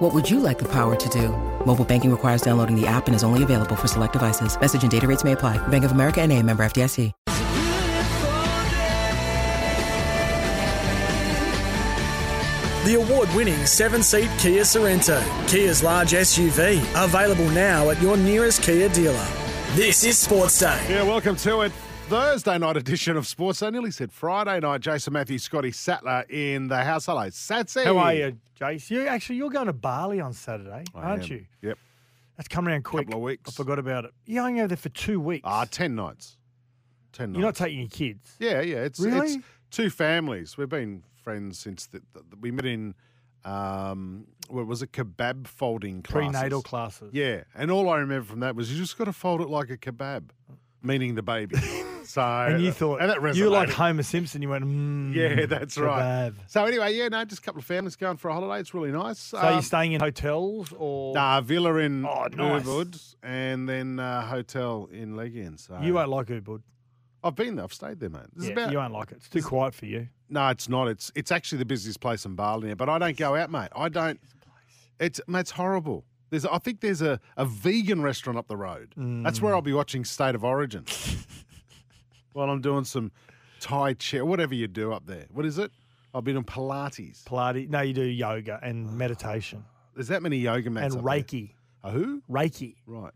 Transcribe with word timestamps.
What 0.00 0.14
would 0.14 0.30
you 0.30 0.40
like 0.40 0.58
the 0.58 0.68
power 0.68 0.96
to 0.96 1.08
do? 1.10 1.28
Mobile 1.66 1.84
banking 1.84 2.10
requires 2.10 2.40
downloading 2.40 2.74
the 2.74 2.86
app 2.86 3.06
and 3.06 3.14
is 3.14 3.22
only 3.22 3.42
available 3.42 3.76
for 3.76 3.86
select 3.86 4.14
devices. 4.14 4.58
Message 4.58 4.82
and 4.82 4.90
data 4.90 5.06
rates 5.06 5.24
may 5.24 5.32
apply. 5.32 5.58
Bank 5.68 5.84
of 5.84 5.92
America 5.92 6.22
and 6.22 6.32
a 6.32 6.42
member 6.42 6.62
FDIC. 6.62 7.12
The 12.86 12.94
award 12.94 13.28
winning 13.34 13.66
seven 13.66 14.02
seat 14.02 14.30
Kia 14.38 14.62
Sorento, 14.62 15.20
Kia's 15.46 15.82
large 15.82 16.12
SUV, 16.12 16.80
available 17.04 17.50
now 17.50 17.90
at 17.90 18.00
your 18.00 18.16
nearest 18.16 18.62
Kia 18.62 18.88
dealer. 18.88 19.26
This 19.74 20.02
is 20.02 20.18
Sports 20.18 20.58
Day. 20.58 20.82
Yeah, 20.88 21.02
welcome 21.02 21.36
to 21.36 21.60
it. 21.60 21.72
Thursday 22.10 22.58
night 22.58 22.76
edition 22.76 23.16
of 23.16 23.24
Sports. 23.24 23.62
I 23.62 23.70
nearly 23.70 23.92
said 23.92 24.10
Friday 24.10 24.58
night. 24.58 24.80
Jason 24.80 25.12
Matthews, 25.12 25.44
Scotty 25.44 25.70
Sattler 25.70 26.24
in 26.28 26.66
the 26.66 26.82
house. 26.82 27.06
Hello, 27.06 27.28
Satsy. 27.28 27.84
How 27.84 27.98
are 27.98 28.12
you, 28.12 28.36
Jace? 28.60 28.90
You 28.90 29.06
actually 29.06 29.36
you're 29.36 29.48
going 29.48 29.68
to 29.68 29.72
Bali 29.72 30.20
on 30.20 30.32
Saturday, 30.32 30.82
I 30.92 31.00
aren't 31.02 31.22
am. 31.30 31.36
you? 31.36 31.46
Yep. 31.62 31.78
That's 32.36 32.48
coming 32.48 32.72
around 32.72 32.82
quick. 32.82 33.06
Couple 33.06 33.20
of 33.20 33.24
weeks. 33.24 33.48
I 33.48 33.52
forgot 33.52 33.78
about 33.78 34.06
it. 34.06 34.10
You're 34.26 34.44
only 34.44 34.58
over 34.60 34.66
there 34.66 34.76
for 34.76 34.88
two 34.88 35.20
weeks. 35.20 35.42
Ah, 35.44 35.66
10 35.70 35.94
nights. 35.94 36.36
10 37.12 37.30
Nights. 37.30 37.38
You're 37.38 37.46
not 37.46 37.54
taking 37.54 37.78
your 37.78 37.88
kids. 37.88 38.34
Yeah, 38.40 38.60
yeah. 38.60 38.78
It's, 38.78 38.98
Really? 38.98 39.34
it's 39.34 39.44
two 39.70 39.88
families. 39.88 40.56
We've 40.58 40.68
been 40.68 41.04
friends 41.22 41.60
since 41.60 41.86
the, 41.86 42.02
the- 42.12 42.24
we 42.40 42.50
met 42.50 42.66
in, 42.66 42.94
um, 43.44 44.26
what 44.48 44.66
was 44.66 44.82
it, 44.82 44.90
kebab 44.90 45.46
folding 45.46 46.02
classes. 46.02 46.30
Prenatal 46.32 46.62
classes. 46.62 47.10
Yeah. 47.14 47.44
And 47.54 47.70
all 47.70 47.88
I 47.88 47.98
remember 47.98 48.26
from 48.26 48.40
that 48.40 48.56
was 48.56 48.72
you 48.72 48.78
just 48.78 48.98
got 48.98 49.04
to 49.04 49.12
fold 49.12 49.40
it 49.42 49.48
like 49.48 49.70
a 49.70 49.76
kebab, 49.76 50.30
meaning 50.82 51.14
the 51.14 51.22
baby. 51.22 51.54
so, 52.04 52.22
And 52.22 52.62
you 52.62 52.72
thought 52.72 53.00
and 53.00 53.10
that 53.10 53.34
you 53.36 53.44
were 53.44 53.50
like. 53.50 53.70
Homer 53.70 54.02
Simpson. 54.02 54.42
You 54.42 54.48
went, 54.50 54.64
mm, 54.64 55.14
Yeah, 55.14 55.46
that's 55.46 55.76
right. 55.78 56.32
kebab. 56.32 56.34
So 56.46 56.64
anyway, 56.64 56.94
yeah, 56.96 57.08
no, 57.08 57.24
just 57.24 57.42
a 57.42 57.44
couple 57.44 57.58
of 57.60 57.64
families 57.64 57.96
going 57.96 58.16
for 58.16 58.28
a 58.30 58.34
holiday. 58.34 58.60
It's 58.60 58.74
really 58.74 58.92
nice. 58.92 59.18
So 59.18 59.38
Um, 59.38 59.52
you're 59.54 59.62
staying 59.62 59.92
in 59.92 60.00
hotels 60.00 60.72
or 60.76 61.14
Nah, 61.14 61.40
villa 61.40 61.76
in 61.76 62.04
Oh, 62.04 62.26
nice. 62.34 62.62
Ubud 62.64 63.14
and 63.22 63.68
then 63.68 63.98
uh, 64.00 64.22
hotel 64.26 64.88
in 64.92 65.14
Legian. 65.14 65.58
So 65.58 65.78
you 65.82 65.94
won't 65.94 66.08
like 66.10 66.26
Ubud. 66.28 66.62
I've 67.22 67.34
been 67.36 67.56
there. 67.56 67.64
I've 67.64 67.74
stayed 67.74 68.00
there, 68.00 68.08
mate. 68.08 68.22
This 68.34 68.44
is 68.44 68.48
Yeah, 68.48 68.52
about, 68.54 68.72
you 68.72 68.78
won't 68.78 68.92
like 68.94 69.12
it. 69.12 69.16
It's 69.18 69.28
too 69.28 69.42
quiet 69.42 69.74
for 69.74 69.84
you. 69.86 70.08
no, 70.30 70.48
it's 70.48 70.68
not. 70.68 70.88
It's 70.88 71.12
it's 71.14 71.30
actually 71.30 71.58
the 71.58 71.66
busiest 71.66 72.00
place 72.00 72.24
in 72.24 72.34
Bali. 72.34 72.72
But 72.74 72.88
I 72.88 72.98
don't 72.98 73.16
go 73.16 73.36
out, 73.36 73.50
mate. 73.50 73.68
I 73.76 73.88
don't. 73.90 74.18
It's 74.98 75.20
mate, 75.26 75.40
it's 75.40 75.50
horrible. 75.50 76.04
There's, 76.30 76.46
I 76.46 76.58
think 76.58 76.80
there's 76.80 77.02
a, 77.02 77.18
a 77.36 77.44
vegan 77.44 78.02
restaurant 78.02 78.38
up 78.38 78.46
the 78.46 78.56
road. 78.56 78.94
That's 78.96 79.42
where 79.42 79.52
I'll 79.52 79.62
be 79.62 79.72
watching 79.72 80.04
State 80.04 80.36
of 80.36 80.44
Origin 80.44 80.84
while 82.32 82.48
I'm 82.50 82.60
doing 82.60 82.84
some 82.84 83.12
Thai 83.60 83.94
chair, 83.94 84.24
whatever 84.24 84.54
you 84.54 84.66
do 84.68 84.92
up 84.92 85.06
there. 85.06 85.26
What 85.30 85.44
is 85.46 85.58
it? 85.58 85.70
I've 86.14 86.24
been 86.24 86.36
on 86.36 86.44
Pilates. 86.44 87.22
Pilates. 87.24 87.68
No, 87.68 87.80
you 87.82 87.92
do 87.94 88.02
yoga 88.02 88.58
and 88.62 88.96
meditation 88.98 89.64
There's 89.94 90.08
that 90.08 90.22
many 90.22 90.38
yoga 90.38 90.70
mats. 90.70 90.94
and 90.94 91.00
up 91.06 91.10
there. 91.10 91.22
Reiki. 91.22 91.50
A 91.84 91.90
who? 91.90 92.22
Reiki. 92.30 92.76
Right. 92.86 93.12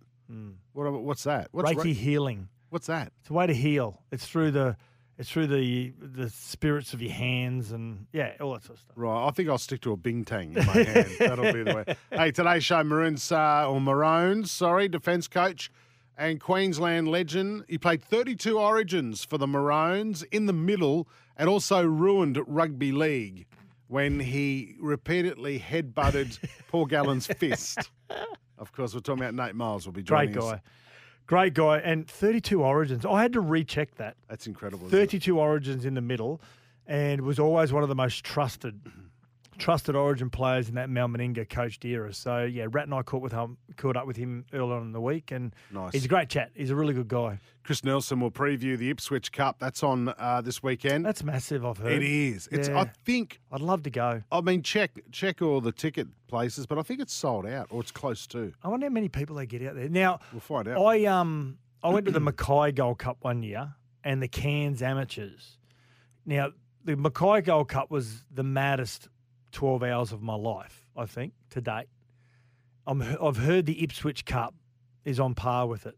What? 0.72 0.92
What's 1.02 1.24
that? 1.24 1.48
What's 1.52 1.70
Reiki 1.70 1.84
Re- 1.84 1.92
healing. 1.92 2.48
what's 2.70 2.86
that? 2.86 3.12
It's 3.20 3.30
a 3.30 3.32
way 3.32 3.46
to 3.46 3.54
heal. 3.54 4.02
It's 4.10 4.26
through 4.26 4.52
the 4.52 4.76
it's 5.18 5.30
through 5.30 5.46
the 5.48 5.92
the 6.00 6.28
spirits 6.30 6.92
of 6.92 7.00
your 7.02 7.12
hands 7.12 7.70
and 7.72 8.06
yeah, 8.12 8.32
all 8.40 8.52
that 8.54 8.64
sort 8.64 8.78
of 8.78 8.82
stuff. 8.82 8.96
Right, 8.96 9.26
I 9.28 9.30
think 9.30 9.48
I'll 9.48 9.58
stick 9.58 9.80
to 9.82 9.92
a 9.92 9.96
Bintang 9.96 10.56
in 10.56 10.66
my 10.66 10.72
hand. 10.72 11.08
That'll 11.20 11.52
be 11.52 11.62
the 11.62 11.74
way. 11.86 11.96
Hey, 12.18 12.30
today's 12.32 12.64
show, 12.64 12.82
Maroons 12.82 13.30
uh, 13.30 13.68
or 13.70 13.80
Maroons, 13.80 14.50
sorry, 14.50 14.88
defence 14.88 15.28
coach 15.28 15.70
and 16.16 16.40
Queensland 16.40 17.08
legend. 17.08 17.64
He 17.68 17.78
played 17.78 18.02
32 18.02 18.58
Origins 18.58 19.24
for 19.24 19.38
the 19.38 19.46
Maroons 19.46 20.22
in 20.24 20.46
the 20.46 20.52
middle, 20.52 21.08
and 21.36 21.48
also 21.48 21.84
ruined 21.84 22.40
rugby 22.46 22.92
league 22.92 23.46
when 23.88 24.20
he 24.20 24.76
repeatedly 24.80 25.58
headbutted 25.58 26.38
Paul 26.68 26.86
Gallen's 26.86 27.26
fist. 27.26 27.90
Of 28.58 28.72
course, 28.72 28.94
we're 28.94 29.00
talking 29.00 29.22
about 29.22 29.34
Nate 29.34 29.54
Myles. 29.54 29.86
Will 29.86 29.92
be 29.92 30.02
Great 30.02 30.32
joining 30.32 30.38
us. 30.38 30.52
guy. 30.52 30.60
Great 31.26 31.54
guy. 31.54 31.78
And 31.78 32.08
32 32.08 32.62
origins. 32.62 33.04
I 33.06 33.22
had 33.22 33.32
to 33.32 33.40
recheck 33.40 33.94
that. 33.96 34.16
That's 34.28 34.46
incredible. 34.46 34.86
isn't 34.86 34.98
it? 34.98 35.02
32 35.02 35.38
origins 35.38 35.84
in 35.84 35.94
the 35.94 36.00
middle 36.00 36.40
and 36.86 37.22
was 37.22 37.38
always 37.38 37.72
one 37.72 37.82
of 37.82 37.88
the 37.88 37.94
most 37.94 38.24
trusted 38.24 38.82
mm-hmm. 38.84 39.06
Trusted 39.58 39.94
origin 39.96 40.30
players 40.30 40.68
in 40.68 40.74
that 40.74 40.90
Mal 40.90 41.08
Meninga 41.08 41.48
coached 41.48 41.84
era. 41.84 42.12
So 42.12 42.44
yeah, 42.44 42.66
Rat 42.70 42.84
and 42.84 42.94
I 42.94 43.02
caught 43.02 43.22
with 43.22 43.32
him 43.32 43.56
caught 43.76 43.96
up 43.96 44.06
with 44.06 44.16
him 44.16 44.44
earlier 44.52 44.74
on 44.76 44.82
in 44.82 44.92
the 44.92 45.00
week 45.00 45.30
and 45.30 45.54
Nice. 45.70 45.92
he's 45.92 46.04
a 46.04 46.08
great 46.08 46.28
chat. 46.28 46.50
He's 46.54 46.70
a 46.70 46.76
really 46.76 46.94
good 46.94 47.08
guy. 47.08 47.38
Chris 47.62 47.82
Nelson 47.82 48.20
will 48.20 48.30
preview 48.30 48.76
the 48.76 48.90
Ipswich 48.90 49.32
Cup. 49.32 49.58
That's 49.58 49.82
on 49.82 50.08
uh, 50.18 50.42
this 50.44 50.62
weekend. 50.62 51.04
That's 51.06 51.24
massive, 51.24 51.64
I've 51.64 51.78
heard. 51.78 51.92
it 51.92 52.02
is. 52.02 52.46
It's. 52.52 52.68
Yeah. 52.68 52.80
I 52.80 52.84
think 53.06 53.40
I'd 53.50 53.62
love 53.62 53.82
to 53.84 53.90
go. 53.90 54.22
I 54.30 54.40
mean, 54.42 54.62
check 54.62 54.90
check 55.12 55.40
all 55.40 55.60
the 55.62 55.72
ticket 55.72 56.08
places, 56.26 56.66
but 56.66 56.78
I 56.78 56.82
think 56.82 57.00
it's 57.00 57.14
sold 57.14 57.46
out 57.46 57.68
or 57.70 57.80
it's 57.80 57.90
close 57.92 58.26
to. 58.28 58.52
I 58.62 58.68
wonder 58.68 58.86
how 58.86 58.90
many 58.92 59.08
people 59.08 59.36
they 59.36 59.46
get 59.46 59.62
out 59.66 59.76
there. 59.76 59.88
Now 59.88 60.18
We'll 60.32 60.40
find 60.40 60.68
out. 60.68 60.84
I 60.84 61.06
um 61.06 61.56
I 61.82 61.88
went 61.88 62.04
to 62.06 62.12
the 62.12 62.20
Mackay 62.20 62.72
Gold 62.72 62.98
Cup 62.98 63.18
one 63.22 63.42
year 63.42 63.74
and 64.02 64.22
the 64.22 64.28
Cairns 64.28 64.82
Amateurs. 64.82 65.56
Now 66.26 66.48
the 66.84 66.96
Mackay 66.96 67.40
Gold 67.42 67.68
Cup 67.68 67.90
was 67.90 68.24
the 68.30 68.42
maddest 68.42 69.08
twelve 69.54 69.82
hours 69.82 70.12
of 70.12 70.20
my 70.22 70.34
life, 70.34 70.86
I 70.96 71.06
think, 71.06 71.32
to 71.50 71.60
date. 71.60 71.86
I'm, 72.86 73.00
I've 73.00 73.38
heard 73.38 73.64
the 73.64 73.82
Ipswich 73.82 74.26
Cup 74.26 74.54
is 75.04 75.18
on 75.18 75.34
par 75.34 75.66
with 75.66 75.86
it, 75.86 75.96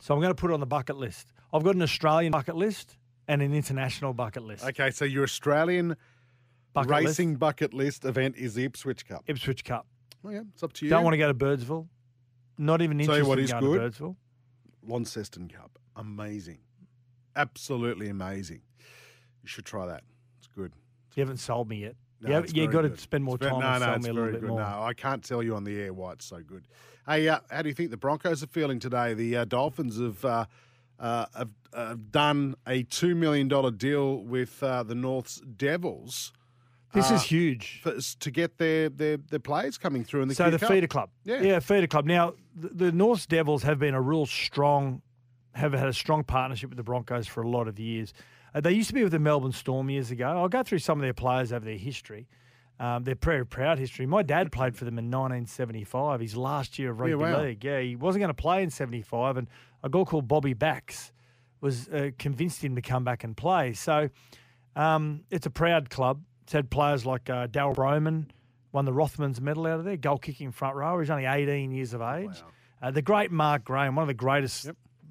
so 0.00 0.14
I'm 0.14 0.20
going 0.20 0.30
to 0.30 0.40
put 0.40 0.50
it 0.50 0.54
on 0.54 0.60
the 0.60 0.66
bucket 0.66 0.96
list. 0.96 1.32
I've 1.52 1.62
got 1.62 1.74
an 1.74 1.82
Australian 1.82 2.32
bucket 2.32 2.56
list 2.56 2.96
and 3.28 3.42
an 3.42 3.52
international 3.54 4.14
bucket 4.14 4.42
list. 4.42 4.64
okay, 4.64 4.90
so 4.90 5.04
your 5.04 5.24
Australian 5.24 5.96
Bucket 6.72 6.90
racing 6.90 7.30
list, 7.30 7.40
bucket 7.40 7.74
list 7.74 8.04
event 8.06 8.36
is 8.36 8.54
the 8.54 8.64
Ipswich 8.64 9.06
Cup. 9.06 9.24
Ipswich 9.26 9.62
Cup. 9.62 9.86
Oh, 10.24 10.30
yeah, 10.30 10.40
it's 10.54 10.62
up 10.62 10.72
to 10.74 10.86
you. 10.86 10.90
Don't 10.90 11.04
want 11.04 11.12
to 11.12 11.18
go 11.18 11.28
to 11.30 11.34
Birdsville. 11.34 11.86
Not 12.56 12.80
even 12.80 12.98
interested 13.00 13.26
what 13.26 13.38
in 13.38 13.44
is 13.44 13.52
going 13.52 13.64
good. 13.64 13.94
to 13.94 14.02
Birdsville. 14.02 14.16
Launceston 14.86 15.48
Cup, 15.48 15.78
amazing, 15.96 16.58
absolutely 17.36 18.08
amazing. 18.08 18.62
You 19.42 19.48
should 19.48 19.64
try 19.66 19.86
that. 19.86 20.02
It's 20.38 20.48
good. 20.48 20.72
You 21.14 21.20
haven't 21.20 21.38
sold 21.38 21.68
me 21.68 21.76
yet. 21.82 21.96
No, 22.30 22.38
it's 22.38 22.54
you 22.54 22.68
got 22.68 22.82
to 22.82 22.96
spend 22.96 23.24
more 23.24 23.34
It's 23.36 23.42
very- 23.42 23.52
time 23.52 23.60
no, 23.60 23.68
and 23.68 23.80
no, 23.84 23.92
it's 23.94 24.04
me 24.04 24.10
a 24.10 24.14
very 24.14 24.26
little 24.26 24.40
bit 24.40 24.46
good. 24.46 24.48
more. 24.50 24.60
No, 24.60 24.82
I 24.82 24.94
can't 24.94 25.22
tell 25.24 25.42
you 25.42 25.54
on 25.56 25.64
the 25.64 25.78
air 25.80 25.92
why 25.92 26.12
it's 26.12 26.24
so 26.24 26.40
good. 26.40 26.66
Hey, 27.06 27.28
uh, 27.28 27.40
how 27.50 27.62
do 27.62 27.68
you 27.68 27.74
think 27.74 27.90
the 27.90 27.96
Broncos 27.96 28.42
are 28.42 28.46
feeling 28.48 28.78
today? 28.78 29.12
The 29.14 29.38
uh, 29.38 29.44
Dolphins 29.44 29.98
have, 29.98 30.24
uh, 30.24 30.44
uh, 31.00 31.26
have 31.36 31.50
have 31.74 32.12
done 32.12 32.54
a 32.66 32.82
two 32.84 33.14
million 33.14 33.48
dollar 33.48 33.70
deal 33.70 34.18
with 34.22 34.62
uh, 34.62 34.82
the 34.82 34.94
Norths 34.94 35.40
Devils 35.40 36.32
This 36.92 37.10
Uh, 37.10 37.14
is 37.14 37.22
huge. 37.24 37.80
for, 37.82 37.96
to 38.20 38.30
get 38.30 38.58
their, 38.58 38.88
their 38.90 39.16
their 39.16 39.38
players 39.40 39.78
coming 39.78 40.04
through 40.04 40.22
in 40.22 40.28
the 40.28 40.34
So 40.34 40.50
the 40.50 40.58
Cup. 40.58 40.68
feeder 40.70 40.86
club, 40.86 41.10
Yeah. 41.24 41.40
yeah, 41.42 41.58
feeder 41.60 41.86
club. 41.86 42.04
Now 42.04 42.34
the, 42.54 42.68
the 42.68 42.92
North 42.92 43.26
Devils 43.28 43.62
have 43.64 43.78
been 43.78 43.94
a 43.94 44.00
real 44.02 44.26
strong, 44.26 45.00
have 45.54 45.72
had 45.72 45.88
a 45.88 45.92
strong 45.94 46.22
partnership 46.24 46.68
with 46.70 46.76
the 46.76 46.82
Broncos 46.84 47.26
for 47.26 47.42
a 47.42 47.48
lot 47.48 47.66
of 47.68 47.78
years. 47.80 48.12
Uh, 48.54 48.60
they 48.60 48.72
used 48.72 48.88
to 48.88 48.94
be 48.94 49.02
with 49.02 49.12
the 49.12 49.18
Melbourne 49.18 49.52
Storm 49.52 49.90
years 49.90 50.10
ago. 50.10 50.28
I'll 50.28 50.48
go 50.48 50.62
through 50.62 50.80
some 50.80 50.98
of 50.98 51.02
their 51.02 51.14
players 51.14 51.52
over 51.52 51.64
their 51.64 51.76
history. 51.76 52.28
Um, 52.80 53.04
their 53.04 53.14
very 53.14 53.46
proud 53.46 53.78
history. 53.78 54.06
My 54.06 54.22
dad 54.22 54.50
played 54.50 54.74
for 54.74 54.84
them 54.84 54.98
in 54.98 55.04
1975, 55.04 56.20
his 56.20 56.36
last 56.36 56.78
year 56.78 56.90
of 56.90 56.98
rugby 56.98 57.14
wow. 57.14 57.42
league. 57.42 57.64
Yeah, 57.64 57.80
he 57.80 57.94
wasn't 57.94 58.22
going 58.22 58.34
to 58.34 58.34
play 58.34 58.62
in 58.62 58.70
75, 58.70 59.36
and 59.36 59.46
a 59.84 59.88
guy 59.88 60.02
called 60.02 60.26
Bobby 60.26 60.54
Backs 60.54 61.12
was 61.60 61.88
uh, 61.88 62.10
convinced 62.18 62.62
him 62.62 62.74
to 62.74 62.82
come 62.82 63.04
back 63.04 63.24
and 63.24 63.36
play. 63.36 63.72
So 63.72 64.10
um, 64.74 65.22
it's 65.30 65.46
a 65.46 65.50
proud 65.50 65.90
club. 65.90 66.22
It's 66.42 66.52
had 66.52 66.70
players 66.70 67.06
like 67.06 67.30
uh, 67.30 67.46
Daryl 67.46 67.76
Roman, 67.76 68.30
won 68.72 68.84
the 68.84 68.92
Rothmans 68.92 69.40
medal 69.40 69.66
out 69.66 69.78
of 69.78 69.84
there, 69.84 69.96
goal 69.96 70.18
kicking 70.18 70.50
front 70.50 70.74
rower. 70.74 71.00
He's 71.00 71.10
only 71.10 71.26
18 71.26 71.70
years 71.70 71.94
of 71.94 72.02
age. 72.02 72.42
Uh, 72.82 72.90
the 72.90 73.02
great 73.02 73.30
Mark 73.30 73.64
Graham, 73.64 73.94
one 73.94 74.02
of 74.02 74.08
the 74.08 74.14
greatest 74.14 74.70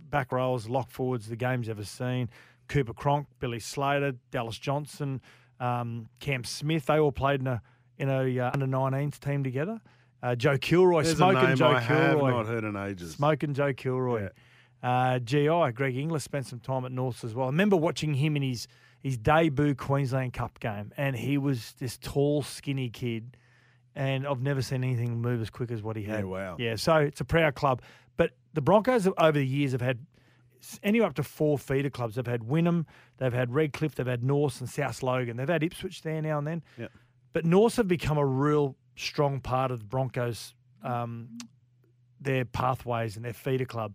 back 0.09 0.33
rowers, 0.33 0.67
lock 0.67 0.91
forwards 0.91 1.27
the 1.27 1.37
game's 1.37 1.69
ever 1.69 1.85
seen. 1.85 2.29
Cooper 2.71 2.93
Cronk, 2.93 3.27
Billy 3.39 3.59
Slater, 3.59 4.13
Dallas 4.31 4.57
Johnson, 4.57 5.21
um, 5.59 6.07
Cam 6.21 6.45
Smith. 6.45 6.85
They 6.85 6.97
all 6.99 7.11
played 7.11 7.41
in 7.41 7.47
a 7.47 7.61
in 7.97 8.09
a 8.09 8.39
uh, 8.39 8.51
under 8.53 8.65
19s 8.65 9.19
team 9.19 9.43
together. 9.43 9.81
Uh, 10.23 10.35
Joe 10.35 10.57
Kilroy, 10.57 11.03
There's 11.03 11.15
a 11.15 11.17
smoking 11.17 11.49
name 11.49 11.57
Joe 11.57 11.67
I 11.67 11.79
have 11.79 12.17
not 12.17 12.45
heard 12.45 12.63
in 12.63 12.77
ages. 12.77 13.11
Smoking 13.11 13.53
Joe 13.53 13.73
Kilroy. 13.73 14.29
Uh, 14.81 15.19
GI, 15.19 15.73
Greg 15.73 15.97
Inglis 15.97 16.23
spent 16.23 16.47
some 16.47 16.59
time 16.59 16.85
at 16.85 16.91
Norths 16.91 17.23
as 17.23 17.35
well. 17.35 17.47
I 17.47 17.49
remember 17.49 17.75
watching 17.75 18.13
him 18.13 18.35
in 18.35 18.41
his, 18.41 18.67
his 19.01 19.17
debut 19.17 19.75
Queensland 19.75 20.33
Cup 20.33 20.59
game, 20.59 20.91
and 20.95 21.15
he 21.15 21.37
was 21.37 21.73
this 21.77 21.97
tall, 21.97 22.41
skinny 22.41 22.89
kid. 22.89 23.37
And 23.95 24.25
I've 24.25 24.41
never 24.41 24.61
seen 24.61 24.83
anything 24.83 25.21
move 25.21 25.41
as 25.41 25.49
quick 25.49 25.69
as 25.69 25.83
what 25.83 25.97
he 25.97 26.03
had. 26.03 26.19
Yeah, 26.19 26.25
wow. 26.25 26.55
Yeah, 26.57 26.75
so 26.77 26.95
it's 26.95 27.19
a 27.19 27.25
proud 27.25 27.55
club. 27.55 27.81
But 28.15 28.31
the 28.53 28.61
Broncos 28.61 29.07
over 29.17 29.37
the 29.37 29.45
years 29.45 29.73
have 29.73 29.81
had 29.81 29.99
anywhere 30.83 31.07
up 31.09 31.15
to 31.15 31.23
four 31.23 31.57
feeder 31.57 31.89
clubs. 31.89 32.15
They've 32.15 32.25
had 32.27 32.41
Wynnum, 32.41 32.85
they've 33.17 33.33
had 33.33 33.53
Redcliffe, 33.53 33.95
they've 33.95 34.05
had 34.07 34.23
Norths 34.23 34.59
and 34.59 34.69
South 34.69 35.01
Logan. 35.03 35.37
They've 35.37 35.47
had 35.49 35.63
Ipswich 35.63 36.01
there 36.01 36.21
now 36.21 36.37
and 36.37 36.47
then. 36.47 36.63
Yep. 36.77 36.91
But 37.33 37.45
Norths 37.45 37.77
have 37.77 37.87
become 37.87 38.17
a 38.17 38.25
real 38.25 38.75
strong 38.95 39.39
part 39.39 39.71
of 39.71 39.79
the 39.79 39.85
Broncos, 39.85 40.53
um, 40.83 41.37
their 42.19 42.45
pathways 42.45 43.15
and 43.15 43.25
their 43.25 43.33
feeder 43.33 43.65
club. 43.65 43.93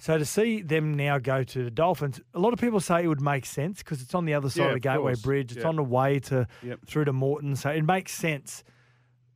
So 0.00 0.16
to 0.16 0.24
see 0.24 0.62
them 0.62 0.94
now 0.94 1.18
go 1.18 1.42
to 1.42 1.64
the 1.64 1.70
Dolphins, 1.72 2.20
a 2.32 2.38
lot 2.38 2.52
of 2.52 2.60
people 2.60 2.78
say 2.78 3.02
it 3.02 3.08
would 3.08 3.20
make 3.20 3.44
sense 3.44 3.78
because 3.78 4.00
it's 4.00 4.14
on 4.14 4.26
the 4.26 4.34
other 4.34 4.48
side 4.48 4.58
Yeah, 4.62 4.66
of 4.68 4.74
the 4.74 4.80
Gateway 4.80 5.12
course. 5.12 5.22
Bridge. 5.22 5.52
It's 5.52 5.62
Yeah. 5.62 5.68
on 5.68 5.76
the 5.76 5.82
way 5.82 6.20
to 6.20 6.46
Yep. 6.62 6.80
through 6.86 7.06
to 7.06 7.12
Moreton, 7.12 7.56
so 7.56 7.70
it 7.70 7.82
makes 7.82 8.12
sense. 8.12 8.62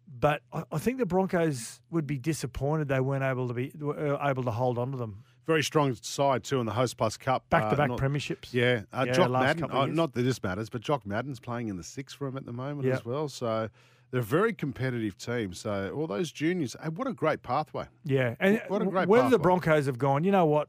But 0.07 0.43
I, 0.53 0.63
I 0.71 0.79
think 0.79 0.99
the 0.99 1.07
Broncos 1.07 1.81
would 1.91 2.07
be 2.07 2.17
disappointed 2.19 2.87
they 2.87 3.01
weren't 3.01 3.25
able 3.25 3.49
to 3.49 3.55
be 3.55 3.73
able 3.75 4.45
to 4.45 4.51
hold 4.53 4.79
on 4.79 4.93
to 4.93 4.97
them. 4.99 5.25
Very 5.47 5.63
strong 5.63 5.95
side 6.01 6.45
too 6.45 6.61
in 6.61 6.67
the 6.67 6.73
Host 6.73 6.97
Plus 6.97 7.17
Cup. 7.17 7.49
Back 7.51 7.71
to 7.71 7.77
back 7.77 7.91
premierships. 7.91 8.53
Yeah, 8.53 8.83
uh, 8.93 9.05
Yeah, 9.07 9.13
Jock 9.13 9.31
Madden. 9.33 9.69
years. 9.73 9.97
not 9.97 10.13
that 10.15 10.23
this 10.23 10.41
matters, 10.43 10.71
but 10.71 10.81
Jock 10.83 11.05
Madden's 11.05 11.41
playing 11.41 11.69
in 11.69 11.77
the 11.77 11.83
six 11.83 12.15
for 12.15 12.27
him 12.29 12.37
at 12.37 12.47
the 12.47 12.53
moment 12.53 12.87
Yeah. 12.87 12.95
as 12.95 13.05
well. 13.05 13.29
So 13.29 13.69
they're 14.13 14.21
a 14.21 14.23
very 14.23 14.53
competitive 14.53 15.17
team. 15.19 15.53
So 15.53 15.93
all 15.97 16.07
those 16.07 16.31
juniors, 16.31 16.77
hey, 16.81 16.91
what 16.91 17.09
a 17.09 17.13
great 17.13 17.43
pathway. 17.43 17.87
Yeah, 18.05 18.37
and 18.39 18.63
What 18.69 18.83
a 18.83 18.87
great 18.87 19.09
whether 19.09 19.31
the. 19.31 19.39
Broncos 19.39 19.87
have 19.87 19.99
gone, 19.99 20.23
you 20.23 20.31
know 20.31 20.47
what, 20.47 20.69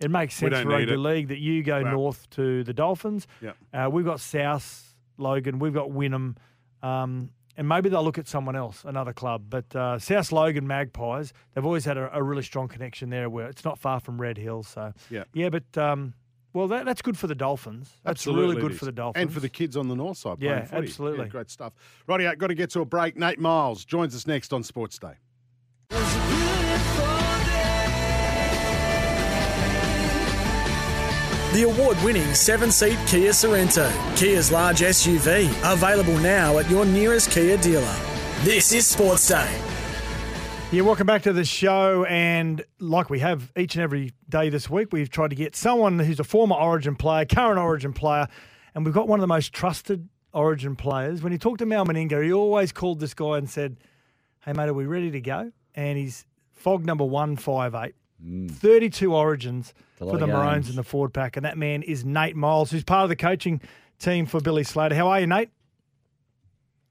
it 0.00 0.10
makes 0.10 0.34
sense 0.36 0.56
for 0.60 0.68
rugby 0.68 0.96
league 0.96 1.28
that 1.28 1.38
you 1.38 1.62
go 1.64 1.82
north 1.82 2.28
to 2.30 2.62
the 2.62 2.72
Dolphins. 2.74 3.26
Yep. 3.40 3.56
Uh, 3.72 3.88
we've 3.90 4.04
got 4.04 4.20
South 4.20 4.94
Logan, 5.18 5.58
we've 5.58 5.74
got 5.74 5.88
Wynnum, 5.88 6.36
um, 6.82 7.30
and 7.56 7.68
maybe 7.68 7.88
they'll 7.88 8.04
look 8.04 8.18
at 8.18 8.28
someone 8.28 8.56
else, 8.56 8.84
another 8.84 9.12
club. 9.12 9.44
But 9.48 9.74
uh, 9.76 9.98
South 9.98 10.32
Logan 10.32 10.66
Magpies, 10.66 11.32
they've 11.54 11.64
always 11.64 11.84
had 11.84 11.96
a, 11.96 12.10
a 12.16 12.22
really 12.22 12.42
strong 12.42 12.68
connection 12.68 13.10
there. 13.10 13.28
Where 13.30 13.46
it's 13.48 13.64
not 13.64 13.78
far 13.78 14.00
from 14.00 14.20
Red 14.20 14.38
Hill, 14.38 14.62
so 14.62 14.92
Yep. 15.10 15.28
yeah. 15.34 15.48
But 15.50 15.78
um, 15.78 16.14
well, 16.52 16.68
that, 16.68 16.84
that's 16.84 17.02
good 17.02 17.18
for 17.18 17.26
the 17.26 17.34
Dolphins. 17.34 17.90
That's 18.04 18.20
Absolutely 18.20 18.56
really 18.56 18.68
good 18.68 18.78
for 18.78 18.84
the 18.84 18.92
Dolphins 18.92 19.22
And 19.22 19.32
for 19.32 19.40
the 19.40 19.48
kids 19.48 19.76
on 19.76 19.88
the 19.88 19.96
north 19.96 20.18
side. 20.18 20.38
Yeah, 20.40 20.66
absolutely. 20.70 21.28
great 21.28 21.50
stuff. 21.50 21.74
Righty, 22.06 22.24
got 22.36 22.46
to 22.46 22.54
get 22.54 22.70
to 22.70 22.80
a 22.80 22.84
break. 22.84 23.16
Nate 23.16 23.40
Myles 23.40 23.84
joins 23.84 24.14
us 24.14 24.26
next 24.26 24.52
on 24.52 24.62
Sports 24.62 24.98
Day. 24.98 25.14
The 31.54 31.62
award 31.62 31.96
winning 32.02 32.34
seven 32.34 32.72
seat 32.72 32.98
Kia 33.06 33.30
Sorento, 33.30 33.88
Kia's 34.16 34.50
large 34.50 34.80
SUV, 34.80 35.48
available 35.72 36.18
now 36.18 36.58
at 36.58 36.68
your 36.68 36.84
nearest 36.84 37.30
Kia 37.30 37.56
dealer. 37.58 37.94
This 38.42 38.72
is 38.72 38.88
Sports 38.88 39.28
Day. 39.28 39.62
Yeah, 40.72 40.82
welcome 40.82 41.06
back 41.06 41.22
to 41.22 41.32
the 41.32 41.44
show. 41.44 42.06
And 42.06 42.64
like 42.80 43.08
we 43.08 43.20
have 43.20 43.52
each 43.56 43.76
and 43.76 43.84
every 43.84 44.10
day 44.28 44.48
this 44.48 44.68
week, 44.68 44.88
we've 44.90 45.08
tried 45.08 45.30
to 45.30 45.36
get 45.36 45.54
someone 45.54 46.00
who's 46.00 46.18
a 46.18 46.24
former 46.24 46.56
Origin 46.56 46.96
player, 46.96 47.24
current 47.24 47.60
Origin 47.60 47.92
player, 47.92 48.26
and 48.74 48.84
we've 48.84 48.92
got 48.92 49.06
one 49.06 49.20
of 49.20 49.22
the 49.22 49.28
most 49.28 49.52
trusted 49.52 50.08
Origin 50.32 50.74
players. 50.74 51.22
When 51.22 51.30
he 51.30 51.38
talked 51.38 51.60
to 51.60 51.66
Mal 51.66 51.86
Meninga, 51.86 52.20
he 52.24 52.32
always 52.32 52.72
called 52.72 52.98
this 52.98 53.14
guy 53.14 53.38
and 53.38 53.48
said, 53.48 53.76
Hey, 54.44 54.54
mate, 54.54 54.68
are 54.68 54.74
we 54.74 54.86
ready 54.86 55.12
to 55.12 55.20
go? 55.20 55.52
And 55.76 55.98
he's 55.98 56.26
fog 56.52 56.84
number 56.84 57.04
158. 57.04 57.94
Mm. 58.26 58.50
32 58.50 59.14
origins 59.14 59.72
a 59.72 59.72
lot 59.72 59.83
for 59.94 60.18
the 60.18 60.24
of 60.24 60.30
Maroons 60.30 60.66
games. 60.66 60.70
in 60.70 60.76
the 60.76 60.82
forward 60.82 61.12
pack. 61.12 61.36
And 61.36 61.44
that 61.44 61.58
man 61.58 61.82
is 61.82 62.04
Nate 62.04 62.36
Myles, 62.36 62.70
who's 62.70 62.84
part 62.84 63.04
of 63.04 63.08
the 63.08 63.16
coaching 63.16 63.60
team 63.98 64.26
for 64.26 64.40
Billy 64.40 64.64
Slater. 64.64 64.94
How 64.94 65.08
are 65.08 65.20
you, 65.20 65.26
Nate? 65.26 65.50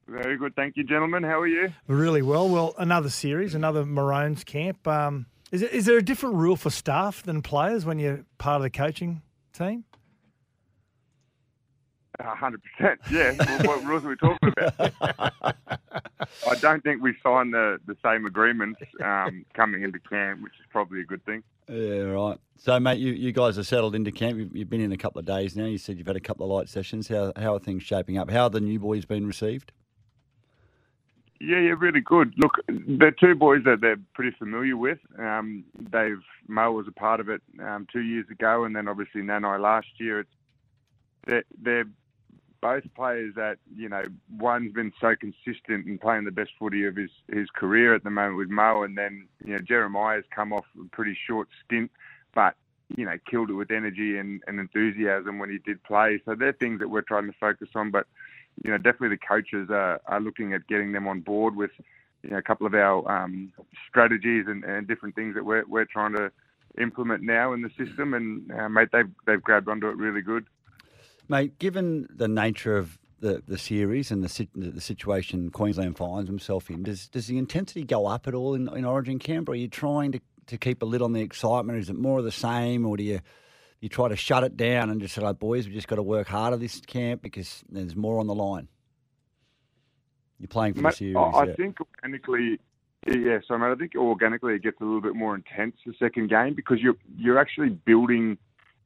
Very 0.08 0.38
good, 0.38 0.56
thank 0.56 0.76
you, 0.76 0.84
gentlemen. 0.84 1.24
How 1.24 1.40
are 1.40 1.48
you? 1.48 1.72
Really 1.88 2.22
well. 2.22 2.50
Well, 2.50 2.76
another 2.78 3.10
series, 3.10 3.56
another 3.56 3.86
Maroons 3.86 4.44
camp. 4.44 4.86
Um, 4.88 5.28
is, 5.52 5.62
it, 5.62 5.72
is 5.72 5.86
there 5.86 5.98
a 5.98 6.04
different 6.04 6.36
rule 6.36 6.56
for 6.56 6.70
staff 6.70 7.24
than 7.24 7.42
players 7.42 7.86
when 7.86 8.00
you're 8.00 8.26
part 8.38 8.58
of 8.58 8.64
the 8.64 8.70
coaching 8.70 9.22
team? 9.54 9.86
Hundred 12.24 12.62
percent. 12.64 13.00
Yeah. 13.12 13.36
well, 13.38 13.78
what 13.78 13.86
rules 13.86 14.06
are 14.06 14.10
we 14.10 14.16
talking 14.16 14.54
about? 14.58 15.56
I 16.50 16.56
don't 16.56 16.82
think 16.84 17.02
we 17.02 17.14
signed 17.22 17.54
the, 17.54 17.80
the 17.86 17.98
same 18.04 18.26
agreements 18.26 18.80
um, 19.04 19.46
coming 19.54 19.84
into 19.84 20.00
camp, 20.00 20.42
which 20.42 20.54
is 20.54 20.66
probably 20.70 21.02
a 21.02 21.04
good 21.04 21.24
thing. 21.26 21.44
Yeah, 21.68 22.04
right. 22.04 22.38
So, 22.58 22.80
mate, 22.80 23.00
you, 23.00 23.12
you 23.12 23.32
guys 23.34 23.58
are 23.58 23.64
settled 23.64 23.94
into 23.94 24.12
camp. 24.12 24.38
You've, 24.38 24.56
you've 24.56 24.70
been 24.70 24.82
in 24.82 24.92
a 24.92 24.98
couple 24.98 25.20
of 25.20 25.26
days 25.26 25.56
now. 25.56 25.66
You 25.66 25.78
said 25.78 25.98
you've 25.98 26.08
had 26.08 26.16
a 26.16 26.22
couple 26.22 26.46
of 26.46 26.52
light 26.52 26.70
sessions. 26.70 27.08
How, 27.10 27.34
how 27.36 27.56
are 27.56 27.60
things 27.60 27.84
shaping 27.84 28.18
up? 28.18 28.30
How 28.30 28.44
are 28.44 28.50
the 28.50 28.62
new 28.62 28.80
boys 28.80 29.06
been 29.06 29.28
received? 29.28 29.72
Yeah, 31.42 31.60
yeah, 31.60 31.74
really 31.78 32.00
good. 32.00 32.34
Look, 32.38 32.54
they're 32.70 33.12
two 33.12 33.36
boys 33.36 33.64
that 33.66 33.82
they're 33.82 34.00
pretty 34.14 34.36
familiar 34.38 34.78
with. 34.78 35.00
Um, 35.20 35.66
they've 35.92 36.22
Mo 36.48 36.72
was 36.72 36.88
a 36.88 36.92
part 36.92 37.20
of 37.20 37.28
it 37.28 37.42
um, 37.62 37.86
two 37.92 38.02
years 38.02 38.30
ago, 38.30 38.64
and 38.64 38.74
then 38.74 38.88
obviously 38.88 39.22
Nanai 39.22 39.60
last 39.60 39.88
year. 40.00 40.22
It's 40.22 40.30
they're, 41.26 41.44
they're 41.62 41.86
both 42.64 42.84
players 42.96 43.36
that 43.36 43.58
you 43.76 43.90
know. 43.90 44.04
One's 44.40 44.74
been 44.74 44.94
so 45.00 45.16
consistent 45.16 45.86
in 45.88 46.00
playing 46.00 46.24
the 46.24 46.32
best 46.32 46.52
footy 46.58 46.86
of 46.86 46.96
his 46.96 47.12
his 47.32 47.50
career 47.50 47.94
at 47.94 48.04
the 48.04 48.10
moment 48.10 48.38
with 48.38 48.50
Mo, 48.50 48.84
and 48.84 48.98
then 48.98 49.28
you 49.46 49.54
know 49.54 49.60
Jeremiah's 49.60 50.26
come 50.34 50.52
off 50.54 50.66
a 50.80 50.88
pretty 50.90 51.18
short 51.28 51.48
stint, 51.64 51.92
but 52.34 52.56
you 52.96 53.06
know 53.06 53.18
killed 53.30 53.50
it 53.50 53.54
with 53.54 53.70
energy 53.70 54.18
and, 54.18 54.42
and 54.48 54.60
enthusiasm 54.60 55.38
when 55.40 55.50
he 55.50 55.60
did 55.60 55.84
play. 55.84 56.22
So 56.26 56.34
they're 56.34 56.54
things 56.54 56.80
that 56.80 56.90
we're 56.90 57.02
trying 57.02 57.28
to 57.28 57.38
focus 57.40 57.70
on, 57.76 57.92
but 57.92 58.08
you 58.62 58.72
know, 58.72 58.78
definitely 58.78 59.10
the 59.10 59.18
coaches 59.18 59.70
are, 59.70 60.00
are 60.06 60.20
looking 60.20 60.54
at 60.54 60.68
getting 60.68 60.92
them 60.92 61.08
on 61.08 61.22
board 61.22 61.56
with, 61.56 61.72
you 62.22 62.32
know, 62.32 62.38
a 62.38 62.42
couple 62.42 62.68
of 62.68 62.74
our 62.74 63.10
um, 63.10 63.52
strategies 63.90 64.46
and, 64.48 64.64
and 64.64 64.88
different 64.88 65.16
things 65.16 65.36
that 65.36 65.46
we're, 65.46 65.66
we're 65.68 65.86
trying 65.86 66.14
to 66.14 66.32
implement 66.80 67.24
now 67.24 67.54
in 67.54 67.62
the 67.62 67.70
system. 67.70 68.14
And, 68.14 68.52
uh, 68.52 68.70
mate, 68.70 68.90
they've, 68.92 69.10
they've 69.26 69.42
grabbed 69.42 69.68
onto 69.68 69.88
it 69.88 69.98
really 69.98 70.22
good. 70.22 70.46
Mate, 71.30 71.58
given 71.60 72.08
the 72.10 72.28
nature 72.28 72.78
of 72.78 73.00
the, 73.20 73.42
the 73.48 73.58
series 73.58 74.12
and 74.12 74.24
the, 74.24 74.48
the 74.56 74.82
situation 74.82 75.50
Queensland 75.50 75.98
finds 75.98 76.30
himself 76.30 76.70
in, 76.70 76.84
does, 76.84 77.08
does 77.08 77.28
the 77.28 77.38
intensity 77.38 77.84
go 77.84 78.06
up 78.06 78.28
at 78.28 78.34
all 78.34 78.54
in, 78.54 78.68
in 78.76 78.86
Origin 78.86 79.20
camp? 79.20 79.48
Or 79.48 79.54
are 79.54 79.56
you 79.56 79.70
trying 79.70 80.12
to, 80.12 80.20
to 80.48 80.58
keep 80.58 80.82
a 80.82 80.86
lid 80.86 81.02
on 81.02 81.14
the 81.14 81.22
excitement? 81.22 81.80
Is 81.80 81.90
it 81.90 81.96
more 81.96 82.20
of 82.20 82.26
the 82.26 82.32
same? 82.32 82.86
Or 82.86 82.98
do 82.98 83.04
you, 83.04 83.22
you 83.80 83.90
try 83.90 84.10
to 84.10 84.16
shut 84.16 84.44
it 84.44 84.58
down 84.58 84.90
and 84.90 85.00
just 85.00 85.16
say, 85.16 85.22
like, 85.22 85.40
boys, 85.40 85.68
we 85.68 85.74
just 85.74 85.88
got 85.88 85.96
to 85.96 86.04
work 86.04 86.28
harder 86.28 86.58
this 86.58 86.82
camp 86.82 87.22
because 87.22 87.64
there's 87.70 87.96
more 87.96 88.20
on 88.20 88.28
the 88.28 88.36
line? 88.36 88.68
You're 90.40 90.50
playing 90.50 90.74
for 90.74 90.80
the 90.80 90.84
Mate, 90.84 90.96
series. 90.96 91.16
I, 91.16 91.22
I 91.22 91.46
yeah. 91.46 91.56
think 91.56 91.78
organically, 91.80 92.60
yeah, 93.08 93.40
so 93.48 93.58
mate, 93.58 93.68
I 93.68 93.76
think 93.76 93.96
organically 93.96 94.56
it 94.56 94.64
gets 94.64 94.82
a 94.82 94.84
little 94.84 95.02
bit 95.02 95.16
more 95.16 95.36
intense 95.36 95.76
the 95.86 95.94
second 95.98 96.30
game 96.30 96.54
because 96.54 96.80
you're 96.82 96.96
you're 97.16 97.40
actually 97.40 97.70
building 97.70 98.38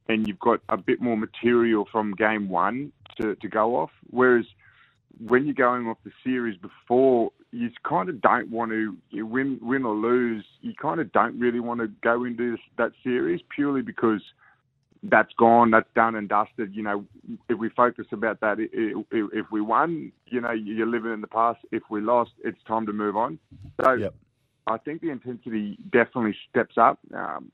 and 0.09 0.27
you've 0.27 0.39
got 0.39 0.61
a 0.69 0.77
bit 0.77 1.01
more 1.01 1.17
material 1.17 1.87
from 1.91 2.13
game 2.13 2.49
one 2.49 2.91
to, 3.19 3.35
to 3.35 3.47
go 3.47 3.75
off. 3.75 3.91
Whereas 4.09 4.45
when 5.25 5.45
you're 5.45 5.53
going 5.53 5.87
off 5.87 5.97
the 6.03 6.11
series 6.23 6.57
before, 6.57 7.31
you 7.51 7.69
kind 7.87 8.09
of 8.09 8.21
don't 8.21 8.49
want 8.51 8.71
to 8.71 8.95
you 9.09 9.25
win 9.25 9.59
win 9.61 9.85
or 9.85 9.95
lose. 9.95 10.45
You 10.61 10.73
kind 10.79 10.99
of 10.99 11.11
don't 11.11 11.39
really 11.39 11.59
want 11.59 11.79
to 11.79 11.87
go 12.03 12.23
into 12.23 12.51
this, 12.51 12.59
that 12.77 12.91
series 13.03 13.41
purely 13.53 13.81
because 13.81 14.21
that's 15.03 15.31
gone, 15.37 15.71
that's 15.71 15.89
done 15.95 16.15
and 16.15 16.27
dusted. 16.27 16.75
You 16.75 16.83
know, 16.83 17.05
if 17.49 17.57
we 17.57 17.69
focus 17.69 18.07
about 18.11 18.41
that, 18.41 18.57
if 18.59 19.45
we 19.51 19.61
won, 19.61 20.11
you 20.25 20.41
know, 20.41 20.51
you're 20.51 20.87
living 20.87 21.13
in 21.13 21.21
the 21.21 21.27
past. 21.27 21.59
If 21.71 21.83
we 21.89 22.01
lost, 22.01 22.31
it's 22.43 22.61
time 22.67 22.85
to 22.85 22.93
move 22.93 23.15
on. 23.15 23.39
So 23.83 23.93
Yep. 23.93 24.15
I 24.67 24.77
think 24.77 25.01
the 25.01 25.09
intensity 25.09 25.77
definitely 25.91 26.35
steps 26.49 26.77
up. 26.77 26.99
Um, 27.13 27.51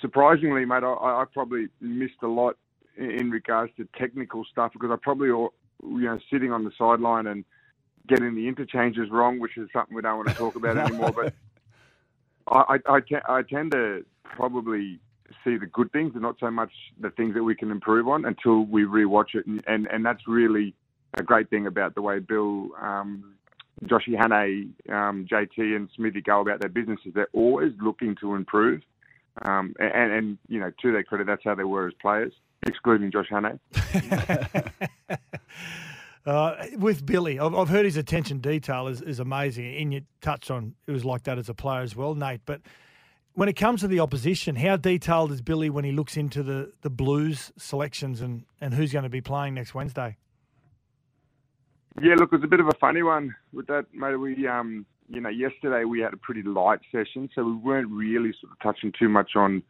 surprisingly, 0.00 0.64
mate, 0.64 0.84
I, 0.84 0.92
I 0.92 1.24
probably 1.32 1.68
missed 1.80 2.22
a 2.22 2.28
lot 2.28 2.56
in, 2.96 3.10
in 3.10 3.30
regards 3.30 3.72
to 3.76 3.88
technical 3.98 4.44
stuff 4.44 4.72
because 4.72 4.90
I 4.90 4.96
probably, 5.00 5.30
all- 5.30 5.54
you 5.82 6.04
know, 6.04 6.18
sitting 6.30 6.52
on 6.52 6.64
the 6.64 6.70
sideline 6.76 7.26
and 7.26 7.44
getting 8.06 8.34
the 8.34 8.48
interchanges 8.48 9.10
wrong, 9.10 9.38
which 9.38 9.56
is 9.56 9.68
something 9.72 9.94
we 9.94 10.02
don't 10.02 10.16
want 10.16 10.28
to 10.28 10.34
talk 10.34 10.56
about 10.56 10.76
anymore. 10.76 11.12
But 11.12 11.34
I, 12.48 12.78
I, 12.86 13.00
I, 13.28 13.42
tend 13.42 13.72
to 13.72 14.04
probably 14.24 14.98
see 15.44 15.56
the 15.56 15.66
good 15.66 15.92
things 15.92 16.12
and 16.14 16.22
not 16.22 16.36
so 16.40 16.50
much 16.50 16.72
the 17.00 17.10
things 17.10 17.34
that 17.34 17.44
we 17.44 17.54
can 17.54 17.70
improve 17.70 18.08
on 18.08 18.24
until 18.24 18.64
we 18.64 18.84
rewatch 18.84 19.34
it. 19.34 19.46
And, 19.46 19.62
and, 19.66 19.86
and 19.86 20.04
that's 20.04 20.26
really 20.26 20.74
a 21.14 21.22
great 21.22 21.48
thing 21.50 21.66
about 21.66 21.94
the 21.94 22.02
way 22.02 22.18
Bill, 22.18 22.68
um, 22.80 23.34
Joshy 23.84 24.16
Hannay, 24.16 24.68
um, 24.92 25.26
JT, 25.30 25.58
and 25.76 25.88
Smithy 25.96 26.20
go 26.20 26.40
about 26.40 26.60
their 26.60 26.68
businesses. 26.68 27.12
They're 27.14 27.28
always 27.32 27.72
looking 27.80 28.16
to 28.20 28.34
improve. 28.34 28.82
Um, 29.42 29.74
and, 29.78 30.12
and, 30.12 30.38
you 30.48 30.60
know, 30.60 30.70
to 30.82 30.92
their 30.92 31.04
credit, 31.04 31.26
that's 31.26 31.44
how 31.44 31.54
they 31.54 31.64
were 31.64 31.86
as 31.86 31.94
players, 32.00 32.32
excluding 32.66 33.10
Josh 33.10 33.28
Hannay. 33.30 33.58
Uh, 36.26 36.66
with 36.76 37.06
Billy, 37.06 37.40
I've, 37.40 37.54
I've 37.54 37.70
heard 37.70 37.86
his 37.86 37.96
attention 37.96 38.40
detail 38.40 38.88
is, 38.88 39.00
is 39.00 39.20
amazing, 39.20 39.74
and 39.74 39.94
you 39.94 40.02
touched 40.20 40.50
on 40.50 40.74
it 40.86 40.92
was 40.92 41.04
like 41.04 41.22
that 41.24 41.38
as 41.38 41.48
a 41.48 41.54
player 41.54 41.80
as 41.80 41.96
well, 41.96 42.14
Nate. 42.14 42.42
But 42.44 42.60
when 43.32 43.48
it 43.48 43.54
comes 43.54 43.80
to 43.80 43.88
the 43.88 44.00
opposition, 44.00 44.56
how 44.56 44.76
detailed 44.76 45.32
is 45.32 45.40
Billy 45.40 45.70
when 45.70 45.84
he 45.84 45.92
looks 45.92 46.16
into 46.18 46.42
the, 46.42 46.72
the 46.82 46.90
Blues 46.90 47.52
selections 47.56 48.20
and, 48.20 48.44
and 48.60 48.74
who's 48.74 48.92
going 48.92 49.04
to 49.04 49.08
be 49.08 49.22
playing 49.22 49.54
next 49.54 49.74
Wednesday? 49.74 50.18
Yeah, 52.02 52.16
look, 52.16 52.32
it 52.32 52.36
was 52.36 52.44
a 52.44 52.48
bit 52.48 52.60
of 52.60 52.68
a 52.68 52.74
funny 52.78 53.02
one 53.02 53.34
with 53.52 53.66
that, 53.68 53.86
mate. 53.94 54.16
We, 54.16 54.46
um, 54.46 54.84
you 55.10 55.20
know, 55.20 55.28
yesterday 55.28 55.84
we 55.84 56.00
had 56.00 56.14
a 56.14 56.16
pretty 56.16 56.42
light 56.42 56.80
session, 56.92 57.28
so 57.34 57.44
we 57.44 57.54
weren't 57.54 57.90
really 57.90 58.32
sort 58.40 58.52
of 58.52 58.58
touching 58.60 58.92
too 58.96 59.08
much 59.08 59.32
on 59.34 59.62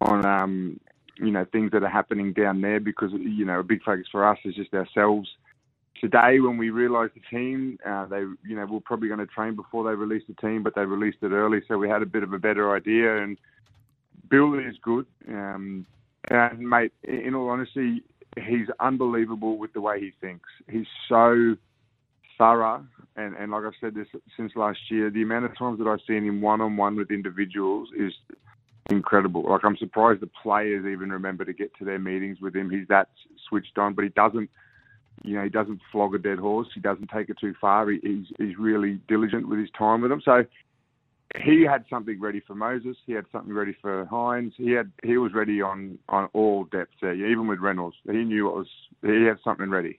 on 0.00 0.24
um, 0.24 0.80
you 1.16 1.30
know 1.30 1.44
things 1.52 1.70
that 1.72 1.82
are 1.82 1.90
happening 1.90 2.32
down 2.32 2.60
there 2.60 2.80
because 2.80 3.10
you 3.12 3.44
know 3.44 3.60
a 3.60 3.64
big 3.64 3.82
focus 3.82 4.06
for 4.10 4.26
us 4.26 4.38
is 4.44 4.54
just 4.54 4.72
ourselves. 4.72 5.28
Today, 6.00 6.38
when 6.38 6.56
we 6.56 6.70
realised 6.70 7.12
the 7.14 7.36
team, 7.36 7.78
uh, 7.84 8.06
they 8.06 8.20
you 8.20 8.56
know 8.56 8.66
we're 8.68 8.80
probably 8.80 9.08
going 9.08 9.20
to 9.20 9.26
train 9.26 9.56
before 9.56 9.84
they 9.84 9.94
released 9.94 10.26
the 10.28 10.34
team, 10.34 10.62
but 10.62 10.74
they 10.74 10.84
released 10.84 11.18
it 11.22 11.32
early, 11.32 11.60
so 11.68 11.76
we 11.76 11.88
had 11.88 12.02
a 12.02 12.06
bit 12.06 12.22
of 12.22 12.32
a 12.32 12.38
better 12.38 12.74
idea. 12.74 13.22
And 13.22 13.36
Bill 14.30 14.54
is 14.54 14.76
good, 14.80 15.06
um, 15.28 15.84
and 16.30 16.58
mate, 16.60 16.92
in 17.02 17.34
all 17.34 17.50
honesty, 17.50 18.02
he's 18.36 18.68
unbelievable 18.80 19.58
with 19.58 19.74
the 19.74 19.80
way 19.80 20.00
he 20.00 20.12
thinks. 20.20 20.48
He's 20.70 20.86
so 21.08 21.56
thorough, 22.38 22.86
and, 23.16 23.34
and 23.36 23.50
like 23.52 23.64
I've 23.64 23.72
said 23.80 23.94
this 23.94 24.06
since 24.36 24.52
last 24.56 24.78
year, 24.90 25.10
the 25.10 25.22
amount 25.22 25.44
of 25.44 25.58
times 25.58 25.78
that 25.78 25.88
I've 25.88 26.00
seen 26.06 26.24
him 26.24 26.40
one 26.40 26.60
on 26.60 26.76
one 26.76 26.96
with 26.96 27.10
individuals 27.10 27.88
is 27.98 28.12
incredible. 28.90 29.44
Like 29.48 29.64
I'm 29.64 29.76
surprised 29.76 30.20
the 30.20 30.30
players 30.42 30.86
even 30.86 31.10
remember 31.10 31.44
to 31.44 31.52
get 31.52 31.76
to 31.78 31.84
their 31.84 31.98
meetings 31.98 32.38
with 32.40 32.54
him. 32.54 32.70
He's 32.70 32.88
that 32.88 33.08
switched 33.48 33.76
on, 33.76 33.94
but 33.94 34.04
he 34.04 34.10
doesn't. 34.10 34.48
You 35.24 35.34
know, 35.34 35.42
he 35.42 35.50
doesn't 35.50 35.80
flog 35.90 36.14
a 36.14 36.18
dead 36.18 36.38
horse. 36.38 36.68
He 36.72 36.80
doesn't 36.80 37.10
take 37.10 37.28
it 37.28 37.38
too 37.40 37.52
far. 37.60 37.90
He, 37.90 37.98
he's 38.02 38.26
he's 38.38 38.56
really 38.56 39.00
diligent 39.08 39.48
with 39.48 39.58
his 39.58 39.68
time 39.76 40.00
with 40.00 40.12
them. 40.12 40.22
So 40.24 40.44
he 41.36 41.62
had 41.62 41.84
something 41.90 42.20
ready 42.20 42.40
for 42.46 42.54
Moses. 42.54 42.96
He 43.04 43.12
had 43.12 43.26
something 43.32 43.52
ready 43.52 43.76
for 43.82 44.06
Hynes. 44.06 44.52
He 44.56 44.70
had 44.70 44.90
he 45.02 45.18
was 45.18 45.32
ready 45.34 45.60
on 45.60 45.98
on 46.08 46.28
all 46.32 46.64
depths 46.64 46.94
there. 47.02 47.14
Even 47.14 47.48
with 47.48 47.58
Reynolds, 47.58 47.96
he 48.04 48.24
knew 48.24 48.46
what 48.46 48.54
was. 48.56 48.68
He 49.02 49.24
had 49.24 49.38
something 49.42 49.70
ready. 49.70 49.98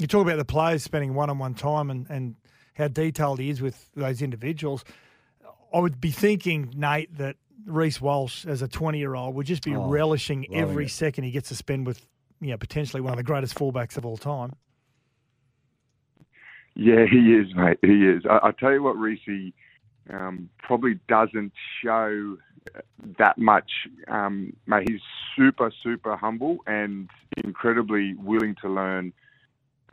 You 0.00 0.06
talk 0.06 0.22
about 0.26 0.38
the 0.38 0.46
players 0.46 0.82
spending 0.82 1.12
one-on-one 1.12 1.52
time 1.54 1.90
and, 1.90 2.06
and 2.08 2.34
how 2.72 2.88
detailed 2.88 3.38
he 3.38 3.50
is 3.50 3.60
with 3.60 3.90
those 3.94 4.22
individuals. 4.22 4.82
I 5.74 5.78
would 5.78 6.00
be 6.00 6.10
thinking, 6.10 6.72
Nate, 6.74 7.14
that 7.18 7.36
Reece 7.66 8.00
Walsh, 8.00 8.46
as 8.46 8.62
a 8.62 8.68
20-year-old, 8.68 9.34
would 9.34 9.44
just 9.44 9.62
be 9.62 9.76
Oh, 9.76 9.88
relishing 9.88 10.54
every 10.54 10.86
it. 10.86 10.90
second 10.90 11.24
he 11.24 11.30
gets 11.30 11.50
to 11.50 11.54
spend 11.54 11.86
with, 11.86 12.06
you 12.40 12.48
know, 12.50 12.56
potentially 12.56 13.02
one 13.02 13.12
of 13.12 13.18
the 13.18 13.22
greatest 13.22 13.54
fullbacks 13.54 13.98
of 13.98 14.06
all 14.06 14.16
time. 14.16 14.54
Yeah, 16.74 17.04
he 17.04 17.34
is, 17.34 17.54
mate. 17.54 17.78
He 17.82 18.06
is. 18.08 18.22
I, 18.28 18.48
I 18.48 18.50
tell 18.52 18.72
you 18.72 18.82
what, 18.82 18.96
Reese 18.96 19.52
um, 20.08 20.48
probably 20.62 20.98
doesn't 21.08 21.52
show 21.84 22.38
that 23.18 23.36
much. 23.36 23.70
Um, 24.08 24.54
mate, 24.66 24.88
he's 24.88 25.00
super, 25.36 25.70
super 25.82 26.16
humble 26.16 26.58
and 26.66 27.10
incredibly 27.44 28.14
willing 28.14 28.56
to 28.62 28.68
learn. 28.70 29.12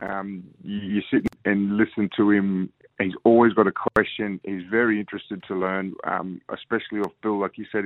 Um, 0.00 0.44
you, 0.62 0.78
you 0.78 1.02
sit 1.10 1.26
and 1.44 1.76
listen 1.76 2.08
to 2.16 2.30
him. 2.30 2.72
He's 3.00 3.14
always 3.24 3.52
got 3.52 3.66
a 3.66 3.72
question. 3.72 4.40
He's 4.44 4.62
very 4.70 4.98
interested 4.98 5.42
to 5.48 5.54
learn, 5.54 5.94
um, 6.04 6.40
especially 6.52 7.00
off 7.00 7.12
Bill. 7.22 7.40
Like 7.40 7.56
you 7.56 7.66
said, 7.70 7.84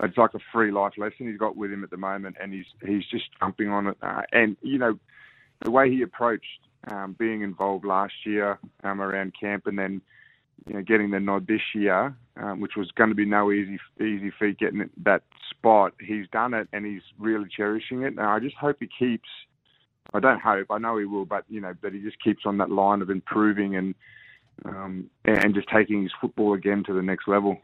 it's 0.00 0.16
like 0.16 0.34
a 0.34 0.38
free 0.52 0.70
life 0.70 0.94
lesson 0.96 1.28
he's 1.28 1.38
got 1.38 1.56
with 1.56 1.72
him 1.72 1.84
at 1.84 1.90
the 1.90 1.96
moment, 1.96 2.36
and 2.40 2.52
he's 2.52 2.66
he's 2.86 3.04
just 3.10 3.24
jumping 3.40 3.68
on 3.68 3.88
it. 3.88 3.96
Uh, 4.02 4.22
and 4.32 4.56
you 4.62 4.78
know, 4.78 4.98
the 5.62 5.70
way 5.70 5.90
he 5.90 6.02
approached 6.02 6.60
um, 6.88 7.14
being 7.18 7.42
involved 7.42 7.84
last 7.84 8.14
year 8.24 8.58
um, 8.84 9.00
around 9.00 9.32
camp, 9.38 9.66
and 9.66 9.78
then 9.78 10.00
you 10.66 10.74
know 10.74 10.82
getting 10.82 11.10
the 11.10 11.20
nod 11.20 11.46
this 11.46 11.60
year, 11.74 12.16
um, 12.36 12.60
which 12.60 12.72
was 12.76 12.90
going 12.92 13.10
to 13.10 13.14
be 13.16 13.26
no 13.26 13.52
easy 13.52 13.78
easy 14.00 14.32
feat 14.38 14.58
getting 14.58 14.88
that 15.04 15.22
spot. 15.50 15.92
He's 16.00 16.26
done 16.32 16.54
it, 16.54 16.68
and 16.72 16.86
he's 16.86 17.02
really 17.18 17.48
cherishing 17.54 18.02
it. 18.02 18.08
And 18.08 18.20
I 18.20 18.38
just 18.38 18.56
hope 18.56 18.78
he 18.80 18.88
keeps. 18.98 19.28
I 20.14 20.20
don't 20.20 20.40
hope. 20.40 20.66
I 20.70 20.78
know 20.78 20.98
he 20.98 21.04
will, 21.04 21.24
but 21.24 21.44
you 21.48 21.60
know 21.60 21.74
that 21.82 21.92
he 21.92 22.00
just 22.00 22.22
keeps 22.22 22.44
on 22.46 22.58
that 22.58 22.70
line 22.70 23.02
of 23.02 23.10
improving 23.10 23.76
and 23.76 23.94
um, 24.64 25.10
and 25.24 25.54
just 25.54 25.68
taking 25.68 26.02
his 26.02 26.12
football 26.20 26.54
again 26.54 26.82
to 26.84 26.92
the 26.92 27.02
next 27.02 27.26
level. 27.28 27.58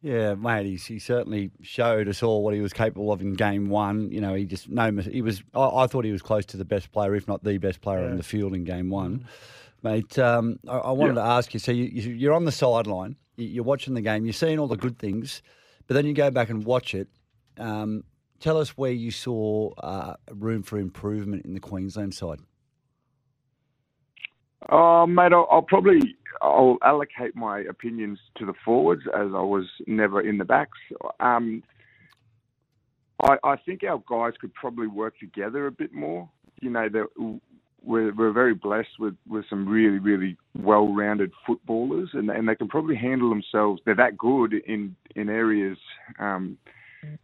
Yeah, 0.00 0.34
mate, 0.34 0.64
he's, 0.66 0.86
he 0.86 1.00
certainly 1.00 1.50
showed 1.60 2.06
us 2.06 2.22
all 2.22 2.44
what 2.44 2.54
he 2.54 2.60
was 2.60 2.72
capable 2.72 3.10
of 3.12 3.20
in 3.20 3.34
game 3.34 3.68
one. 3.68 4.12
You 4.12 4.20
know, 4.20 4.34
he 4.34 4.44
just 4.44 4.68
no, 4.68 4.90
he 4.92 5.22
was. 5.22 5.42
I, 5.54 5.68
I 5.82 5.86
thought 5.86 6.04
he 6.04 6.12
was 6.12 6.22
close 6.22 6.46
to 6.46 6.56
the 6.56 6.64
best 6.64 6.92
player, 6.92 7.14
if 7.16 7.26
not 7.26 7.42
the 7.44 7.58
best 7.58 7.80
player 7.80 8.00
Yeah. 8.04 8.10
on 8.10 8.16
the 8.16 8.22
field 8.22 8.54
in 8.54 8.64
game 8.64 8.90
one. 8.90 9.26
Mate, 9.82 10.18
um, 10.18 10.58
I, 10.68 10.76
I 10.78 10.90
wanted 10.92 11.16
Yeah. 11.16 11.22
to 11.22 11.28
ask 11.28 11.52
you. 11.54 11.60
So 11.60 11.72
you, 11.72 11.84
you, 11.84 12.12
you're 12.12 12.32
on 12.34 12.44
the 12.44 12.52
sideline, 12.52 13.16
you- 13.36 13.46
you're 13.48 13.64
watching 13.64 13.94
the 13.94 14.00
game, 14.00 14.24
you're 14.24 14.32
seeing 14.32 14.58
all 14.58 14.66
the 14.68 14.76
good 14.76 14.98
things, 14.98 15.42
but 15.86 15.94
then 15.94 16.06
you 16.06 16.14
go 16.14 16.30
back 16.30 16.48
and 16.50 16.64
watch 16.64 16.94
it. 16.94 17.08
Um, 17.58 18.04
tell 18.40 18.58
us 18.58 18.76
where 18.76 18.92
you 18.92 19.10
saw 19.10 19.72
uh, 19.78 20.14
room 20.30 20.62
for 20.62 20.78
improvement 20.78 21.44
in 21.44 21.54
the 21.54 21.60
Queensland 21.60 22.14
side. 22.14 22.40
Oh, 24.70 25.06
mate, 25.06 25.32
I'll, 25.32 25.48
I'll 25.50 25.62
probably 25.62 26.16
I'll 26.42 26.78
allocate 26.82 27.34
my 27.34 27.60
opinions 27.60 28.18
to 28.36 28.46
the 28.46 28.54
forwards 28.64 29.02
as 29.14 29.28
I 29.34 29.40
was 29.40 29.64
never 29.86 30.20
in 30.20 30.38
the 30.38 30.44
backs. 30.44 30.78
Um, 31.20 31.62
I, 33.22 33.36
I 33.42 33.56
think 33.56 33.82
our 33.84 34.02
guys 34.08 34.34
could 34.40 34.54
probably 34.54 34.86
work 34.86 35.18
together 35.18 35.66
a 35.66 35.72
bit 35.72 35.92
more. 35.92 36.28
You 36.60 36.70
know, 36.70 36.88
we're, 37.82 38.14
we're 38.14 38.32
very 38.32 38.54
blessed 38.54 38.98
with, 38.98 39.14
with 39.28 39.44
some 39.48 39.68
really, 39.68 39.98
really 39.98 40.36
well-rounded 40.56 41.32
footballers, 41.46 42.10
and, 42.12 42.30
and 42.30 42.48
they 42.48 42.54
can 42.54 42.68
probably 42.68 42.96
handle 42.96 43.30
themselves. 43.30 43.80
They're 43.84 43.94
that 43.96 44.18
good 44.18 44.54
in 44.66 44.94
in 45.16 45.28
areas 45.28 45.78
um, 46.18 46.58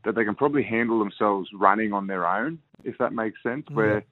that 0.04 0.14
they 0.14 0.24
can 0.24 0.34
probably 0.34 0.62
handle 0.62 0.98
themselves 0.98 1.48
running 1.54 1.92
on 1.92 2.06
their 2.06 2.26
own, 2.26 2.58
if 2.84 2.98
that 2.98 3.12
makes 3.12 3.42
sense. 3.42 3.66
Where 3.70 4.04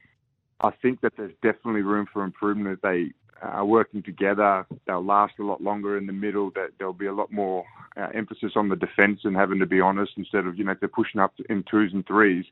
I 0.60 0.70
think 0.70 1.00
that 1.00 1.14
there's 1.16 1.34
definitely 1.42 1.82
room 1.82 2.06
for 2.12 2.24
improvement 2.24 2.74
if 2.74 2.80
they 2.80 3.12
are 3.42 3.64
working 3.64 4.02
together. 4.02 4.64
They'll 4.86 5.04
last 5.04 5.34
a 5.40 5.44
lot 5.44 5.60
longer 5.60 5.98
in 5.98 6.06
the 6.06 6.12
middle. 6.12 6.50
That 6.54 6.70
there'll 6.78 6.92
be 6.92 7.06
a 7.06 7.12
lot 7.12 7.32
more 7.32 7.64
uh, 7.96 8.08
emphasis 8.14 8.52
on 8.56 8.68
the 8.68 8.76
defence 8.76 9.20
and 9.24 9.36
having 9.36 9.58
to 9.58 9.66
be 9.66 9.80
honest 9.80 10.12
instead 10.16 10.46
of 10.46 10.56
you 10.56 10.64
know 10.64 10.72
if 10.72 10.80
they're 10.80 10.88
pushing 10.88 11.20
up 11.20 11.34
in 11.48 11.64
twos 11.70 11.92
and 11.92 12.06
threes. 12.06 12.44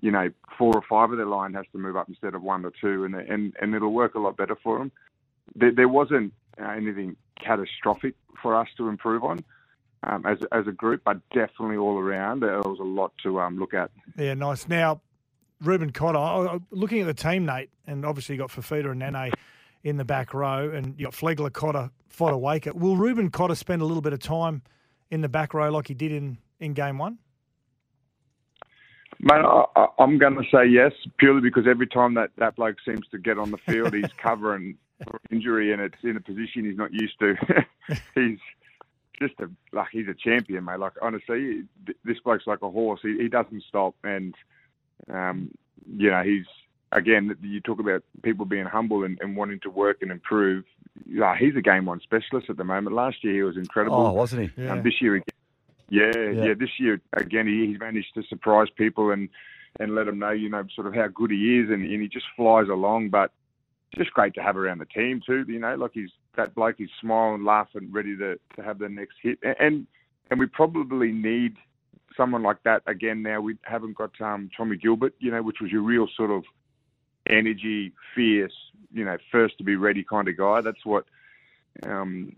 You 0.00 0.10
know, 0.10 0.30
four 0.58 0.74
or 0.74 0.82
five 0.88 1.10
of 1.10 1.16
their 1.16 1.26
line 1.26 1.54
has 1.54 1.66
to 1.72 1.78
move 1.78 1.96
up 1.96 2.08
instead 2.08 2.34
of 2.34 2.42
one 2.42 2.64
or 2.64 2.72
two, 2.80 3.04
and 3.04 3.14
and 3.14 3.54
and 3.60 3.74
it'll 3.74 3.92
work 3.92 4.14
a 4.14 4.20
lot 4.20 4.36
better 4.36 4.56
for 4.62 4.78
them. 4.78 4.92
There, 5.54 5.72
there 5.72 5.88
wasn't 5.88 6.32
uh, 6.60 6.70
anything 6.70 7.16
catastrophic 7.42 8.14
for 8.42 8.54
us 8.54 8.68
to 8.76 8.88
improve 8.88 9.24
on. 9.24 9.44
Um, 10.02 10.24
as 10.26 10.38
as 10.52 10.66
a 10.68 10.72
group, 10.72 11.02
but 11.04 11.18
definitely 11.30 11.76
all 11.78 11.98
around, 11.98 12.40
there 12.40 12.58
was 12.58 12.78
a 12.80 12.84
lot 12.84 13.12
to 13.24 13.40
um, 13.40 13.58
look 13.58 13.74
at. 13.74 13.90
Yeah, 14.16 14.34
nice. 14.34 14.68
Now, 14.68 15.00
Reuben 15.60 15.90
Cotter, 15.90 16.60
looking 16.70 17.00
at 17.00 17.06
the 17.06 17.14
team, 17.14 17.46
Nate, 17.46 17.70
and 17.86 18.04
obviously 18.04 18.34
you 18.34 18.40
got 18.40 18.50
Fifita 18.50 18.90
and 18.90 19.00
Nene 19.00 19.32
in 19.84 19.96
the 19.96 20.04
back 20.04 20.34
row, 20.34 20.70
and 20.70 20.94
you 20.98 21.06
got 21.06 21.14
Flegler, 21.14 21.52
Cotter, 21.52 21.90
Fodder, 22.08 22.36
Waker. 22.36 22.72
Will 22.72 22.96
Reuben 22.96 23.30
Cotter 23.30 23.54
spend 23.54 23.82
a 23.82 23.84
little 23.84 24.02
bit 24.02 24.12
of 24.12 24.18
time 24.20 24.62
in 25.10 25.20
the 25.22 25.28
back 25.28 25.54
row 25.54 25.70
like 25.70 25.88
he 25.88 25.94
did 25.94 26.12
in, 26.12 26.38
in 26.60 26.74
game 26.74 26.98
one? 26.98 27.18
Mate, 29.20 29.34
I, 29.36 29.64
I- 29.76 29.86
I'm 29.98 30.18
going 30.18 30.34
to 30.34 30.42
say 30.52 30.66
yes, 30.68 30.92
purely 31.18 31.40
because 31.40 31.66
every 31.66 31.86
time 31.86 32.14
that, 32.14 32.30
that 32.36 32.56
bloke 32.56 32.76
seems 32.84 33.06
to 33.12 33.18
get 33.18 33.38
on 33.38 33.50
the 33.50 33.58
field, 33.58 33.94
he's 33.94 34.12
covering 34.22 34.76
for 35.04 35.20
injury, 35.30 35.72
and 35.72 35.80
it's 35.80 35.96
in 36.02 36.16
a 36.16 36.20
position 36.20 36.64
he's 36.64 36.76
not 36.76 36.92
used 36.92 37.18
to. 37.20 37.34
he's 38.14 38.38
just 39.18 39.34
a 39.40 39.48
like 39.72 39.88
he's 39.92 40.08
a 40.08 40.14
champion, 40.14 40.64
mate. 40.64 40.78
Like 40.78 40.92
honestly, 41.02 41.64
this 42.04 42.18
bloke's 42.24 42.46
like 42.46 42.62
a 42.62 42.70
horse. 42.70 43.00
He, 43.02 43.16
he 43.18 43.28
doesn't 43.28 43.62
stop, 43.68 43.94
and 44.04 44.34
um, 45.12 45.50
you 45.96 46.10
know 46.10 46.22
he's 46.22 46.44
again. 46.92 47.36
You 47.42 47.60
talk 47.60 47.80
about 47.80 48.02
people 48.22 48.44
being 48.44 48.66
humble 48.66 49.04
and, 49.04 49.18
and 49.20 49.36
wanting 49.36 49.60
to 49.60 49.70
work 49.70 49.98
and 50.02 50.10
improve. 50.10 50.64
Yeah, 51.06 51.36
he's 51.38 51.56
a 51.56 51.62
game 51.62 51.86
one 51.86 52.00
specialist 52.00 52.50
at 52.50 52.56
the 52.56 52.64
moment. 52.64 52.94
Last 52.96 53.22
year 53.22 53.34
he 53.34 53.42
was 53.42 53.56
incredible. 53.56 53.98
Oh, 53.98 54.12
wasn't 54.12 54.50
he? 54.50 54.62
Yeah. 54.62 54.72
Um, 54.72 54.82
this 54.82 55.00
year, 55.00 55.22
yeah, 55.88 56.12
Yeah. 56.14 56.30
yeah, 56.30 56.54
this 56.58 56.70
year 56.78 57.00
again, 57.14 57.46
he, 57.46 57.66
he's 57.66 57.78
managed 57.78 58.14
to 58.14 58.22
surprise 58.24 58.68
people 58.76 59.10
and 59.10 59.28
and 59.78 59.94
let 59.94 60.06
them 60.06 60.18
know, 60.18 60.30
you 60.30 60.48
know, 60.48 60.64
sort 60.74 60.86
of 60.86 60.94
how 60.94 61.06
good 61.06 61.30
he 61.30 61.58
is, 61.58 61.70
and, 61.70 61.84
and 61.84 62.02
he 62.02 62.08
just 62.08 62.26
flies 62.36 62.68
along. 62.68 63.10
But 63.10 63.32
just 63.94 64.10
great 64.12 64.34
to 64.34 64.42
have 64.42 64.56
around 64.56 64.78
the 64.78 64.86
team 64.86 65.20
too. 65.24 65.44
You 65.48 65.58
know, 65.58 65.74
like 65.74 65.92
he's 65.94 66.10
that 66.36 66.54
bloke, 66.54 66.76
he's 66.78 66.88
smiling, 67.00 67.44
laughing, 67.44 67.88
ready 67.90 68.16
to 68.16 68.38
to 68.56 68.62
have 68.62 68.78
the 68.78 68.88
next 68.88 69.16
hit, 69.22 69.38
and 69.42 69.56
and, 69.58 69.86
and 70.30 70.40
we 70.40 70.46
probably 70.46 71.12
need 71.12 71.56
someone 72.16 72.42
like 72.42 72.62
that 72.64 72.82
again. 72.86 73.22
Now 73.22 73.40
we 73.40 73.56
haven't 73.62 73.96
got 73.96 74.18
um, 74.20 74.50
Tommy 74.56 74.76
Gilbert, 74.76 75.14
you 75.18 75.30
know, 75.30 75.42
which 75.42 75.60
was 75.60 75.70
your 75.70 75.82
real 75.82 76.08
sort 76.16 76.30
of 76.30 76.44
energy, 77.28 77.92
fierce, 78.14 78.54
you 78.92 79.04
know, 79.04 79.16
first 79.30 79.58
to 79.58 79.64
be 79.64 79.76
ready 79.76 80.04
kind 80.04 80.28
of 80.28 80.36
guy. 80.36 80.60
That's 80.60 80.84
what. 80.84 81.04
Um, 81.82 82.36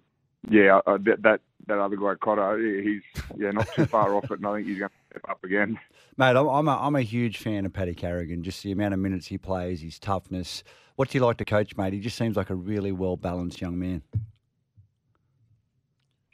yeah, 0.50 0.80
uh, 0.86 0.98
that, 1.02 1.22
that 1.22 1.40
that 1.66 1.78
other 1.78 1.96
guy, 1.96 2.14
Cotto, 2.14 2.82
he's 2.82 3.02
yeah 3.36 3.50
not 3.50 3.68
too 3.74 3.86
far 3.86 4.14
off 4.14 4.30
it, 4.30 4.38
and 4.38 4.46
I 4.46 4.54
think 4.54 4.66
he's 4.66 4.78
going 4.78 4.90
to 4.90 5.10
step 5.10 5.30
up 5.30 5.44
again. 5.44 5.78
Mate, 6.16 6.36
I'm, 6.36 6.48
I'm, 6.48 6.68
a, 6.68 6.76
I'm 6.76 6.96
a 6.96 7.02
huge 7.02 7.38
fan 7.38 7.66
of 7.66 7.72
Paddy 7.72 7.94
Carrigan. 7.94 8.42
Just 8.42 8.62
the 8.62 8.72
amount 8.72 8.94
of 8.94 9.00
minutes 9.00 9.26
he 9.26 9.38
plays, 9.38 9.82
his 9.82 9.98
toughness. 9.98 10.64
What's 10.98 11.12
he 11.12 11.20
like 11.20 11.36
to 11.36 11.44
coach, 11.44 11.76
mate? 11.76 11.92
He 11.92 12.00
just 12.00 12.16
seems 12.16 12.36
like 12.36 12.50
a 12.50 12.56
really 12.56 12.90
well 12.90 13.16
balanced 13.16 13.60
young 13.60 13.78
man. 13.78 14.02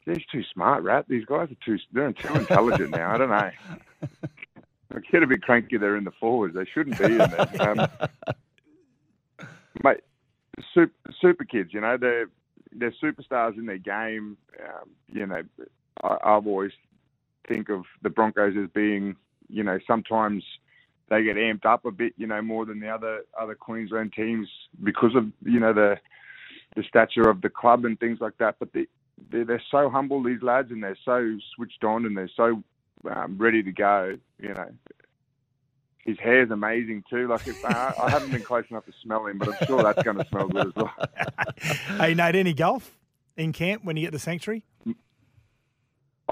He's 0.06 0.24
too 0.32 0.42
smart, 0.54 0.82
Rat. 0.82 1.04
These 1.06 1.26
guys 1.26 1.50
are 1.50 1.56
too 1.66 1.76
they're 1.92 2.14
too 2.14 2.32
intelligent 2.32 2.88
now. 2.88 3.12
I 3.12 3.18
don't 3.18 3.28
know. 3.28 3.50
I 4.96 5.00
get 5.12 5.22
a 5.22 5.26
bit 5.26 5.42
cranky. 5.42 5.76
They're 5.76 5.98
in 5.98 6.04
the 6.04 6.12
forwards. 6.18 6.54
They 6.54 6.64
shouldn't 6.64 6.96
be 6.98 7.04
in 7.04 7.18
there. 7.18 7.46
Um, 7.60 9.46
mate, 9.84 10.00
super, 10.72 11.12
super 11.20 11.44
kids. 11.44 11.74
You 11.74 11.82
know 11.82 11.98
they're 11.98 12.30
they're 12.72 12.94
superstars 13.02 13.58
in 13.58 13.66
their 13.66 13.76
game. 13.76 14.38
Um, 14.66 14.88
you 15.12 15.26
know, 15.26 15.42
I, 16.02 16.16
I've 16.24 16.46
always 16.46 16.72
think 17.46 17.68
of 17.68 17.84
the 18.00 18.08
Broncos 18.08 18.54
as 18.56 18.70
being 18.70 19.16
you 19.48 19.62
know, 19.62 19.78
sometimes 19.86 20.44
they 21.08 21.22
get 21.22 21.36
amped 21.36 21.66
up 21.66 21.84
a 21.84 21.90
bit, 21.90 22.14
you 22.16 22.26
know, 22.26 22.40
more 22.42 22.64
than 22.64 22.80
the 22.80 22.88
other 22.88 23.20
other 23.40 23.54
Queensland 23.54 24.12
teams 24.12 24.48
because 24.82 25.14
of 25.14 25.26
you 25.44 25.60
know 25.60 25.72
the 25.72 25.98
the 26.76 26.82
stature 26.88 27.28
of 27.28 27.40
the 27.40 27.50
club 27.50 27.84
and 27.84 27.98
things 28.00 28.18
like 28.20 28.36
that. 28.38 28.56
But 28.58 28.72
they, 28.72 28.86
they're, 29.30 29.44
they're 29.44 29.62
so 29.70 29.90
humble, 29.90 30.22
these 30.22 30.42
lads, 30.42 30.70
and 30.70 30.82
they're 30.82 30.98
so 31.04 31.36
switched 31.54 31.84
on 31.84 32.06
and 32.06 32.16
they're 32.16 32.30
so 32.36 32.62
um, 33.10 33.36
ready 33.38 33.62
to 33.62 33.72
go. 33.72 34.16
You 34.38 34.54
know, 34.54 34.68
his 36.04 36.18
hair's 36.18 36.50
amazing 36.50 37.04
too. 37.08 37.28
Like 37.28 37.46
if, 37.46 37.64
uh, 37.64 37.92
I 38.02 38.10
haven't 38.10 38.30
been 38.30 38.42
close 38.42 38.64
enough 38.70 38.86
to 38.86 38.92
smell 39.02 39.26
him, 39.26 39.38
but 39.38 39.48
I'm 39.48 39.66
sure 39.66 39.82
that's 39.82 40.02
going 40.02 40.18
to 40.18 40.26
smell 40.28 40.48
good 40.48 40.66
as 40.68 40.72
well. 40.76 40.92
hey, 41.98 42.14
Nate, 42.14 42.34
any 42.34 42.54
golf 42.54 42.98
in 43.36 43.52
camp 43.52 43.84
when 43.84 43.96
you 43.96 44.02
get 44.02 44.12
the 44.12 44.18
sanctuary? 44.18 44.64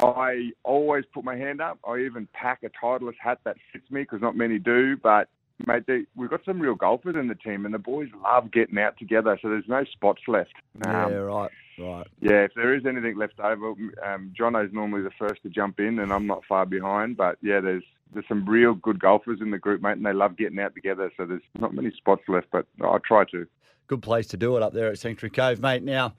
I 0.02 0.50
always 0.64 1.04
put 1.12 1.24
my 1.24 1.36
hand 1.36 1.60
up. 1.60 1.78
I 1.86 1.98
even 1.98 2.28
pack 2.32 2.62
a 2.64 2.70
Titleist 2.70 3.14
hat 3.20 3.38
that 3.44 3.56
fits 3.72 3.90
me 3.90 4.02
because 4.02 4.20
not 4.20 4.36
many 4.36 4.58
do. 4.58 4.96
But 4.96 5.28
mate, 5.66 5.84
they, 5.86 6.02
we've 6.16 6.30
got 6.30 6.44
some 6.44 6.60
real 6.60 6.74
golfers 6.74 7.16
in 7.16 7.28
the 7.28 7.34
team, 7.34 7.64
and 7.64 7.72
the 7.72 7.78
boys 7.78 8.08
love 8.22 8.50
getting 8.50 8.78
out 8.78 8.98
together. 8.98 9.38
So 9.40 9.48
there's 9.48 9.68
no 9.68 9.84
spots 9.84 10.22
left. 10.26 10.54
yeah, 10.84 11.04
Um, 11.04 11.14
right, 11.14 11.50
right. 11.78 12.06
Yeah, 12.20 12.44
if 12.44 12.52
there 12.54 12.74
is 12.74 12.84
anything 12.86 13.16
left 13.16 13.38
over, 13.40 13.74
um, 14.04 14.32
Jono's 14.36 14.72
normally 14.72 15.02
the 15.02 15.10
first 15.18 15.42
to 15.44 15.48
jump 15.48 15.78
in, 15.78 15.98
and 15.98 16.12
I'm 16.12 16.26
not 16.26 16.42
far 16.48 16.66
behind. 16.66 17.16
But 17.16 17.38
yeah, 17.42 17.60
there's 17.60 17.84
there's 18.12 18.28
some 18.28 18.44
real 18.44 18.74
good 18.74 19.00
golfers 19.00 19.40
in 19.40 19.50
the 19.50 19.58
group, 19.58 19.82
mate, 19.82 19.92
and 19.92 20.04
they 20.04 20.12
love 20.12 20.36
getting 20.36 20.58
out 20.58 20.74
together. 20.74 21.10
So 21.16 21.24
there's 21.24 21.42
not 21.58 21.74
many 21.74 21.90
spots 21.96 22.22
left, 22.28 22.48
but 22.50 22.66
I 22.82 22.98
try 23.06 23.24
to. 23.26 23.46
Good 23.86 24.02
place 24.02 24.26
to 24.28 24.36
do 24.36 24.56
it 24.56 24.62
up 24.62 24.72
there 24.72 24.88
at 24.88 24.98
Sanctuary 24.98 25.30
Cove, 25.30 25.60
mate. 25.60 25.82
Now, 25.82 26.14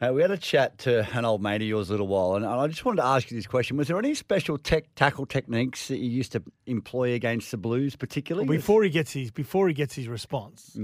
uh, 0.00 0.12
we 0.12 0.22
had 0.22 0.30
a 0.30 0.36
chat 0.38 0.78
to 0.78 1.06
an 1.16 1.24
old 1.24 1.42
mate 1.42 1.56
of 1.62 1.68
yours 1.68 1.88
a 1.88 1.92
little 1.92 2.06
while, 2.06 2.34
and 2.36 2.46
I 2.46 2.66
just 2.68 2.84
wanted 2.84 3.02
to 3.02 3.06
ask 3.06 3.30
you 3.30 3.36
this 3.36 3.46
question: 3.46 3.76
Was 3.76 3.88
there 3.88 3.98
any 3.98 4.14
special 4.14 4.58
tech, 4.58 4.84
tackle 4.94 5.26
techniques 5.26 5.88
that 5.88 5.98
you 5.98 6.08
used 6.08 6.32
to 6.32 6.42
employ 6.66 7.14
against 7.14 7.50
the 7.50 7.56
Blues, 7.56 7.96
particularly? 7.96 8.48
Before 8.48 8.82
he 8.84 8.90
gets 8.90 9.12
his 9.12 9.30
before 9.30 9.68
he 9.68 9.74
gets 9.74 9.94
his 9.94 10.08
response, 10.08 10.76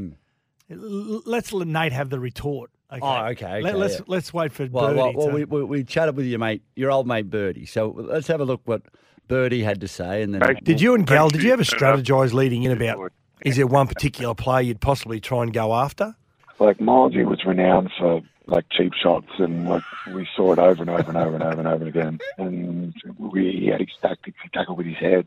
l- 0.71 1.23
let's 1.27 1.53
let 1.53 1.69
Nate 1.69 1.93
have 1.93 2.11
the 2.11 2.19
retort. 2.21 2.71
Okay. 2.93 3.01
Mm. 3.01 3.23
Oh, 3.27 3.31
okay, 3.31 3.63
Let, 3.63 3.73
okay, 3.75 3.79
let's 3.81 3.95
yeah. 3.95 4.01
let's 4.07 4.35
wait 4.35 4.53
for 4.53 4.67
Well, 4.71 4.87
Birdie. 4.89 4.99
well, 4.99 5.13
well 5.15 5.27
to- 5.29 5.35
we, 5.35 5.45
we, 5.45 5.65
we 5.65 5.85
chatted 5.85 6.17
with 6.17 6.27
your 6.27 6.39
mate, 6.39 6.63
your 6.77 6.91
old 6.91 7.07
mate 7.07 7.31
Birdie. 7.31 7.67
So 7.67 7.89
let's 7.97 8.27
have 8.29 8.41
a 8.41 8.45
look 8.45 8.61
what 8.65 8.83
Birdie 9.27 9.63
had 9.63 9.81
to 9.81 9.89
say, 9.89 10.23
and 10.23 10.35
then 10.35 10.43
Hey, 10.43 10.61
did 10.63 10.81
you 10.81 10.95
and 10.95 11.07
Gal? 11.07 11.29
Did 11.29 11.43
you 11.43 11.53
ever 11.53 11.65
Thank 11.65 11.81
you. 11.81 11.87
strategise 11.87 12.33
leading 12.33 12.63
in 12.63 12.73
about? 12.73 13.13
Is 13.45 13.57
there 13.57 13.67
one 13.67 13.87
particular 13.89 14.35
player 14.35 14.63
you'd 14.63 14.81
possibly 14.81 15.21
try 15.21 15.43
and 15.43 15.53
go 15.53 15.75
after? 15.75 16.15
like 16.61 16.79
Milesy 16.79 17.25
was 17.27 17.45
renowned 17.45 17.91
for 17.99 18.21
like 18.47 18.67
cheap 18.71 18.93
shots, 18.95 19.29
and 19.39 19.69
like 19.69 19.83
we 20.13 20.27
saw 20.37 20.53
it 20.53 20.59
over 20.59 20.83
and 20.83 20.91
over 20.91 21.09
and 21.09 21.17
over 21.17 21.35
and 21.35 21.43
over 21.43 21.59
and 21.61 21.69
over 21.69 21.87
again. 21.87 22.19
And 22.39 22.95
we 23.19 23.53
he 23.53 23.67
had 23.69 23.81
his 23.81 23.89
tactics. 24.03 24.37
He 24.43 24.49
tackled 24.51 24.79
with 24.79 24.87
his 24.87 24.97
head. 24.97 25.27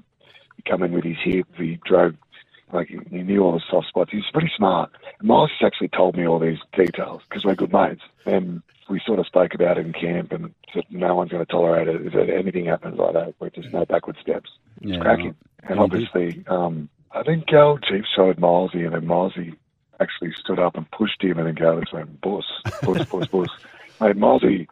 He 0.56 0.62
come 0.64 0.84
in 0.84 0.92
with 0.94 1.04
his 1.04 1.18
hip. 1.24 1.48
He 1.58 1.80
drove. 1.86 2.16
Like 2.74 2.90
he 2.90 3.24
knew 3.24 3.44
all 3.44 3.54
the 3.54 3.62
soft 3.70 3.88
spots. 3.88 4.12
He 4.12 4.18
was 4.18 4.26
pretty 4.34 4.52
smart. 4.58 4.92
And 5.20 5.28
Myles 5.28 5.52
actually 5.64 5.88
told 5.88 6.18
me 6.18 6.28
all 6.28 6.38
these 6.40 6.58
details 6.76 7.22
because 7.28 7.46
we're 7.46 7.56
good 7.56 7.72
mates. 7.72 8.02
And 8.26 8.62
we 8.90 9.00
sort 9.06 9.20
of 9.20 9.26
spoke 9.26 9.54
about 9.54 9.78
it 9.78 9.86
in 9.86 9.94
camp 9.94 10.34
and 10.34 10.54
said 10.74 10.84
no 10.90 11.16
one's 11.16 11.32
going 11.32 11.46
to 11.46 11.52
tolerate 11.52 11.88
it. 11.88 12.06
If 12.06 12.14
anything 12.30 12.66
happens 12.66 12.98
like 12.98 13.14
that, 13.14 13.36
we're 13.40 13.52
just 13.52 13.72
no 13.72 13.86
backward 13.86 14.18
steps. 14.22 14.50
It's 14.82 14.92
Yeah, 14.92 15.00
cracking. 15.00 15.26
right. 15.28 15.36
And 15.64 15.72
And 15.72 15.80
obviously, 15.80 16.44
um, 16.48 16.90
I 17.12 17.24
think 17.24 17.48
Gal 17.48 17.78
Chief 17.78 18.04
showed 18.16 18.38
Milesy, 18.38 18.86
and 18.86 18.94
then 18.94 19.06
Milesy 19.06 19.56
actually 20.00 20.32
stood 20.40 20.60
up 20.60 20.76
and 20.76 20.90
pushed 20.92 21.22
him, 21.24 21.38
and 21.38 21.48
then 21.48 21.56
Gal 21.56 21.76
was 21.76 21.86
like, 21.94 22.22
"Boss, 22.22 22.46
boss, 22.84 23.06
boss, 23.06 23.28
boss." 23.28 23.48
Mate, 24.02 24.16
Milesy, 24.16 24.68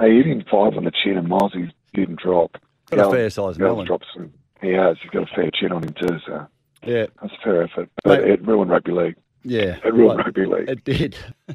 they 0.00 0.14
hit 0.16 0.26
him 0.26 0.42
five 0.50 0.76
on 0.76 0.84
the 0.84 0.90
chin, 0.90 1.16
and 1.16 1.28
Milesy 1.28 1.70
didn't 1.94 2.18
drop. 2.20 2.56
Got 2.90 3.08
a 3.08 3.10
fair 3.10 3.30
Gal's 3.30 3.58
melon. 3.58 3.86
dropped 3.86 4.06
some. 4.14 4.32
He 4.60 4.70
has. 4.72 4.96
He's 5.02 5.10
got 5.10 5.22
a 5.30 5.34
fair 5.34 5.50
chin 5.52 5.72
on 5.72 5.82
him 5.84 5.94
too, 5.94 6.18
so 6.26 6.46
yeah, 6.84 7.06
that's 7.20 7.32
a 7.34 7.44
fair 7.44 7.62
effort. 7.62 7.88
But 8.02 8.22
Mate- 8.22 8.30
it 8.30 8.46
ruined 8.46 8.70
rugby 8.70 8.92
league. 8.92 9.16
yeah, 9.42 9.76
It 9.84 9.94
ruined 9.94 10.18
rugby 10.18 10.46
league. 10.46 10.68
It 10.68 10.84
did. 10.84 11.16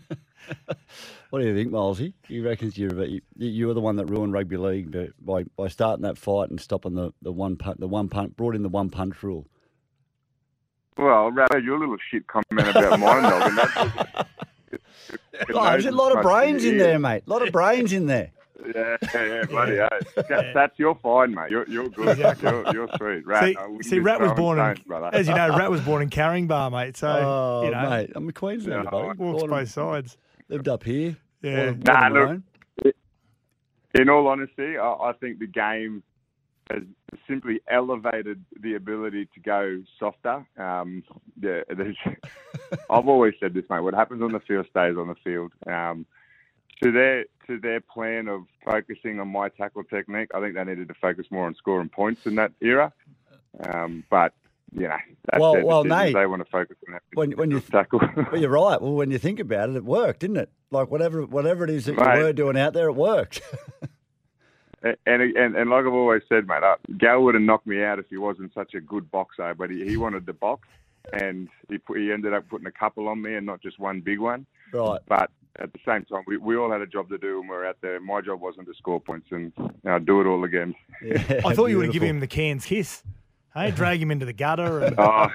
what 1.30 1.40
do 1.42 1.48
you 1.48 1.56
think, 1.56 1.72
Milesy? 1.72 2.14
You 2.28 2.44
reckon 2.46 2.72
you're 2.76 3.04
you, 3.06 3.22
you 3.36 3.68
were 3.68 3.74
the 3.74 3.82
one 3.82 3.98
that 3.98 4.06
ruined 4.08 4.34
rugby 4.34 4.58
league 4.58 4.96
by- 5.20 5.46
by 5.56 5.68
starting 5.68 6.04
that 6.04 6.18
fight 6.18 6.50
and 6.50 6.60
stopping 6.60 6.96
the, 6.96 7.12
the 7.22 7.32
one 7.32 7.56
punt, 7.58 7.80
the 7.80 7.88
one 7.88 8.10
punt, 8.10 8.36
brought 8.36 8.56
in 8.56 8.64
the 8.64 8.70
one 8.70 8.90
punch 8.90 9.22
rule. 9.24 9.48
Well, 11.00 11.32
rather 11.32 11.60
your 11.60 11.80
little 11.80 11.96
shit 12.12 12.28
comment 12.28 12.46
about 12.70 13.00
mine, 13.00 13.22
Melvin. 13.22 13.56
That 13.56 14.28
Oh, 15.54 15.64
there's 15.72 15.86
a 15.86 15.92
lot 15.92 16.16
of 16.16 16.22
brains 16.22 16.66
in 16.66 16.78
there, 16.78 17.00
mate. 17.00 17.24
A 17.26 17.30
lot 17.30 17.42
of 17.42 17.54
brains 17.54 17.94
in 17.94 18.06
there. 18.08 18.32
Yeah, 18.76 18.98
yeah, 19.14 19.26
yeah, 19.26 19.44
bloody 19.46 19.78
hell. 19.78 19.88
That, 20.18 20.52
that's 20.54 20.78
you're 20.78 20.96
fine, 20.96 21.34
mate. 21.34 21.50
You're 21.50 21.66
you're 21.70 21.88
good. 21.88 22.18
You're, 22.18 22.74
you're 22.74 22.90
sweet. 22.98 23.26
Rat, 23.26 23.44
see, 23.46 23.56
see 23.84 24.00
Rat 24.00 24.20
was 24.20 24.34
born 24.34 24.60
in, 24.60 24.76
brother. 24.86 25.10
as 25.14 25.30
you 25.30 25.34
know, 25.34 25.58
Rat 25.58 25.72
was 25.72 25.80
born 25.80 26.02
in 26.02 26.10
Caringbah, 26.10 26.70
mate. 26.70 26.98
So 26.98 27.08
oh, 27.08 27.64
you 27.64 27.72
know, 27.72 27.90
mate, 27.90 28.12
I'm 28.16 28.28
a 28.28 28.34
Queenslander, 28.34 28.84
Yeah, 28.84 28.90
buddy. 28.90 29.18
walks 29.20 29.44
both 29.44 29.70
sides. 29.70 30.18
Lived 30.50 30.68
up 30.68 30.84
here. 30.84 31.16
Yeah. 31.42 31.74
Nah, 31.86 32.10
look. 32.10 32.42
In 33.96 34.10
all 34.10 34.28
honesty, 34.28 34.78
I, 34.78 34.92
I 34.92 35.14
think 35.14 35.40
the 35.40 35.48
game 35.48 36.04
has 36.70 36.84
simply 37.28 37.62
elevated 37.68 38.44
the 38.60 38.76
ability 38.76 39.28
to 39.34 39.40
go 39.40 39.82
softer. 40.00 40.46
Um, 40.58 41.04
yeah, 41.42 41.62
I've 42.90 43.08
always 43.08 43.34
said 43.40 43.54
this, 43.54 43.66
mate. 43.70 43.80
What 43.82 43.94
happens 43.94 44.22
on 44.22 44.32
the 44.32 44.40
field 44.40 44.68
stays 44.70 44.96
on 44.98 45.08
the 45.08 45.16
field. 45.24 45.52
Um, 45.68 46.06
to 46.84 46.92
their 46.92 47.26
to 47.48 47.60
their 47.60 47.82
plan 47.82 48.28
of 48.28 48.44
focusing 48.64 49.20
on 49.20 49.28
my 49.28 49.50
tackle 49.50 49.84
technique, 49.84 50.30
I 50.34 50.40
think 50.40 50.56
they 50.56 50.64
needed 50.64 50.88
to 50.88 50.94
focus 50.94 51.26
more 51.32 51.46
on 51.48 51.56
scoring 51.56 51.90
points 51.90 52.26
in 52.26 52.36
that 52.36 52.52
era. 52.62 52.94
Um, 53.66 54.04
but 54.10 54.34
you 54.72 54.88
know, 54.88 54.96
that's 55.26 55.42
Well- 55.42 55.66
well. 55.66 55.84
Nate, 55.84 56.14
they 56.14 56.28
want 56.28 56.44
to 56.46 56.50
focus 56.52 56.78
on 56.88 56.94
that. 56.94 57.02
when- 57.16 57.32
when 57.32 57.50
you- 57.52 57.60
tackle. 57.60 58.00
Well, 58.16 58.38
you're 58.40 58.50
right. 58.52 58.80
Well, 58.82 58.94
when 58.94 59.10
you 59.12 59.18
think 59.18 59.40
about 59.40 59.70
it, 59.72 59.76
it 59.76 59.84
worked, 59.84 60.20
didn't 60.20 60.38
it? 60.38 60.52
Like 60.72 60.92
whatever, 60.92 61.26
whatever 61.26 61.64
it 61.64 61.72
is 61.72 61.86
that 61.86 61.98
Right. 61.98 62.20
you 62.20 62.26
were 62.26 62.34
doing 62.34 62.58
out 62.58 62.74
there, 62.74 62.88
it 62.90 62.94
worked. 62.94 63.42
And, 64.84 65.22
and 65.22 65.56
and 65.56 65.70
like 65.70 65.86
I've 65.86 65.94
always 65.94 66.22
said, 66.30 66.48
mate, 66.48 66.64
uh, 66.64 66.76
Gal 66.98 67.22
would 67.24 67.36
have 67.36 67.42
knocked 67.44 67.68
me 67.68 67.84
out 67.84 68.00
if 68.00 68.06
he 68.10 68.18
wasn't 68.18 68.54
such 68.54 68.74
a 68.76 68.82
good 68.82 69.12
boxer. 69.12 69.54
But 69.54 69.70
he, 69.70 69.84
he 69.86 69.98
wanted 69.98 70.26
the 70.26 70.34
box, 70.34 70.68
and 71.14 71.50
he 71.70 71.78
put, 71.78 71.98
he 72.00 72.12
ended 72.12 72.34
up 72.34 72.48
putting 72.50 72.68
a 72.68 72.72
couple 72.72 73.08
on 73.10 73.22
me 73.22 73.36
and 73.36 73.46
not 73.46 73.62
just 73.62 73.78
one 73.80 74.00
big 74.02 74.20
one. 74.20 74.46
right. 74.74 75.02
But 75.08 75.32
at 75.58 75.74
the 75.74 75.80
same 75.86 76.06
time, 76.06 76.24
we, 76.28 76.38
we 76.38 76.56
all 76.56 76.72
had 76.72 76.80
a 76.82 76.88
job 76.88 77.10
to 77.10 77.18
do 77.18 77.40
when 77.40 77.50
we 77.50 77.56
were 77.56 77.66
out 77.66 77.78
there. 77.82 78.00
My 78.00 78.22
job 78.22 78.40
wasn't 78.40 78.68
to 78.68 78.74
score 78.76 79.02
points, 79.02 79.28
and 79.32 79.52
I'd 79.86 80.06
do 80.06 80.22
it 80.22 80.28
all 80.28 80.44
again. 80.46 80.74
Yeah, 81.04 81.42
I 81.46 81.54
thought 81.54 81.66
you 81.68 81.78
would 81.78 81.86
have 81.88 81.92
beautiful. 81.92 81.94
given 81.94 82.10
him 82.12 82.20
the 82.22 82.28
Cairns 82.28 82.66
kiss. 82.66 83.04
Hey, 83.54 83.72
drag 83.72 84.02
him 84.02 84.12
into 84.12 84.26
the 84.26 84.34
gutter. 84.34 84.80
And, 84.86 84.96
Oh. 85.00 85.28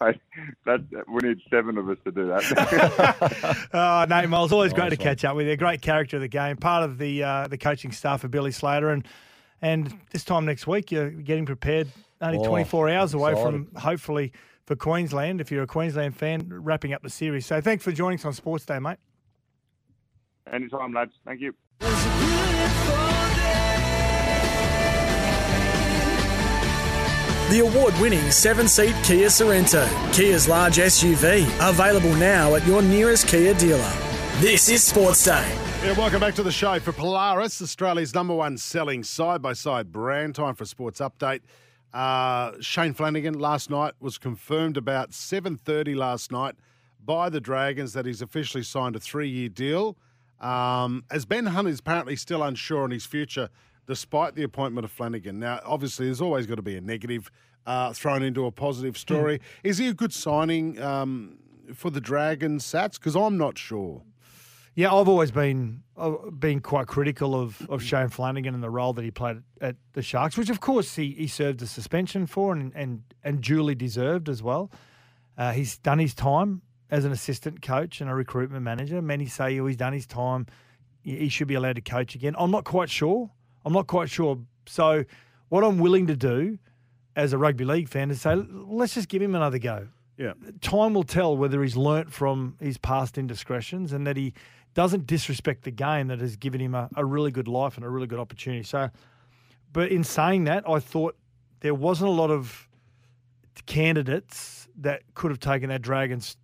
Mate, 0.00 0.20
that, 0.66 0.80
we 1.08 1.28
need 1.28 1.40
seven 1.50 1.78
of 1.78 1.88
us 1.88 1.98
to 2.04 2.12
do 2.12 2.26
that. 2.28 3.66
oh, 3.74 4.06
Nate 4.08 4.28
Myles, 4.28 4.52
always 4.52 4.72
great 4.72 4.90
to 4.90 4.96
catch 4.96 5.24
up 5.24 5.36
with 5.36 5.46
you. 5.46 5.56
Great 5.56 5.82
character 5.82 6.16
of 6.16 6.22
the 6.22 6.28
game, 6.28 6.56
part 6.56 6.84
of 6.84 6.98
the 6.98 7.22
uh, 7.22 7.46
the 7.48 7.58
coaching 7.58 7.92
staff 7.92 8.24
of 8.24 8.30
Billy 8.30 8.52
Slater, 8.52 8.90
and 8.90 9.06
and 9.60 9.98
this 10.10 10.24
time 10.24 10.44
next 10.44 10.66
week 10.66 10.90
you're 10.92 11.10
getting 11.10 11.46
prepared. 11.46 11.88
Only 12.20 12.38
Oh, 12.38 12.46
24 12.46 12.88
hours 12.90 13.12
away 13.14 13.32
excited. 13.32 13.68
from 13.72 13.80
hopefully 13.80 14.32
for 14.66 14.76
Queensland. 14.76 15.40
If 15.40 15.50
you're 15.50 15.64
a 15.64 15.66
Queensland 15.66 16.16
fan, 16.16 16.46
wrapping 16.48 16.92
up 16.92 17.02
the 17.02 17.10
series. 17.10 17.44
So 17.46 17.60
thanks 17.60 17.84
for 17.84 17.92
joining 17.92 18.18
us 18.18 18.24
on 18.24 18.32
Sports 18.32 18.64
Day, 18.64 18.78
mate. 18.78 18.98
Anytime, 20.52 20.92
lads. 20.92 21.12
Thank 21.24 21.40
you. 21.40 21.54
The 27.54 27.60
award 27.60 27.94
winning 28.00 28.32
seven 28.32 28.66
seat 28.66 28.96
Kia 29.04 29.28
Sorento, 29.28 29.86
Kia's 30.12 30.48
large 30.48 30.78
SUV, 30.78 31.46
available 31.60 32.12
now 32.16 32.56
at 32.56 32.66
your 32.66 32.82
nearest 32.82 33.28
Kia 33.28 33.54
dealer. 33.54 33.92
This 34.40 34.68
is 34.68 34.82
Sports 34.82 35.24
Day. 35.24 35.56
Yeah, 35.84 35.92
welcome 35.92 36.18
back 36.18 36.34
to 36.34 36.42
the 36.42 36.50
show 36.50 36.80
for 36.80 36.90
Polaris, 36.90 37.62
Australia's 37.62 38.12
number 38.12 38.34
one 38.34 38.58
selling 38.58 39.04
side 39.04 39.40
by 39.40 39.52
side 39.52 39.92
brand. 39.92 40.34
Time 40.34 40.56
for 40.56 40.64
a 40.64 40.66
sports 40.66 40.98
update. 40.98 41.42
Uh, 41.92 42.54
Shane 42.60 42.92
Flanagan 42.92 43.38
last 43.38 43.70
night 43.70 43.94
was 44.00 44.18
confirmed 44.18 44.76
about 44.76 45.12
7:30 45.12 45.94
last 45.94 46.32
night 46.32 46.56
by 47.04 47.28
the 47.28 47.40
Dragons 47.40 47.92
that 47.92 48.04
he's 48.04 48.20
officially 48.20 48.64
signed 48.64 48.96
a 48.96 48.98
three-year 48.98 49.48
deal. 49.48 49.96
Um, 50.40 51.04
as 51.08 51.24
Ben 51.24 51.46
Hunt 51.46 51.68
is 51.68 51.78
apparently 51.78 52.16
still 52.16 52.42
unsure 52.42 52.82
on 52.82 52.90
his 52.90 53.06
future, 53.06 53.48
despite 53.86 54.34
the 54.34 54.42
appointment 54.42 54.84
of 54.84 54.90
Flanagan. 54.90 55.38
Now, 55.38 55.60
obviously, 55.64 56.06
there's 56.06 56.20
always 56.20 56.46
got 56.46 56.56
to 56.56 56.62
be 56.62 56.76
a 56.76 56.80
negative 56.80 57.30
uh, 57.66 57.92
thrown 57.92 58.22
into 58.22 58.46
a 58.46 58.50
positive 58.50 58.96
story. 58.96 59.40
Is 59.62 59.78
he 59.78 59.88
a 59.88 59.94
good 59.94 60.12
signing 60.12 60.80
um, 60.80 61.38
for 61.74 61.90
the 61.90 62.00
Dragons, 62.00 62.64
Sats? 62.64 62.94
Because 62.94 63.16
I'm 63.16 63.38
not 63.38 63.58
sure. 63.58 64.02
Yeah, 64.76 64.92
I've 64.92 65.08
always 65.08 65.30
been 65.30 65.82
uh, 65.96 66.10
been 66.30 66.60
quite 66.60 66.88
critical 66.88 67.40
of, 67.40 67.64
of 67.70 67.80
Shane 67.80 68.08
Flanagan 68.08 68.54
and 68.54 68.62
the 68.62 68.70
role 68.70 68.92
that 68.94 69.04
he 69.04 69.12
played 69.12 69.42
at 69.60 69.76
the 69.92 70.02
Sharks, 70.02 70.36
which 70.36 70.50
of 70.50 70.60
course 70.60 70.96
he, 70.96 71.12
he 71.12 71.28
served 71.28 71.62
a 71.62 71.66
suspension 71.66 72.26
for 72.26 72.52
and 72.52 72.72
and, 72.74 73.02
and 73.22 73.40
duly 73.40 73.76
deserved 73.76 74.28
as 74.28 74.42
well. 74.42 74.72
Uh, 75.38 75.52
he's 75.52 75.78
done 75.78 76.00
his 76.00 76.12
time 76.12 76.62
as 76.90 77.04
an 77.04 77.12
assistant 77.12 77.62
coach 77.62 78.00
and 78.00 78.10
a 78.10 78.14
recruitment 78.14 78.64
manager. 78.64 79.00
Many 79.00 79.26
say 79.26 79.58
oh, 79.60 79.66
he's 79.66 79.76
done 79.76 79.92
his 79.92 80.06
time. 80.06 80.46
He 81.02 81.28
should 81.28 81.48
be 81.48 81.54
allowed 81.54 81.76
to 81.76 81.82
coach 81.82 82.14
again. 82.14 82.34
I'm 82.36 82.50
not 82.50 82.64
quite 82.64 82.90
sure. 82.90 83.30
I'm 83.64 83.72
not 83.72 83.86
quite 83.86 84.10
sure. 84.10 84.38
So 84.66 85.04
what 85.48 85.64
I'm 85.64 85.78
willing 85.78 86.06
to 86.08 86.16
do 86.16 86.58
as 87.16 87.32
a 87.32 87.38
rugby 87.38 87.64
league 87.64 87.88
fan 87.88 88.10
is 88.10 88.20
say, 88.20 88.34
let's 88.34 88.94
just 88.94 89.08
give 89.08 89.22
him 89.22 89.34
another 89.34 89.58
go. 89.58 89.88
Yeah. 90.16 90.32
Time 90.60 90.94
will 90.94 91.04
tell 91.04 91.36
whether 91.36 91.62
he's 91.62 91.76
learnt 91.76 92.12
from 92.12 92.56
his 92.60 92.78
past 92.78 93.18
indiscretions 93.18 93.92
and 93.92 94.06
that 94.06 94.16
he 94.16 94.32
doesn't 94.74 95.06
disrespect 95.06 95.64
the 95.64 95.70
game 95.70 96.08
that 96.08 96.20
has 96.20 96.36
given 96.36 96.60
him 96.60 96.74
a, 96.74 96.88
a 96.96 97.04
really 97.04 97.30
good 97.30 97.48
life 97.48 97.76
and 97.76 97.84
a 97.84 97.88
really 97.88 98.06
good 98.06 98.18
opportunity. 98.18 98.62
So, 98.64 98.90
but 99.72 99.90
in 99.90 100.04
saying 100.04 100.44
that, 100.44 100.68
I 100.68 100.78
thought 100.78 101.16
there 101.60 101.74
wasn't 101.74 102.08
a 102.10 102.12
lot 102.12 102.30
of 102.30 102.68
candidates 103.66 104.68
that 104.76 105.02
could 105.14 105.30
have 105.30 105.40
taken 105.40 105.68
that 105.70 105.82
Dragons 105.82 106.36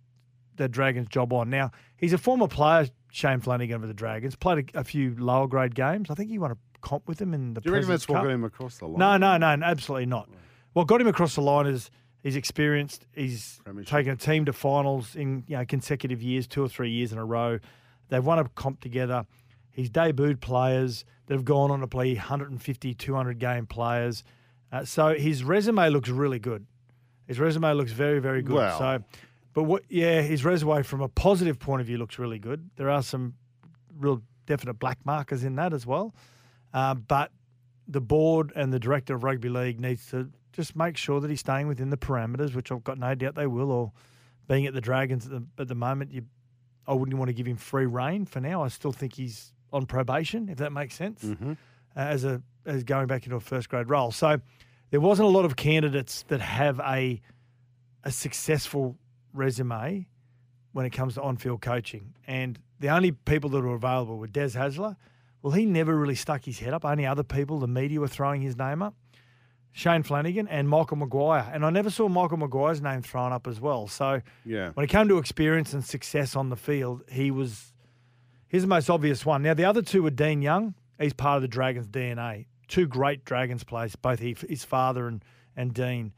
that 0.55 0.71
Dragons 0.71 1.07
job 1.07 1.33
on. 1.33 1.49
Now 1.49 1.71
he's 1.97 2.13
a 2.13 2.17
former 2.17 2.47
player, 2.47 2.87
Shane 3.11 3.39
Flanagan 3.39 3.81
of 3.83 3.87
the 3.87 3.93
Dragons, 3.93 4.35
played 4.35 4.71
a, 4.73 4.79
a 4.79 4.83
few 4.83 5.15
lower 5.17 5.47
grade 5.47 5.75
games. 5.75 6.09
I 6.09 6.13
think 6.13 6.29
he 6.29 6.39
won 6.39 6.51
a 6.51 6.57
comp 6.81 7.07
with 7.07 7.21
him 7.21 7.33
in 7.33 7.53
the. 7.53 7.61
Do 7.61 7.69
you 7.69 7.73
reckon 7.73 7.89
that's 7.89 8.07
what 8.07 8.23
got 8.23 8.31
him 8.31 8.43
across 8.43 8.77
the 8.77 8.87
line? 8.87 8.99
No, 8.99 9.37
no, 9.37 9.55
no, 9.55 9.65
absolutely 9.65 10.05
not. 10.07 10.29
What 10.73 10.87
got 10.87 11.01
him 11.01 11.07
across 11.07 11.35
the 11.35 11.41
line 11.41 11.67
is 11.67 11.91
he's 12.23 12.35
experienced. 12.35 13.05
He's 13.13 13.59
taken 13.85 14.13
a 14.13 14.15
team 14.15 14.45
to 14.45 14.53
finals 14.53 15.15
in 15.15 15.43
you 15.47 15.57
know, 15.57 15.65
consecutive 15.65 16.21
years, 16.21 16.47
two 16.47 16.63
or 16.63 16.69
three 16.69 16.89
years 16.89 17.11
in 17.11 17.17
a 17.17 17.25
row. 17.25 17.59
They've 18.09 18.23
won 18.23 18.39
a 18.39 18.47
comp 18.49 18.81
together. 18.81 19.25
He's 19.71 19.89
debuted 19.89 20.41
players 20.41 21.05
that 21.27 21.33
have 21.33 21.45
gone 21.45 21.71
on 21.71 21.79
to 21.79 21.87
play 21.87 22.13
150, 22.13 22.93
200 22.93 23.39
game 23.39 23.65
players. 23.65 24.23
Uh, 24.71 24.85
so 24.85 25.13
his 25.13 25.43
resume 25.43 25.89
looks 25.89 26.09
really 26.09 26.39
good. 26.39 26.65
His 27.27 27.39
resume 27.39 27.73
looks 27.73 27.91
very, 27.91 28.19
very 28.19 28.41
good. 28.41 28.57
So, 28.77 29.03
but 29.53 29.63
what? 29.63 29.83
Yeah, 29.89 30.21
his 30.21 30.43
resume 30.43 30.83
from 30.83 31.01
a 31.01 31.07
positive 31.07 31.59
point 31.59 31.79
of 31.81 31.87
view 31.87 31.97
looks 31.97 32.19
really 32.19 32.39
good. 32.39 32.69
There 32.75 32.89
are 32.89 33.01
some 33.01 33.35
real 33.97 34.21
definite 34.45 34.73
black 34.75 34.97
markers 35.05 35.43
in 35.43 35.55
that 35.55 35.73
as 35.73 35.85
well. 35.85 36.13
Uh, 36.73 36.93
but 36.93 37.31
the 37.87 38.01
board 38.01 38.51
and 38.55 38.71
the 38.71 38.79
director 38.79 39.15
of 39.15 39.23
rugby 39.23 39.49
league 39.49 39.79
needs 39.79 40.05
to 40.11 40.29
just 40.53 40.75
make 40.75 40.97
sure 40.97 41.19
that 41.19 41.29
he's 41.29 41.39
staying 41.39 41.67
within 41.67 41.89
the 41.89 41.97
parameters, 41.97 42.55
which 42.55 42.71
I've 42.71 42.83
got 42.83 42.97
no 42.97 43.15
doubt 43.15 43.35
they 43.35 43.47
will. 43.47 43.71
Or 43.71 43.91
being 44.47 44.65
at 44.65 44.73
the 44.73 44.81
Dragons 44.81 45.25
at 45.25 45.31
the, 45.31 45.43
at 45.57 45.67
the 45.67 45.75
moment, 45.75 46.11
you, 46.11 46.23
I 46.87 46.93
wouldn't 46.93 47.17
want 47.17 47.29
to 47.29 47.33
give 47.33 47.45
him 47.45 47.57
free 47.57 47.85
reign 47.85 48.25
for 48.25 48.39
now. 48.39 48.63
I 48.63 48.67
still 48.69 48.91
think 48.91 49.13
he's 49.13 49.53
on 49.73 49.85
probation, 49.85 50.49
if 50.49 50.57
that 50.57 50.71
makes 50.73 50.95
sense, 50.95 51.23
uh, 51.23 51.55
as 51.95 52.25
a 52.25 52.41
as 52.65 52.83
going 52.83 53.07
back 53.07 53.23
into 53.25 53.35
a 53.35 53.39
first 53.39 53.69
grade 53.69 53.89
role. 53.89 54.11
So 54.11 54.39
there 54.91 54.99
wasn't 54.99 55.27
a 55.27 55.31
lot 55.31 55.45
of 55.45 55.55
candidates 55.55 56.23
that 56.27 56.41
have 56.41 56.79
a 56.81 57.21
a 58.03 58.11
successful 58.11 58.97
resume 59.33 60.07
when 60.73 60.85
it 60.85 60.91
comes 60.91 61.15
to 61.15 61.21
on-field 61.21 61.61
coaching, 61.61 62.13
and 62.27 62.59
the 62.79 62.89
only 62.89 63.11
people 63.11 63.49
that 63.51 63.61
were 63.61 63.75
available 63.75 64.17
were 64.17 64.27
Des 64.27 64.49
Hasler. 64.49 64.95
Well, 65.41 65.53
he 65.53 65.65
never 65.65 65.95
really 65.95 66.15
stuck 66.15 66.45
his 66.45 66.59
head 66.59 66.73
up. 66.73 66.85
Only 66.85 67.05
other 67.05 67.23
people, 67.23 67.59
the 67.59 67.67
media, 67.67 67.99
were 67.99 68.07
throwing 68.07 68.41
his 68.41 68.57
name 68.57 68.81
up. 68.81 68.93
Shane 69.73 70.03
Flanagan 70.03 70.47
and 70.49 70.67
Michael 70.67 70.97
Maguire, 70.97 71.49
and 71.53 71.65
I 71.65 71.69
never 71.69 71.89
saw 71.89 72.09
Michael 72.09 72.37
Maguire's 72.37 72.81
name 72.81 73.01
thrown 73.01 73.31
up 73.31 73.47
as 73.47 73.61
well. 73.61 73.87
So 73.87 74.21
Yeah. 74.45 74.71
when 74.73 74.83
it 74.83 74.89
came 74.89 75.07
to 75.07 75.17
experience 75.17 75.73
and 75.73 75.83
success 75.83 76.35
on 76.35 76.49
the 76.49 76.57
field, 76.57 77.03
he 77.09 77.31
was 77.31 77.73
he's 78.49 78.63
the 78.63 78.67
most 78.67 78.89
obvious 78.89 79.25
one. 79.25 79.41
Now 79.43 79.53
the 79.53 79.63
other 79.63 79.81
two 79.81 80.03
were 80.03 80.09
Dean 80.09 80.41
Young. 80.41 80.75
He's 80.99 81.13
part 81.13 81.37
of 81.37 81.41
the 81.41 81.47
Dragons 81.47 81.87
DNA. 81.87 82.47
Two 82.67 82.85
great 82.85 83.23
Dragons 83.23 83.63
players, 83.63 83.95
both 83.95 84.19
he, 84.19 84.35
his 84.47 84.65
father 84.65 85.07
and 85.07 85.23
and 85.55 85.73
Dean, 85.73 86.11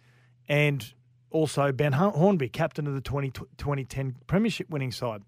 and 0.49 0.91
also 1.29 1.71
Ben 1.71 1.93
Hornby, 1.93 2.49
captain 2.49 2.85
of 2.87 2.93
the 2.95 3.01
20, 3.01 3.29
2010 3.57 4.15
Premiership 4.25 4.69
winning 4.71 4.91
side. 4.91 5.21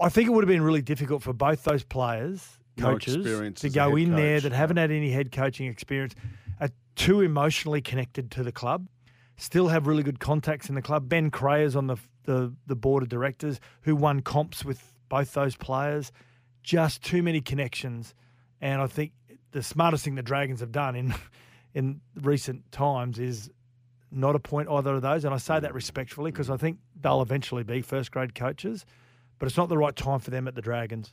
I 0.00 0.08
think 0.08 0.28
it 0.28 0.32
would 0.32 0.42
have 0.44 0.48
been 0.48 0.62
really 0.62 0.82
difficult 0.82 1.22
for 1.24 1.32
both 1.32 1.64
those 1.64 1.82
players, 1.84 2.58
coaches, 2.76 3.16
experience 3.16 3.60
to 3.60 3.70
go 3.70 3.96
in 3.96 4.14
there 4.14 4.36
coach, 4.36 4.44
that 4.44 4.52
haven't 4.52 4.76
had 4.76 4.90
any 4.90 5.10
head 5.10 5.32
coaching 5.32 5.66
experience, 5.66 6.14
are 6.60 6.70
too 6.94 7.20
emotionally 7.20 7.80
connected 7.80 8.30
to 8.32 8.42
the 8.42 8.52
club, 8.52 8.88
still 9.36 9.68
have 9.68 9.86
really 9.86 10.02
good 10.02 10.20
contacts 10.20 10.68
in 10.68 10.74
the 10.74 10.82
club. 10.82 11.08
Ben 11.08 11.30
Creagh's 11.30 11.76
on 11.76 11.86
the, 11.86 11.96
the 12.24 12.52
the 12.66 12.76
board 12.76 13.02
of 13.02 13.08
directors 13.08 13.60
who 13.82 13.96
won 13.96 14.20
comps 14.20 14.64
with 14.64 14.92
both 15.08 15.32
those 15.34 15.56
players. 15.56 16.12
Just 16.62 17.02
too 17.02 17.22
many 17.22 17.40
connections, 17.40 18.12
and 18.60 18.82
I 18.82 18.88
think 18.88 19.12
the 19.52 19.62
smartest 19.62 20.04
thing 20.04 20.16
the 20.16 20.22
Dragons 20.22 20.60
have 20.60 20.72
done 20.72 20.96
in 20.96 21.14
in 21.74 22.00
recent 22.20 22.72
times 22.72 23.18
is 23.18 23.50
not 24.10 24.34
appoint 24.34 24.68
either 24.68 24.94
of 24.94 25.02
those. 25.02 25.24
And 25.24 25.34
I 25.34 25.38
say 25.38 25.60
that 25.60 25.72
mm. 25.72 25.74
respectfully 25.74 26.30
because 26.30 26.48
mm. 26.48 26.54
I 26.54 26.56
think 26.56 26.78
they'll 27.00 27.22
eventually 27.22 27.62
be 27.62 27.82
first 27.82 28.10
grade 28.10 28.34
coaches, 28.34 28.86
but 29.38 29.46
it's 29.46 29.56
not 29.56 29.68
the 29.68 29.78
right 29.78 29.94
time 29.94 30.20
for 30.20 30.30
them 30.30 30.48
at 30.48 30.54
the 30.54 30.62
Dragons. 30.62 31.12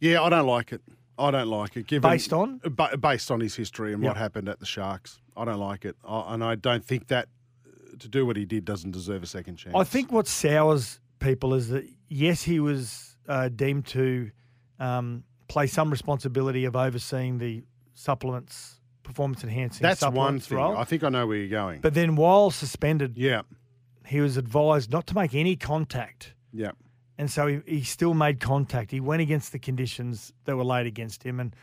Yeah, 0.00 0.22
I 0.22 0.28
don't 0.28 0.46
like 0.46 0.72
it. 0.72 0.82
I 1.18 1.30
don't 1.30 1.48
like 1.48 1.76
it. 1.76 1.86
Given, 1.86 2.10
Based 2.10 2.32
on? 2.32 2.60
Ba- 2.64 2.96
based 2.98 3.30
on 3.30 3.40
his 3.40 3.54
history 3.56 3.94
and 3.94 4.02
what 4.02 4.16
happened 4.16 4.48
at 4.48 4.60
the 4.60 4.66
Sharks, 4.66 5.20
I 5.36 5.44
don't 5.46 5.58
like 5.58 5.84
it, 5.86 5.96
I, 6.06 6.34
and 6.34 6.44
I 6.44 6.54
don't 6.56 6.84
think 6.84 7.08
that 7.08 7.28
uh, 7.66 7.96
to 7.98 8.08
do 8.08 8.26
what 8.26 8.36
he 8.36 8.44
did 8.44 8.64
doesn't 8.66 8.90
deserve 8.90 9.22
a 9.22 9.26
second 9.26 9.56
chance. 9.56 9.74
I 9.74 9.84
think 9.84 10.12
what 10.12 10.28
sours 10.28 11.00
people 11.18 11.54
is 11.54 11.68
that 11.70 11.84
yes, 12.08 12.42
he 12.42 12.60
was 12.60 13.16
uh, 13.28 13.48
deemed 13.48 13.86
to 13.86 14.30
um, 14.78 15.24
play 15.48 15.66
some 15.66 15.90
responsibility 15.90 16.66
of 16.66 16.76
overseeing 16.76 17.38
the 17.38 17.64
supplements, 17.94 18.80
performance 19.02 19.42
enhancing. 19.42 19.82
that's 19.82 20.02
one 20.06 20.38
thing. 20.38 20.58
role. 20.58 20.76
I 20.76 20.84
think 20.84 21.02
I 21.02 21.08
know 21.08 21.26
where 21.26 21.38
you're 21.38 21.48
going. 21.48 21.80
But 21.80 21.94
then, 21.94 22.16
while 22.16 22.50
suspended, 22.50 23.16
yeah, 23.16 23.42
he 24.04 24.20
was 24.20 24.36
advised 24.36 24.92
not 24.92 25.06
to 25.06 25.14
make 25.14 25.34
any 25.34 25.56
contact. 25.56 26.34
yeah. 26.52 26.72
And 27.18 27.30
so 27.30 27.46
he, 27.46 27.60
he 27.66 27.82
still 27.82 28.12
made 28.14 28.40
contact. 28.40 28.90
He 28.90 29.00
went 29.00 29.22
against 29.22 29.52
the 29.52 29.58
conditions 29.58 30.32
that 30.44 30.56
were 30.56 30.64
laid 30.64 30.86
against 30.86 31.22
him. 31.22 31.40
And 31.40 31.56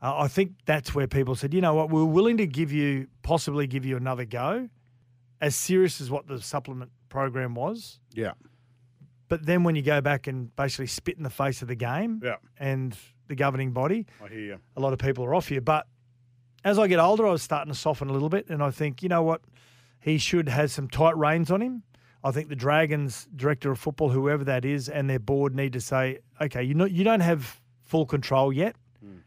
uh, 0.00 0.16
I 0.18 0.28
think 0.28 0.52
that's 0.66 0.94
where 0.94 1.06
people 1.08 1.34
said, 1.34 1.52
you 1.52 1.60
know 1.60 1.74
what, 1.74 1.90
we're 1.90 2.04
willing 2.04 2.36
to 2.38 2.46
give 2.46 2.72
you, 2.72 3.08
possibly 3.22 3.66
give 3.66 3.84
you 3.84 3.96
another 3.96 4.24
go, 4.24 4.68
as 5.40 5.56
serious 5.56 6.00
as 6.00 6.10
what 6.10 6.28
the 6.28 6.40
supplement 6.40 6.90
program 7.08 7.54
was. 7.54 7.98
Yeah. 8.14 8.32
But 9.28 9.46
then 9.46 9.64
when 9.64 9.74
you 9.76 9.82
go 9.82 10.00
back 10.00 10.26
and 10.26 10.54
basically 10.56 10.86
spit 10.86 11.16
in 11.16 11.22
the 11.22 11.30
face 11.30 11.62
of 11.62 11.68
the 11.68 11.74
game 11.76 12.20
Yeah. 12.22 12.36
and 12.58 12.96
the 13.28 13.34
governing 13.34 13.72
body, 13.72 14.06
I 14.24 14.28
hear 14.28 14.40
you. 14.40 14.58
a 14.76 14.80
lot 14.80 14.92
of 14.92 14.98
people 14.98 15.24
are 15.24 15.34
off 15.34 15.50
you. 15.50 15.60
But 15.60 15.86
as 16.64 16.78
I 16.78 16.86
get 16.88 16.98
older, 16.98 17.26
I 17.26 17.30
was 17.30 17.42
starting 17.42 17.72
to 17.72 17.78
soften 17.78 18.08
a 18.10 18.12
little 18.12 18.28
bit. 18.28 18.48
And 18.48 18.62
I 18.62 18.70
think, 18.70 19.02
you 19.02 19.08
know 19.08 19.22
what, 19.22 19.40
he 20.00 20.18
should 20.18 20.48
have 20.48 20.70
some 20.70 20.88
tight 20.88 21.16
reins 21.16 21.50
on 21.50 21.60
him. 21.62 21.82
I 22.22 22.30
think 22.32 22.48
the 22.48 22.56
Dragons 22.56 23.26
director 23.34 23.70
of 23.70 23.78
football, 23.78 24.10
whoever 24.10 24.44
that 24.44 24.64
is, 24.64 24.88
and 24.88 25.08
their 25.08 25.18
board 25.18 25.54
need 25.54 25.72
to 25.72 25.80
say, 25.80 26.18
okay, 26.40 26.62
you 26.62 26.74
know, 26.74 26.84
you 26.84 27.04
don't 27.04 27.20
have 27.20 27.60
full 27.82 28.06
control 28.06 28.52
yet. 28.52 28.76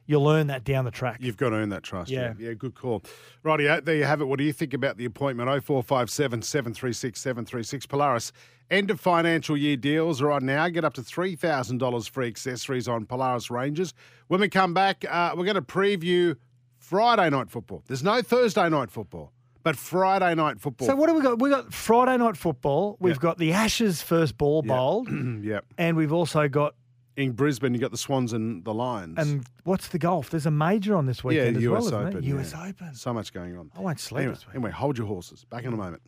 You'll 0.05 0.23
learn 0.23 0.47
that 0.47 0.65
down 0.65 0.85
the 0.85 0.91
track. 0.91 1.19
You've 1.21 1.37
got 1.37 1.49
to 1.49 1.55
earn 1.55 1.69
that 1.69 1.81
trust. 1.83 2.11
Yeah. 2.11 2.33
Yeah. 2.37 2.49
Yeah, 2.49 2.53
good 2.53 2.75
call. 2.75 3.03
Righty, 3.41 3.65
there 3.65 3.95
you 3.95 4.03
have 4.03 4.21
it. 4.21 4.25
What 4.25 4.37
do 4.37 4.43
you 4.43 4.51
think 4.53 4.73
about 4.73 4.97
the 4.97 5.05
appointment? 5.05 5.47
0457 5.49 6.41
736 6.41 7.19
736. 7.19 7.85
Polaris. 7.85 8.31
End 8.69 8.91
of 8.91 8.99
financial 8.99 9.55
year 9.55 9.77
deals 9.77 10.21
are 10.21 10.29
on 10.31 10.45
now. 10.45 10.67
Get 10.67 10.83
up 10.83 10.93
to 10.95 11.01
$3,000 11.01 12.09
free 12.09 12.27
accessories 12.27 12.87
on 12.87 13.05
Polaris 13.05 13.49
Rangers. 13.49 13.93
When 14.27 14.41
we 14.41 14.49
come 14.49 14.73
back, 14.73 15.05
uh, 15.09 15.33
we're 15.37 15.45
going 15.45 15.55
to 15.55 15.61
preview 15.61 16.35
Friday 16.77 17.29
night 17.29 17.49
football. 17.49 17.83
There's 17.87 18.03
no 18.03 18.21
Thursday 18.21 18.69
night 18.69 18.91
football, 18.91 19.31
but 19.63 19.75
Friday 19.75 20.35
night 20.35 20.59
football. 20.59 20.87
So 20.87 20.95
what 20.95 21.07
do 21.07 21.13
we 21.15 21.21
got? 21.21 21.39
We 21.41 21.49
got 21.49 21.73
Friday 21.73 22.17
night 22.17 22.37
football. 22.37 22.97
We've 22.99 23.19
got 23.19 23.37
the 23.37 23.53
Ashes 23.53 24.01
first 24.01 24.37
ball 24.37 24.61
bowled, 24.61 25.09
yeah. 25.41 25.61
and 25.77 25.95
we've 25.97 26.13
also 26.13 26.47
got 26.47 26.75
In 27.15 27.31
Brisbane, 27.31 27.73
you 27.73 27.79
got 27.79 27.91
the 27.91 27.97
Swans 27.97 28.33
and 28.33 28.63
the 28.65 28.73
Lions. 28.73 29.17
and 29.17 29.45
what's 29.63 29.87
the 29.89 29.99
golf? 29.99 30.29
There's 30.29 30.45
a 30.45 30.51
major 30.51 30.95
on 30.95 31.05
this 31.05 31.19
yeah, 31.19 31.27
weekend 31.29 31.57
as 31.57 31.63
US 31.63 31.71
well, 31.71 31.81
isn't 31.85 32.07
Open. 32.07 32.17
it? 32.17 32.23
yeah. 32.23 32.35
US 32.39 32.53
Open. 32.53 32.93
So 32.95 33.13
much 33.13 33.31
going 33.33 33.57
on. 33.57 33.71
I 33.77 33.81
won't 33.81 33.99
sleep 33.99 34.19
Anyway, 34.21 34.33
this 34.35 34.45
week. 34.47 34.55
anyway, 34.55 34.71
hold 34.71 34.97
your 34.97 35.07
horses. 35.07 35.45
Back 35.45 35.63
in 35.63 35.73
a 35.73 35.77
moment. 35.77 36.01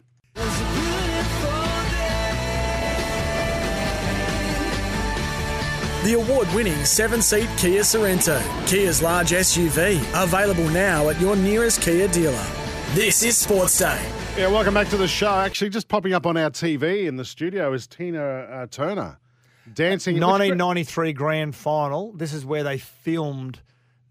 The 6.03 6.13
award 6.13 6.47
winning 6.53 6.85
seven 6.85 7.19
seat 7.19 7.49
Kia 7.57 7.81
Sorento, 7.81 8.39
Kia's 8.67 9.01
large 9.01 9.31
SUV, 9.31 9.97
available 10.21 10.69
now 10.69 11.09
at 11.09 11.19
your 11.19 11.35
nearest 11.35 11.81
Kia 11.81 12.07
dealer. 12.07 12.45
This 12.95 13.23
is 13.23 13.37
Sports 13.37 13.77
Day. 13.77 14.01
Yeah, 14.37 14.47
welcome 14.47 14.73
back 14.73 14.87
to 14.89 14.97
the 14.97 15.07
show. 15.07 15.29
Actually, 15.29 15.69
just 15.69 15.87
popping 15.89 16.13
up 16.13 16.25
on 16.25 16.37
our 16.37 16.49
TV 16.49 17.05
in 17.07 17.17
the 17.17 17.25
studio 17.25 17.73
is 17.73 17.87
Tina 17.87 18.23
uh, 18.23 18.67
Turner 18.67 19.19
dancing. 19.73 20.15
1993 20.19 21.11
grand 21.13 21.55
final. 21.55 22.13
This 22.13 22.31
is 22.33 22.45
where 22.45 22.63
they 22.63 22.77
filmed 22.77 23.59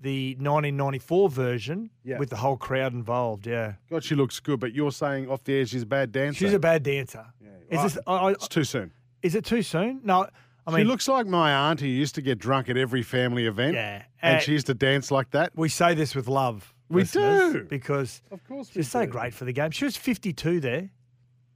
the 0.02 0.32
1994 0.34 1.30
version 1.30 1.90
Yeah. 2.04 2.18
with 2.18 2.28
the 2.28 2.36
whole 2.36 2.58
crowd 2.58 2.92
involved. 2.92 3.46
Yeah, 3.46 3.74
God, 3.90 4.04
she 4.04 4.14
looks 4.14 4.38
good, 4.38 4.60
but 4.60 4.74
you're 4.74 4.92
saying 4.92 5.30
off 5.30 5.42
the 5.44 5.54
air 5.54 5.66
she's 5.66 5.82
a 5.82 5.86
bad 5.86 6.12
dancer. 6.12 6.38
she's 6.44 6.52
a 6.54 6.58
bad 6.58 6.82
dancer. 6.82 7.24
Is 7.70 7.82
this? 7.82 7.98
I, 8.06 8.12
I, 8.16 8.30
It's 8.32 8.48
too 8.48 8.64
soon. 8.64 8.92
is 9.22 9.34
it 9.34 9.46
too 9.46 9.62
soon? 9.62 10.00
No, 10.04 10.26
I 10.66 10.70
mean, 10.70 10.80
she 10.80 10.84
looks 10.84 11.08
like 11.08 11.26
my 11.26 11.70
auntie 11.70 11.86
who 11.86 11.90
used 11.90 12.14
to 12.16 12.22
get 12.22 12.38
drunk 12.38 12.68
at 12.68 12.76
every 12.76 13.02
family 13.02 13.46
event. 13.46 13.74
Yeah. 13.76 14.02
And 14.20 14.36
Uh, 14.36 14.40
she 14.40 14.52
used 14.52 14.66
to 14.66 14.74
dance 14.74 15.10
like 15.10 15.30
that. 15.30 15.52
we 15.56 15.70
say 15.70 15.94
this 15.94 16.14
with 16.14 16.28
love. 16.28 16.73
We 16.94 17.04
do. 17.04 17.64
because 17.68 18.22
Of 18.30 18.42
course 18.46 18.70
she's 18.70 18.90
so 18.90 19.04
do. 19.04 19.10
great 19.12 19.34
for 19.34 19.44
the 19.44 19.52
game. 19.52 19.70
She 19.70 19.84
was 19.84 19.96
52 19.96 20.60
there. 20.60 20.90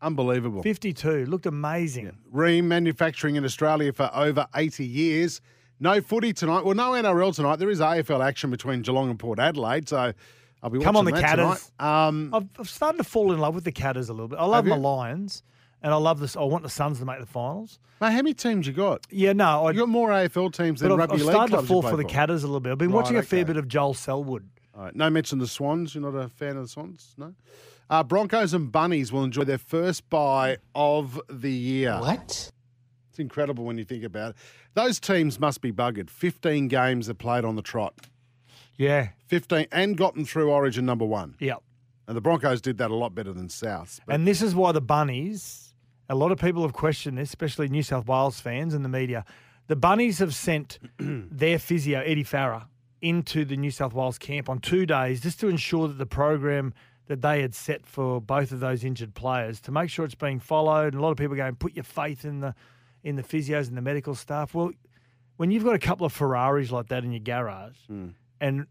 Unbelievable. 0.01 0.63
52 0.63 1.27
looked 1.27 1.47
amazing. 1.47 2.17
Rheem 2.33 2.65
manufacturing 2.65 3.35
in 3.37 3.45
Australia 3.45 3.93
for 3.93 4.11
over 4.15 4.47
80 4.55 4.85
years. 4.87 5.41
No 5.81 6.01
footy 6.01 6.33
tonight. 6.33 6.65
Well, 6.65 6.75
no 6.75 6.93
NRL 6.93 7.35
tonight. 7.35 7.57
There 7.57 7.71
is 7.71 7.81
AFL 7.81 8.25
action 8.25 8.51
between 8.51 8.83
Geelong 8.83 9.11
and 9.11 9.19
Port 9.19 9.39
Adelaide. 9.41 9.89
So 9.89 10.13
I'll 10.63 10.71
be 10.71 10.79
Come 10.81 10.97
on, 10.97 11.05
watching 11.05 11.15
the 11.17 11.21
that 11.21 11.27
Catters. 11.37 11.73
tonight. 11.79 12.07
Um, 12.07 12.35
I've, 12.35 12.47
I've 12.61 12.69
started 12.69 12.99
to 12.99 13.05
fall 13.05 13.33
in 13.33 13.39
love 13.39 13.55
with 13.57 13.65
the 13.65 13.73
Catters 13.73 14.09
a 14.09 14.13
little 14.13 14.29
bit. 14.29 14.39
I 14.39 14.45
love 14.45 14.67
Have 14.67 14.79
my? 14.81 14.89
Lions, 14.89 15.43
and 15.83 15.93
I 15.93 15.97
love 15.97 16.21
this. 16.21 16.37
I 16.37 16.43
want 16.43 16.63
the 16.65 16.71
Suns 16.71 16.99
to 17.01 17.05
make 17.05 17.19
the 17.21 17.27
finals. 17.27 17.79
mate, 18.01 18.11
how 18.11 18.17
many 18.17 18.35
teams 18.35 18.67
you 18.69 18.73
got? 18.73 19.05
Yeah, 19.11 19.33
no, 19.33 19.67
I, 19.67 19.71
You 19.73 19.81
got 19.81 19.89
more 19.89 20.11
AFL 20.11 20.53
teams 20.53 20.81
than 20.81 20.89
but 20.91 20.95
I've, 20.95 20.99
rugby 20.99 21.15
I've 21.15 21.21
league 21.23 21.31
started 21.31 21.57
to 21.57 21.63
fall 21.63 21.83
play 21.83 21.91
for 21.93 21.97
the 21.97 22.05
Catters 22.05 22.43
a 22.45 22.47
little 22.47 22.61
bit. 22.61 22.73
I've 22.73 22.79
been 22.79 22.91
Right, 22.91 22.97
watching 23.03 23.17
a 23.17 23.23
fair 23.23 23.45
bit 23.45 23.57
of 23.57 23.69
Joel 23.69 23.95
Selwood. 23.95 24.49
All 24.79 24.85
right. 24.85 24.95
No 24.95 25.11
mention 25.11 25.39
of 25.39 25.41
the 25.41 25.49
Swans. 25.49 25.95
You're 25.95 26.09
not 26.09 26.17
a 26.17 26.29
fan 26.29 26.57
of 26.57 26.63
the 26.63 26.69
Swans? 26.69 27.15
No? 27.19 27.35
Uh, 27.91 28.05
Broncos 28.05 28.55
and 28.55 28.71
Bunnies 28.71 29.11
will 29.11 29.25
enjoy 29.25 29.43
their 29.43 29.59
first 29.59 30.09
bye 30.09 30.59
of 30.75 31.21
the 31.29 31.51
year. 31.51 31.99
What? 31.99 32.53
It's 33.11 33.19
incredible 33.19 33.65
when 33.65 33.77
you 33.77 33.85
think 33.85 34.05
about 34.05 34.31
it. 34.31 34.37
Those 34.75 35.01
teams 35.01 35.41
must 35.41 35.61
be 35.63 35.73
buggered. 35.73 36.11
15 36.11 36.69
games 36.69 37.09
they 37.09 37.15
played 37.15 37.45
on 37.45 37.57
the 37.57 37.63
trot. 37.63 37.95
Yeah, 38.77 39.09
15 39.27 39.67
and 39.73 39.97
gotten 39.97 40.25
through 40.25 40.51
Origin 40.53 40.87
number 40.87 41.05
one. 41.05 41.35
Yep. 41.41 41.61
And 42.07 42.17
the 42.17 42.21
Broncos 42.21 42.61
did 42.61 42.79
that 42.79 42.93
a 42.93 42.95
lot 42.95 43.13
better 43.13 43.33
than 43.33 43.49
South. 43.49 43.99
But 44.07 44.15
And 44.15 44.27
this 44.27 44.41
is 44.41 44.55
why 44.55 44.71
the 44.71 44.81
Bunnies, 44.81 45.75
a 46.09 46.15
lot 46.15 46.31
of 46.31 46.39
people 46.39 46.63
have 46.63 46.73
questioned 46.73 47.19
this, 47.19 47.31
especially 47.31 47.69
New 47.69 47.83
South 47.83 48.07
Wales 48.07 48.39
fans 48.41 48.75
and 48.75 48.85
the 48.85 48.89
media. 48.89 49.25
The 49.67 49.75
Bunnies 49.75 50.21
have 50.21 50.35
sent 50.35 50.79
their 50.99 51.59
physio, 51.59 52.01
Eddie 52.01 52.23
Farrer, 52.23 52.67
into 53.01 53.45
the 53.45 53.57
New 53.57 53.71
South 53.71 53.93
Wales 53.93 54.19
camp 54.19 54.49
on 54.49 54.59
two 54.59 54.87
days 54.87 55.21
just 55.21 55.41
to 55.41 55.49
ensure 55.49 55.89
that 55.89 55.99
the 55.99 56.07
program 56.07 56.75
that 57.07 57.23
they 57.23 57.41
had 57.41 57.55
set 57.55 57.87
for 57.87 58.21
both 58.21 58.53
of 58.53 58.61
those 58.61 58.85
injured 58.85 59.15
players 59.15 59.61
to 59.63 59.73
make 59.73 59.91
sure 59.91 60.05
it's 60.05 60.15
being 60.15 60.41
followed. 60.41 60.93
And 60.93 60.97
a 60.97 61.01
lot 61.01 61.11
of 61.11 61.17
people 61.17 61.35
are 61.35 61.39
going, 61.39 61.57
put 61.57 61.75
your 61.75 61.85
faith 61.85 62.25
in 62.25 62.41
the 62.41 62.55
in 63.03 63.17
the 63.17 63.23
physios 63.23 63.69
and 63.69 63.77
the 63.77 63.83
medical 63.83 64.15
staff. 64.15 64.55
Well, 64.55 64.73
when 65.37 65.51
you've 65.51 65.65
got 65.65 65.75
a 65.75 65.79
couple 65.79 66.05
of 66.05 66.13
Ferraris 66.13 66.71
like 66.71 66.89
that 66.89 67.05
in 67.05 67.13
your 67.13 67.21
garage 67.21 67.77
hmm. 67.87 68.09
and 68.41 68.67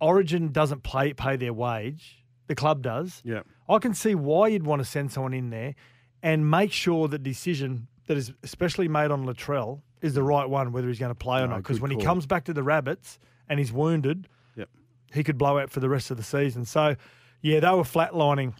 Origin 0.00 0.52
doesn't 0.52 0.82
pay 0.82 1.12
pay 1.12 1.36
their 1.36 1.52
wage, 1.52 2.24
the 2.46 2.54
club 2.54 2.82
does. 2.82 3.20
yeah. 3.24 3.42
I 3.68 3.78
can 3.78 3.94
see 3.94 4.14
why 4.16 4.48
you'd 4.48 4.66
want 4.66 4.80
to 4.80 4.84
send 4.84 5.12
someone 5.12 5.34
in 5.34 5.50
there 5.50 5.74
and 6.22 6.50
make 6.50 6.72
sure 6.72 7.06
the 7.06 7.18
decision 7.18 7.86
that 8.06 8.16
is 8.16 8.32
especially 8.42 8.88
made 8.88 9.12
on 9.12 9.24
Latrell 9.24 9.82
is 10.00 10.14
the 10.14 10.22
right 10.22 10.48
one, 10.48 10.72
whether 10.72 10.88
he's 10.88 10.98
going 10.98 11.10
to 11.10 11.14
play 11.14 11.40
or 11.40 11.46
not. 11.46 11.58
Because 11.58 11.80
when 11.80 11.90
he 11.90 11.96
comes 11.98 12.26
back 12.26 12.44
to 12.44 12.52
the 12.52 12.62
Rabbits 12.62 13.18
and 13.50 13.58
he's 13.58 13.70
wounded, 13.72 14.26
Yep. 14.56 14.70
he 15.12 15.22
could 15.22 15.36
blow 15.36 15.58
out 15.58 15.70
for 15.70 15.80
the 15.80 15.88
rest 15.90 16.10
of 16.10 16.16
the 16.16 16.22
season. 16.22 16.64
So, 16.64 16.96
yeah, 17.42 17.60
they 17.60 17.68
were 17.70 17.82
flatlining. 17.82 18.54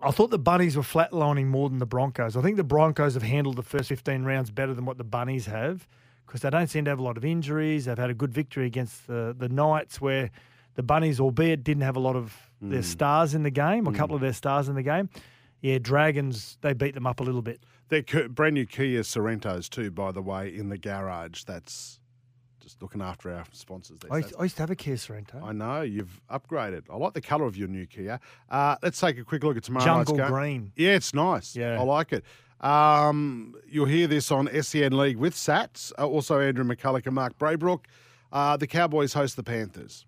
I 0.00 0.12
thought 0.12 0.30
the 0.30 0.38
Bunnies 0.38 0.76
were 0.76 0.82
flatlining 0.82 1.46
more 1.48 1.68
than 1.68 1.78
the 1.78 1.86
Broncos. 1.86 2.36
I 2.36 2.40
think 2.42 2.56
the 2.56 2.64
Broncos 2.64 3.14
have 3.14 3.22
handled 3.24 3.56
the 3.56 3.62
first 3.62 3.88
15 3.90 4.22
rounds 4.24 4.50
better 4.50 4.72
than 4.72 4.84
what 4.86 4.96
the 4.96 5.04
Bunnies 5.04 5.46
have 5.46 5.86
because 6.24 6.40
they 6.42 6.50
don't 6.50 6.68
seem 6.68 6.84
to 6.84 6.90
have 6.90 6.98
a 7.00 7.02
lot 7.02 7.16
of 7.16 7.24
injuries. 7.24 7.86
They've 7.86 7.98
had 7.98 8.10
a 8.10 8.14
good 8.14 8.32
victory 8.32 8.66
against 8.66 9.06
the, 9.08 9.34
the 9.36 9.48
Knights, 9.48 10.00
where 10.00 10.30
the 10.76 10.82
Bunnies, 10.82 11.18
albeit 11.18 11.64
didn't 11.64 11.82
have 11.82 11.96
a 11.96 12.00
lot 12.00 12.16
of 12.16 12.34
Mm. 12.62 12.70
their 12.70 12.82
stars 12.82 13.34
in 13.34 13.44
the 13.44 13.50
game, 13.50 13.86
a 13.86 13.92
couple 13.92 14.16
of 14.16 14.20
their 14.20 14.32
stars 14.32 14.68
in 14.68 14.74
the 14.74 14.82
game. 14.82 15.08
Yeah, 15.60 15.78
Dragons, 15.78 16.58
they 16.60 16.72
beat 16.72 16.94
them 16.94 17.06
up 17.06 17.20
a 17.20 17.22
little 17.22 17.40
bit. 17.42 17.62
They're 17.88 18.28
brand 18.28 18.54
new 18.54 18.66
Kia 18.66 19.02
Sorentos, 19.02 19.68
too, 19.70 19.92
by 19.92 20.10
the 20.10 20.22
way, 20.22 20.52
in 20.52 20.68
the 20.68 20.76
garage. 20.76 21.44
That's 21.44 21.97
just 22.68 22.82
looking 22.82 23.00
after 23.00 23.32
our 23.32 23.44
sponsors. 23.52 23.98
I 24.10 24.18
used, 24.18 24.34
I 24.38 24.42
used 24.42 24.56
to 24.56 24.62
have 24.62 24.70
a 24.70 24.76
Kia 24.76 24.96
Sorento. 24.96 25.42
I 25.42 25.52
know 25.52 25.80
you've 25.80 26.20
upgraded. 26.30 26.82
I 26.92 26.96
like 26.96 27.14
the 27.14 27.20
colour 27.22 27.46
of 27.46 27.56
your 27.56 27.66
new 27.68 27.86
Kia. 27.86 28.20
Uh, 28.50 28.76
let's 28.82 29.00
take 29.00 29.18
a 29.18 29.24
quick 29.24 29.42
look 29.42 29.56
at 29.56 29.62
tomorrow 29.64 29.84
Jungle 29.86 30.16
night's 30.16 30.28
game. 30.28 30.36
green. 30.38 30.72
Yeah, 30.76 30.90
it's 30.96 31.14
nice. 31.14 31.56
Yeah. 31.56 31.80
I 31.80 31.82
like 31.82 32.12
it. 32.12 32.24
Um, 32.60 33.54
you'll 33.68 33.86
hear 33.86 34.06
this 34.06 34.30
on 34.30 34.48
SEN 34.62 34.96
League 34.96 35.16
with 35.16 35.34
Sats. 35.34 35.92
Uh, 35.98 36.06
also, 36.06 36.40
Andrew 36.40 36.64
McCulloch 36.64 37.06
and 37.06 37.14
Mark 37.14 37.38
Braybrook. 37.38 37.84
Uh, 38.32 38.56
the 38.58 38.66
Cowboys 38.66 39.14
host 39.14 39.36
the 39.36 39.42
Panthers. 39.42 40.04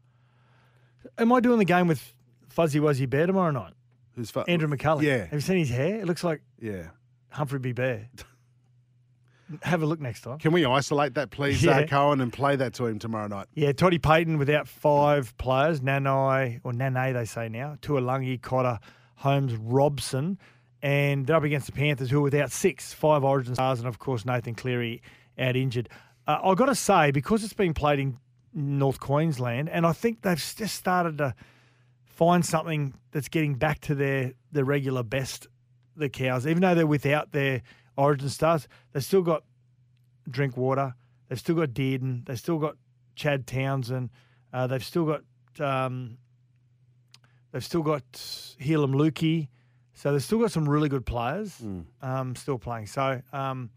Am 1.16 1.32
I 1.32 1.40
doing 1.40 1.58
the 1.58 1.64
game 1.64 1.86
with 1.86 2.12
Fuzzy 2.48 2.78
Wuzzy 2.78 3.08
Bear 3.08 3.26
tomorrow 3.26 3.52
night? 3.52 3.72
Who's 4.16 4.30
fu- 4.30 4.40
Andrew 4.42 4.68
McCulloch. 4.68 5.02
Yeah. 5.02 5.18
Have 5.24 5.32
you 5.32 5.40
seen 5.40 5.58
his 5.58 5.70
hair? 5.70 6.00
It 6.00 6.06
looks 6.06 6.22
like 6.24 6.42
Yeah. 6.60 6.88
Humphrey 7.30 7.58
B. 7.60 7.72
Bear. 7.72 8.08
Have 9.62 9.82
a 9.82 9.86
look 9.86 10.00
next 10.00 10.20
time. 10.22 10.38
Can 10.38 10.52
we 10.52 10.64
isolate 10.64 11.14
that, 11.14 11.30
please, 11.30 11.62
Yeah. 11.62 11.78
uh, 11.80 11.86
Cohen, 11.86 12.20
and 12.20 12.32
play 12.32 12.56
that 12.56 12.74
to 12.74 12.86
him 12.86 12.98
tomorrow 12.98 13.26
night? 13.26 13.46
Yeah, 13.54 13.72
Toddy 13.72 13.98
Payten 13.98 14.38
without 14.38 14.68
five 14.68 15.36
players, 15.38 15.80
Nanai, 15.80 16.60
or 16.62 16.72
Nane 16.72 17.12
they 17.14 17.24
say 17.24 17.48
now, 17.48 17.76
Taulagi, 17.82 18.40
Cotter, 18.40 18.78
Holmes, 19.16 19.54
Robson, 19.56 20.38
and 20.82 21.26
they're 21.26 21.36
up 21.36 21.42
against 21.44 21.66
the 21.66 21.72
Panthers 21.72 22.10
who 22.10 22.18
are 22.18 22.22
without 22.22 22.52
six, 22.52 22.92
five 22.94 23.24
origin 23.24 23.54
stars, 23.54 23.80
and 23.80 23.88
of 23.88 23.98
course 23.98 24.24
Nathan 24.24 24.54
Cleary 24.54 25.02
out 25.38 25.56
injured. 25.56 25.88
Uh, 26.26 26.38
I've 26.44 26.56
got 26.56 26.66
to 26.66 26.74
say, 26.74 27.10
because 27.10 27.42
it's 27.44 27.52
been 27.52 27.74
played 27.74 27.98
in 27.98 28.18
North 28.54 29.00
Queensland, 29.00 29.68
and 29.68 29.84
I 29.86 29.92
think 29.92 30.22
they've 30.22 30.36
just 30.38 30.74
started 30.76 31.18
to 31.18 31.34
find 32.04 32.44
something 32.44 32.94
that's 33.12 33.28
getting 33.28 33.54
back 33.54 33.80
to 33.80 33.94
their, 33.94 34.32
their 34.52 34.64
regular 34.64 35.02
best, 35.02 35.48
the 35.96 36.08
Cows, 36.08 36.46
even 36.46 36.62
though 36.62 36.74
they're 36.74 36.86
without 36.86 37.32
their 37.32 37.62
origin 38.00 38.28
stars, 38.28 38.68
they've 38.92 39.04
still 39.04 39.22
got 39.22 39.44
Drinkwater. 40.28 40.94
They've 41.28 41.38
still 41.38 41.54
got 41.54 41.70
Dearden. 41.70 42.24
They've 42.26 42.38
still 42.38 42.58
got 42.58 42.76
Chad 43.14 43.46
Townsend. 43.46 44.10
Uh, 44.52 44.66
they've 44.66 44.84
still 44.84 45.04
got 45.06 45.22
um, 45.60 46.18
they've 47.52 47.64
still 47.64 47.82
got 47.82 48.04
Heilum 48.12 48.94
Luki. 48.94 49.48
So 49.94 50.12
they've 50.12 50.24
still 50.24 50.38
got 50.38 50.50
some 50.50 50.66
really 50.68 50.88
good 50.88 51.04
players 51.04 51.62
um, 52.00 52.34
still 52.34 52.58
playing. 52.58 52.86
So 52.86 53.20
um, 53.34 53.70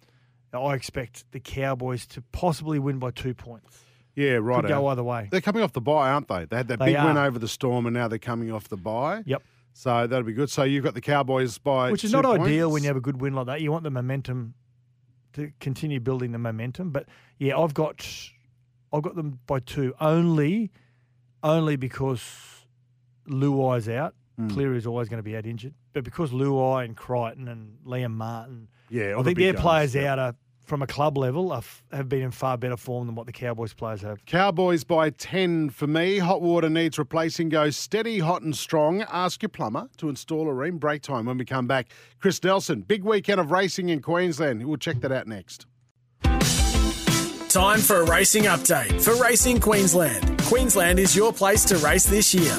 I 0.53 0.73
expect 0.73 1.29
the 1.31 1.39
Cowboys 1.41 2.07
to 2.07 2.21
possibly 2.31 2.79
win 2.79 2.97
by 2.97 3.11
two 3.11 3.33
points. 3.33 3.81
Yeah, 4.15 4.33
right. 4.35 4.61
Could 4.61 4.69
go 4.69 4.87
either 4.87 5.03
way. 5.03 5.27
They're 5.31 5.41
coming 5.41 5.63
off 5.63 5.73
the 5.73 5.81
bye, 5.81 6.11
aren't 6.11 6.27
they? 6.27 6.45
They 6.45 6.57
had 6.57 6.67
that 6.69 6.79
They 6.79 6.93
big 6.93 7.03
win 7.03 7.17
over 7.17 7.39
the 7.39 7.47
Storm, 7.47 7.85
and 7.87 7.93
now 7.93 8.07
they're 8.07 8.19
coming 8.19 8.51
off 8.51 8.69
the 8.69 8.77
bye. 8.77 9.23
Yep. 9.25 9.41
So 9.73 10.07
that'll 10.07 10.23
be 10.23 10.33
good. 10.33 10.49
So 10.49 10.63
you've 10.63 10.83
got 10.83 10.93
the 10.93 11.01
Cowboys 11.01 11.57
by 11.57 11.91
Which 11.91 12.03
is 12.03 12.11
not 12.11 12.25
ideal 12.25 12.71
when 12.71 12.83
you 12.83 12.87
have 12.87 12.97
a 12.97 13.01
good 13.01 13.19
win 13.19 13.33
like 13.33 13.47
that. 13.47 13.61
You 13.61 13.71
want 13.71 13.83
the 13.83 13.89
momentum 13.89 14.53
to 15.33 15.51
continue 15.59 15.99
building 15.99 16.31
the 16.31 16.37
momentum. 16.37 16.91
But 16.91 17.07
yeah, 17.39 17.57
I've 17.57 17.73
got 17.73 18.07
I've 18.93 19.01
got 19.01 19.15
them 19.15 19.39
by 19.47 19.59
two 19.59 19.93
only 19.99 20.71
only 21.41 21.75
because 21.75 22.21
Luai's 23.27 23.89
out. 23.89 24.15
Hmm. 24.37 24.49
Cleary 24.49 24.77
is 24.77 24.87
always 24.87 25.09
going 25.09 25.19
to 25.19 25.23
be 25.23 25.35
out 25.35 25.45
injured. 25.45 25.73
But 25.91 26.03
because 26.03 26.31
Luai 26.31 26.85
and 26.85 26.95
Crichton 26.95 27.47
and 27.47 27.77
Liam 27.85 28.13
Martin, 28.13 28.67
Yeah, 28.89 29.15
I 29.17 29.23
think 29.23 29.37
their 29.37 29.53
guns, 29.53 29.61
players 29.61 29.95
yeah. 29.95 30.13
out 30.13 30.19
are 30.19 30.35
from 30.65 30.81
a 30.81 30.87
club 30.87 31.17
level 31.17 31.51
are, 31.51 31.57
f- 31.59 31.83
have 31.91 32.09
been 32.09 32.21
in 32.21 32.31
far 32.31 32.57
better 32.57 32.77
form 32.77 33.05
than 33.07 33.15
what 33.15 33.25
the 33.25 33.31
Cowboys 33.33 33.73
players 33.73 34.01
have. 34.01 34.25
Cowboys 34.25 34.83
by 34.83 35.09
10 35.09 35.69
for 35.69 35.87
me. 35.87 36.19
Hot 36.19 36.41
water 36.41 36.69
needs 36.69 36.97
replacing. 36.97 37.49
Go 37.49 37.69
steady, 37.69 38.19
hot 38.19 38.41
and 38.41 38.55
strong. 38.55 39.01
Ask 39.03 39.41
your 39.41 39.49
plumber 39.49 39.89
to 39.97 40.09
install 40.09 40.49
a 40.49 40.53
Rheem. 40.53 40.79
Break 40.79 41.01
time 41.01 41.25
when 41.25 41.37
we 41.37 41.45
come 41.45 41.67
back. 41.67 41.87
Chris 42.19 42.41
Nelson, 42.43 42.81
big 42.81 43.03
weekend 43.03 43.39
of 43.39 43.51
racing 43.51 43.89
in 43.89 44.01
Queensland. 44.01 44.65
We'll 44.65 44.77
check 44.77 45.01
that 45.01 45.11
out 45.11 45.27
next. 45.27 45.65
Time 47.49 47.79
for 47.79 48.01
a 48.01 48.05
racing 48.05 48.45
update 48.45 48.99
for 48.99 49.13
Racing 49.21 49.59
Queensland. 49.59 50.41
Queensland 50.43 50.97
is 50.97 51.15
your 51.15 51.31
place 51.31 51.63
to 51.65 51.77
race 51.77 52.05
this 52.05 52.33
year. 52.33 52.55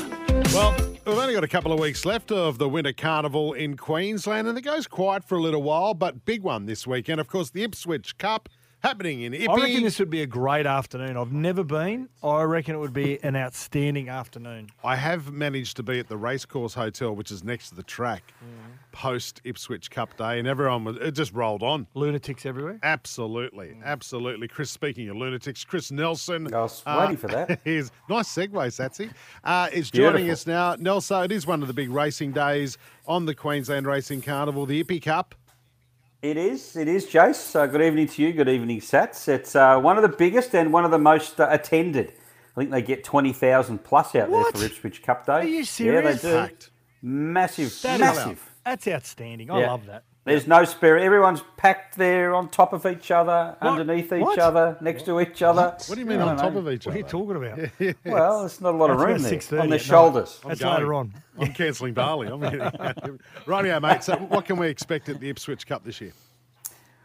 Well, 0.52 0.72
we've 1.06 1.18
only 1.18 1.34
got 1.34 1.44
a 1.44 1.48
couple 1.48 1.72
of 1.72 1.78
weeks 1.78 2.06
left 2.06 2.32
of 2.32 2.58
the 2.58 2.68
Winter 2.68 2.92
Carnival 2.92 3.52
in 3.52 3.76
Queensland, 3.76 4.48
and 4.48 4.56
it 4.56 4.62
goes 4.62 4.86
quiet 4.86 5.24
for 5.24 5.36
a 5.36 5.40
little 5.40 5.62
while, 5.62 5.92
but 5.92 6.24
big 6.24 6.42
one 6.42 6.66
this 6.66 6.86
weekend. 6.86 7.20
Of 7.20 7.28
course, 7.28 7.50
the 7.50 7.62
Ipswich 7.62 8.16
Cup 8.16 8.48
happening 8.84 9.22
in 9.22 9.32
Ippy. 9.32 9.48
I 9.48 9.62
reckon 9.62 9.82
this 9.82 9.98
would 9.98 10.10
be 10.10 10.22
a 10.22 10.26
great 10.26 10.66
afternoon. 10.66 11.16
I've 11.16 11.32
never 11.32 11.64
been. 11.64 12.08
I 12.22 12.42
reckon 12.42 12.74
it 12.74 12.78
would 12.78 12.92
be 12.92 13.18
an 13.24 13.34
outstanding 13.34 14.08
afternoon. 14.10 14.68
I 14.84 14.96
have 14.96 15.32
managed 15.32 15.76
to 15.78 15.82
be 15.82 15.98
at 15.98 16.08
the 16.08 16.16
Racecourse 16.16 16.74
Hotel, 16.74 17.14
which 17.16 17.30
is 17.30 17.42
next 17.42 17.70
to 17.70 17.74
the 17.74 17.82
track, 17.82 18.32
Mm. 18.44 18.74
post 18.92 19.40
Ipswich 19.44 19.90
Cup 19.90 20.16
Day, 20.16 20.38
and 20.38 20.46
everyone 20.46 20.84
was, 20.84 20.96
it 20.98 21.12
just 21.12 21.32
rolled 21.32 21.62
on. 21.62 21.86
Lunatics 21.94 22.44
everywhere. 22.46 22.78
Absolutely, 22.82 23.68
Mm. 23.68 23.84
absolutely. 23.84 24.46
Chris, 24.48 24.70
speaking 24.70 25.08
of 25.08 25.16
lunatics, 25.16 25.64
Chris 25.64 25.90
Nelson. 25.90 26.52
I 26.54 26.60
was 26.60 26.82
waiting 26.86 27.16
for 27.16 27.28
that. 27.28 27.60
Is 27.64 27.90
nice 28.08 28.28
segue, 28.28 28.50
Satsy. 28.52 29.10
Uh, 29.42 29.68
is 29.72 29.90
joining 29.90 30.30
us 30.30 30.46
now. 30.46 30.76
Nelson, 30.78 31.24
it 31.24 31.32
is 31.32 31.46
one 31.46 31.62
of 31.62 31.68
the 31.68 31.74
big 31.74 31.90
racing 31.90 32.32
days 32.32 32.76
on 33.06 33.24
the 33.24 33.34
Queensland 33.34 33.86
Racing 33.86 34.20
Carnival, 34.22 34.66
the 34.66 34.82
Ippy 34.84 35.00
Cup. 35.02 35.34
It 36.24 36.38
is, 36.38 36.74
it 36.74 36.88
is, 36.88 37.04
Jace. 37.04 37.54
Uh, 37.54 37.66
good 37.66 37.82
evening 37.82 38.08
to 38.08 38.22
you. 38.22 38.32
Good 38.32 38.48
evening, 38.48 38.80
Sats. 38.80 39.28
It's 39.28 39.54
uh, 39.54 39.78
one 39.78 39.98
of 39.98 40.02
the 40.02 40.08
biggest 40.16 40.54
and 40.54 40.72
one 40.72 40.86
of 40.86 40.90
the 40.90 40.96
most 40.98 41.38
uh, 41.38 41.48
attended. 41.50 42.14
I 42.56 42.60
think 42.60 42.70
they 42.70 42.80
get 42.80 43.04
20,000 43.04 43.84
plus 43.84 44.14
out 44.14 44.30
What? 44.30 44.54
there 44.54 44.62
for 44.62 44.66
Ipswich 44.66 45.02
Cup 45.02 45.26
Day. 45.26 45.32
Are 45.34 45.44
you 45.44 45.64
serious? 45.66 46.24
Yeah, 46.24 46.30
they 46.30 46.46
do. 46.46 46.48
Packed. 46.48 46.70
Massive, 47.02 47.78
That 47.82 47.94
is- 47.96 48.00
massive. 48.00 48.50
That's 48.64 48.88
outstanding. 48.88 49.50
I 49.50 49.60
Yeah. 49.60 49.70
love 49.72 49.84
that. 49.84 50.04
There's 50.24 50.46
no 50.46 50.64
spirit. 50.64 51.02
Everyone's 51.02 51.42
packed 51.58 51.98
there 51.98 52.34
on 52.34 52.48
top 52.48 52.72
of 52.72 52.86
each 52.86 53.10
other, 53.10 53.56
underneath 53.60 54.10
each 54.10 54.22
What? 54.22 54.38
other, 54.38 54.76
next 54.80 55.04
to 55.04 55.20
each 55.20 55.42
other. 55.42 55.76
What 55.86 55.94
do 55.94 56.00
you 56.00 56.06
mean 56.06 56.20
I 56.20 56.28
on 56.30 56.36
don't 56.36 56.52
top 56.52 56.56
of 56.56 56.70
each 56.70 56.86
other? 56.86 56.92
What 56.92 56.96
are 56.96 56.98
you 56.98 57.04
talking 57.04 57.36
about? 57.36 57.96
Well, 58.10 58.40
there's 58.40 58.60
not 58.60 58.74
a 58.74 58.76
lot 58.76 58.88
of 58.90 58.98
room 59.00 59.18
there 59.20 59.32
on 59.34 59.48
their 59.50 59.60
at 59.62 59.68
night. 59.68 59.80
shoulders. 59.82 60.40
That's 60.46 60.60
going. 60.60 60.74
later 60.76 60.94
on. 60.94 61.12
I'm 61.38 61.52
cancelling 61.52 61.92
Bali. 61.92 62.28
I'm 62.28 62.40
Rightio, 63.46 63.82
mate. 63.82 64.02
So, 64.02 64.16
what 64.16 64.46
can 64.46 64.56
we 64.56 64.68
expect 64.68 65.08
at 65.10 65.20
the 65.20 65.28
Ipswich 65.28 65.66
Cup 65.66 65.84
this 65.84 66.00
year? 66.00 66.12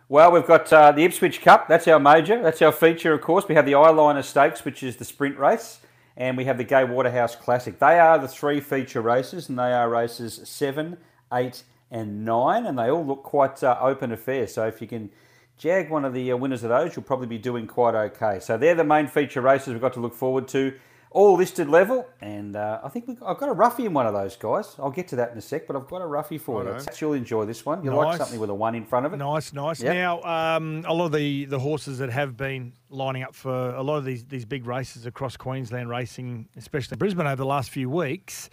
Well, 0.07 0.31
we've 0.31 0.47
got 0.47 0.71
uh, 0.71 0.91
the 0.93 1.03
Ipswich 1.03 1.41
Cup. 1.41 1.67
That's 1.67 1.87
our 1.87 1.99
major. 1.99 2.41
That's 2.41 2.61
our 2.61 2.71
feature, 2.71 3.13
of 3.13 3.21
course. 3.21 3.47
We 3.47 3.55
have 3.55 3.65
the 3.65 3.73
Eyeliner 3.73 4.23
Stakes, 4.23 4.63
which 4.65 4.81
is 4.81 4.95
the 4.95 5.05
sprint 5.05 5.37
race. 5.37 5.79
and 6.17 6.35
we 6.37 6.45
have 6.45 6.57
the 6.57 6.63
Gay 6.63 6.83
Waterhouse 6.83 7.35
Classic. 7.35 7.77
They 7.79 7.99
are 7.99 8.17
the 8.17 8.27
three 8.27 8.59
feature 8.59 9.01
races, 9.01 9.49
and 9.49 9.59
they 9.59 9.71
are 9.73 9.89
races 9.89 10.39
seven, 10.45 10.97
eight, 11.33 11.63
and 11.91 12.23
nine, 12.25 12.65
and 12.65 12.77
they 12.77 12.89
all 12.89 13.05
look 13.05 13.23
quite 13.23 13.63
uh, 13.63 13.77
open 13.81 14.11
affairs. 14.11 14.53
So 14.53 14.65
if 14.67 14.81
you 14.81 14.87
can 14.87 15.09
jag 15.57 15.89
one 15.89 16.05
of 16.05 16.13
the 16.13 16.31
uh, 16.31 16.37
winners 16.37 16.63
of 16.63 16.69
those, 16.69 16.95
you'll 16.95 17.03
probably 17.03 17.27
be 17.27 17.37
doing 17.37 17.67
quite 17.67 17.95
okay. 17.95 18.39
So 18.39 18.57
they're 18.57 18.75
the 18.75 18.83
main 18.83 19.07
feature 19.07 19.41
races 19.41 19.69
we've 19.73 19.81
got 19.81 19.93
to 19.93 19.99
look 19.99 20.13
forward 20.13 20.47
to. 20.49 20.73
All 21.11 21.35
listed 21.37 21.67
level, 21.67 22.07
and 22.21 22.55
uh, 22.55 22.81
I 22.83 22.89
think 22.89 23.07
we, 23.07 23.17
I've 23.25 23.39
got 23.39 23.49
a 23.49 23.53
roughie 23.53 23.87
in 23.87 23.93
one 23.93 24.05
of 24.05 24.13
those 24.13 24.35
guys. 24.35 24.75
I'll 24.77 24.91
get 24.91 25.07
to 25.07 25.15
that 25.15 25.31
in 25.31 25.39
a 25.39 25.41
sec, 25.41 25.65
but 25.65 25.75
I've 25.75 25.87
got 25.87 26.03
a 26.03 26.05
roughie 26.05 26.37
for 26.37 26.63
you. 26.63 26.77
You'll 27.01 27.13
enjoy 27.13 27.45
this 27.45 27.65
one. 27.65 27.83
You 27.83 27.91
like 27.95 28.09
Nice. 28.09 28.17
something 28.19 28.39
with 28.39 28.51
a 28.51 28.53
one 28.53 28.75
in 28.75 28.85
front 28.85 29.07
of 29.07 29.13
it. 29.13 29.17
Nice, 29.17 29.51
nice. 29.51 29.81
Yep. 29.81 29.95
Now, 29.95 30.21
um, 30.57 30.83
a 30.87 30.93
lot 30.93 31.07
of 31.07 31.13
the, 31.13 31.45
the 31.45 31.57
horses 31.57 31.97
that 31.97 32.11
have 32.11 32.37
been 32.37 32.73
lining 32.91 33.23
up 33.23 33.33
for 33.33 33.71
a 33.71 33.81
lot 33.81 33.97
of 33.97 34.05
these, 34.05 34.23
these 34.25 34.45
big 34.45 34.67
races 34.67 35.07
across 35.07 35.35
Queensland 35.35 35.89
racing, 35.89 36.47
especially 36.55 36.95
Brisbane 36.97 37.25
over 37.25 37.37
the 37.37 37.43
last 37.43 37.71
few 37.71 37.89
weeks, 37.89 38.51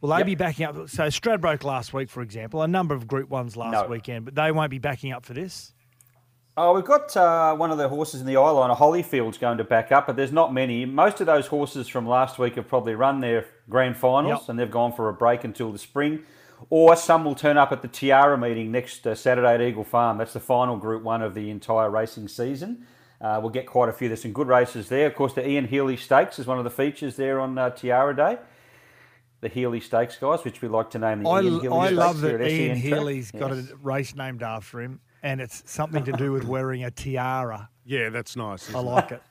will 0.00 0.10
they 0.10 0.18
Yep. 0.18 0.26
be 0.26 0.34
backing 0.34 0.66
up? 0.66 0.88
So 0.88 1.04
Stradbroke 1.08 1.64
last 1.64 1.92
week, 1.92 2.08
for 2.10 2.22
example, 2.22 2.62
a 2.62 2.68
number 2.68 2.94
of 2.94 3.06
Group 3.06 3.28
Ones 3.30 3.56
last 3.56 3.72
No. 3.72 3.86
weekend, 3.88 4.24
but 4.24 4.34
they 4.34 4.50
won't 4.52 4.70
be 4.70 4.78
backing 4.78 5.12
up 5.12 5.24
for 5.24 5.34
this. 5.34 5.72
Oh, 6.60 6.74
we've 6.74 6.84
got 6.84 7.16
uh, 7.16 7.54
one 7.54 7.70
of 7.70 7.78
the 7.78 7.88
horses 7.88 8.20
in 8.20 8.26
the 8.26 8.36
eye 8.36 8.50
line, 8.50 8.74
Holyfield's 8.74 9.38
going 9.38 9.58
to 9.58 9.64
back 9.64 9.92
up, 9.92 10.08
but 10.08 10.16
there's 10.16 10.32
not 10.32 10.52
many. 10.52 10.84
Most 10.84 11.20
of 11.20 11.26
those 11.26 11.46
horses 11.46 11.86
from 11.86 12.04
last 12.06 12.36
week 12.38 12.56
have 12.56 12.66
probably 12.66 12.96
run 12.96 13.20
their 13.20 13.44
grand 13.70 13.96
finals 13.96 14.40
Yep. 14.40 14.48
and 14.48 14.58
they've 14.58 14.70
gone 14.70 14.92
for 14.92 15.08
a 15.08 15.12
break 15.12 15.44
until 15.44 15.70
the 15.70 15.78
spring. 15.78 16.24
Or 16.70 16.96
some 16.96 17.24
will 17.24 17.36
turn 17.36 17.56
up 17.56 17.70
at 17.70 17.82
the 17.82 17.86
Tiara 17.88 18.36
meeting 18.36 18.72
next 18.72 19.06
uh, 19.06 19.14
Saturday 19.14 19.54
at 19.54 19.60
Eagle 19.60 19.84
Farm. 19.84 20.18
That's 20.18 20.32
the 20.32 20.40
final 20.40 20.76
Group 20.76 21.04
1 21.04 21.22
of 21.22 21.34
the 21.34 21.48
entire 21.50 21.88
racing 21.88 22.26
season. 22.26 22.84
Uh, 23.20 23.38
we'll 23.40 23.50
get 23.50 23.66
quite 23.66 23.88
a 23.88 23.92
few. 23.92 24.08
There's 24.08 24.22
some 24.22 24.32
good 24.32 24.48
races 24.48 24.88
there. 24.88 25.06
Of 25.06 25.14
course, 25.14 25.34
the 25.34 25.48
Ian 25.48 25.68
Healy 25.68 25.96
Stakes 25.96 26.40
is 26.40 26.48
one 26.48 26.58
of 26.58 26.64
the 26.64 26.70
features 26.70 27.14
there 27.14 27.38
on 27.38 27.56
uh, 27.56 27.70
Tiara 27.70 28.16
Day. 28.16 28.38
The 29.40 29.48
Healy 29.48 29.80
Stakes, 29.80 30.16
guys, 30.16 30.44
which 30.44 30.60
we 30.62 30.68
like 30.68 30.90
to 30.90 30.98
name 30.98 31.22
the 31.22 31.28
I, 31.30 31.42
Ian 31.42 31.60
Healy 31.60 31.68
I 31.78 31.86
Stakes 31.86 31.98
love 31.98 32.20
that 32.22 32.40
Ian 32.48 32.76
SEN. 32.76 32.82
Healy's 32.82 33.30
got 33.30 33.54
Yes. 33.54 33.70
a 33.70 33.76
race 33.76 34.14
named 34.16 34.42
after 34.42 34.80
him, 34.80 35.00
and 35.22 35.40
it's 35.40 35.62
something 35.70 36.04
to 36.04 36.12
do 36.12 36.32
with 36.32 36.44
wearing 36.48 36.82
a 36.84 36.90
tiara. 36.90 37.68
Yeah, 37.84 38.08
that's 38.10 38.34
nice. 38.36 38.66
I 38.68 38.78
isn't 38.78 38.86
it? 38.86 38.90
like 38.90 39.12
it. 39.12 39.22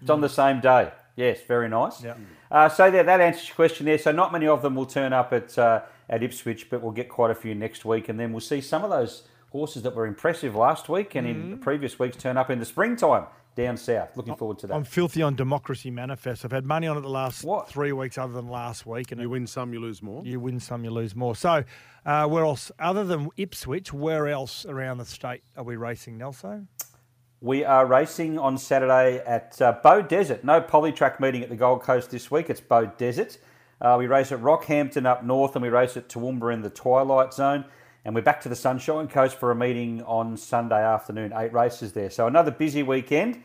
It's 0.00 0.10
on 0.10 0.20
the 0.20 0.28
same 0.28 0.60
day. 0.60 0.92
Yes, 1.16 1.40
very 1.48 1.68
nice. 1.68 2.02
Yeah. 2.04 2.14
Uh, 2.50 2.68
so 2.68 2.90
there, 2.90 3.02
that 3.02 3.20
answers 3.20 3.48
your 3.48 3.54
question 3.56 3.86
there. 3.86 3.98
So 3.98 4.12
not 4.12 4.30
many 4.32 4.46
of 4.46 4.60
them 4.62 4.74
will 4.74 4.86
turn 4.86 5.12
up 5.12 5.32
at 5.32 5.58
uh, 5.58 5.80
at 6.08 6.22
Ipswich, 6.22 6.70
but 6.70 6.80
we'll 6.82 6.92
get 6.92 7.08
quite 7.08 7.30
a 7.30 7.34
few 7.34 7.54
next 7.54 7.84
week, 7.84 8.08
and 8.08 8.20
then 8.20 8.32
we'll 8.32 8.40
see 8.40 8.60
some 8.60 8.84
of 8.84 8.90
those 8.90 9.22
horses 9.50 9.82
that 9.82 9.94
were 9.96 10.06
impressive 10.06 10.54
last 10.54 10.88
week 10.88 11.14
and 11.14 11.26
in 11.26 11.50
the 11.50 11.56
previous 11.56 11.98
weeks 11.98 12.16
turn 12.16 12.36
up 12.36 12.50
in 12.50 12.58
the 12.58 12.64
springtime 12.64 13.24
down 13.56 13.76
south. 13.76 14.16
Looking 14.16 14.36
forward 14.36 14.58
to 14.60 14.66
that. 14.68 14.74
I'm 14.74 14.84
filthy 14.84 15.22
on 15.22 15.34
Democracy 15.34 15.90
Manifest. 15.90 16.44
I've 16.44 16.52
had 16.52 16.64
money 16.66 16.86
on 16.86 16.96
it 16.96 17.00
the 17.00 17.08
last 17.08 17.42
What? 17.42 17.68
three 17.68 17.90
weeks, 17.92 18.18
other 18.18 18.34
than 18.34 18.48
last 18.48 18.86
week, 18.86 19.10
and 19.10 19.20
You 19.20 19.26
it- 19.28 19.30
win 19.30 19.46
some, 19.46 19.72
you 19.72 19.80
lose 19.80 20.02
more. 20.02 20.22
you 20.24 20.38
win 20.38 20.60
some, 20.60 20.84
you 20.84 20.90
lose 20.90 21.16
more. 21.16 21.34
So, 21.34 21.64
uh, 22.04 22.26
where 22.28 22.44
else, 22.44 22.70
other 22.78 23.02
than 23.04 23.30
Ipswich, 23.36 23.92
where 23.92 24.28
else 24.28 24.64
around 24.66 24.98
the 24.98 25.06
state 25.06 25.42
are 25.56 25.64
we 25.64 25.76
racing, 25.76 26.18
Nelson? 26.18 26.68
We 27.40 27.64
are 27.64 27.86
racing 27.86 28.38
on 28.38 28.58
Saturday 28.58 29.18
at 29.26 29.60
uh, 29.60 29.78
Beaudesert. 29.84 30.44
No 30.44 30.60
polytrack 30.60 31.18
meeting 31.18 31.42
at 31.42 31.48
the 31.48 31.56
Gold 31.56 31.82
Coast 31.82 32.10
this 32.10 32.30
week. 32.30 32.48
It's 32.50 32.60
Beaudesert. 32.60 33.38
Uh, 33.80 33.96
we 33.98 34.06
race 34.06 34.32
at 34.32 34.40
Rockhampton 34.40 35.04
up 35.06 35.22
north 35.24 35.54
and 35.56 35.62
we 35.62 35.68
race 35.68 35.96
at 35.96 36.08
Toowoomba 36.08 36.52
in 36.52 36.62
the 36.62 36.70
Twilight 36.70 37.34
Zone. 37.34 37.64
And 38.06 38.14
we're 38.14 38.22
back 38.22 38.40
to 38.42 38.48
the 38.48 38.54
Sunshine 38.54 39.08
Coast 39.08 39.36
for 39.36 39.50
a 39.50 39.56
meeting 39.56 40.00
on 40.04 40.36
Sunday 40.36 40.80
afternoon. 40.80 41.32
Eight 41.34 41.52
races 41.52 41.92
there. 41.92 42.08
So 42.08 42.28
another 42.28 42.52
busy 42.52 42.84
weekend 42.84 43.42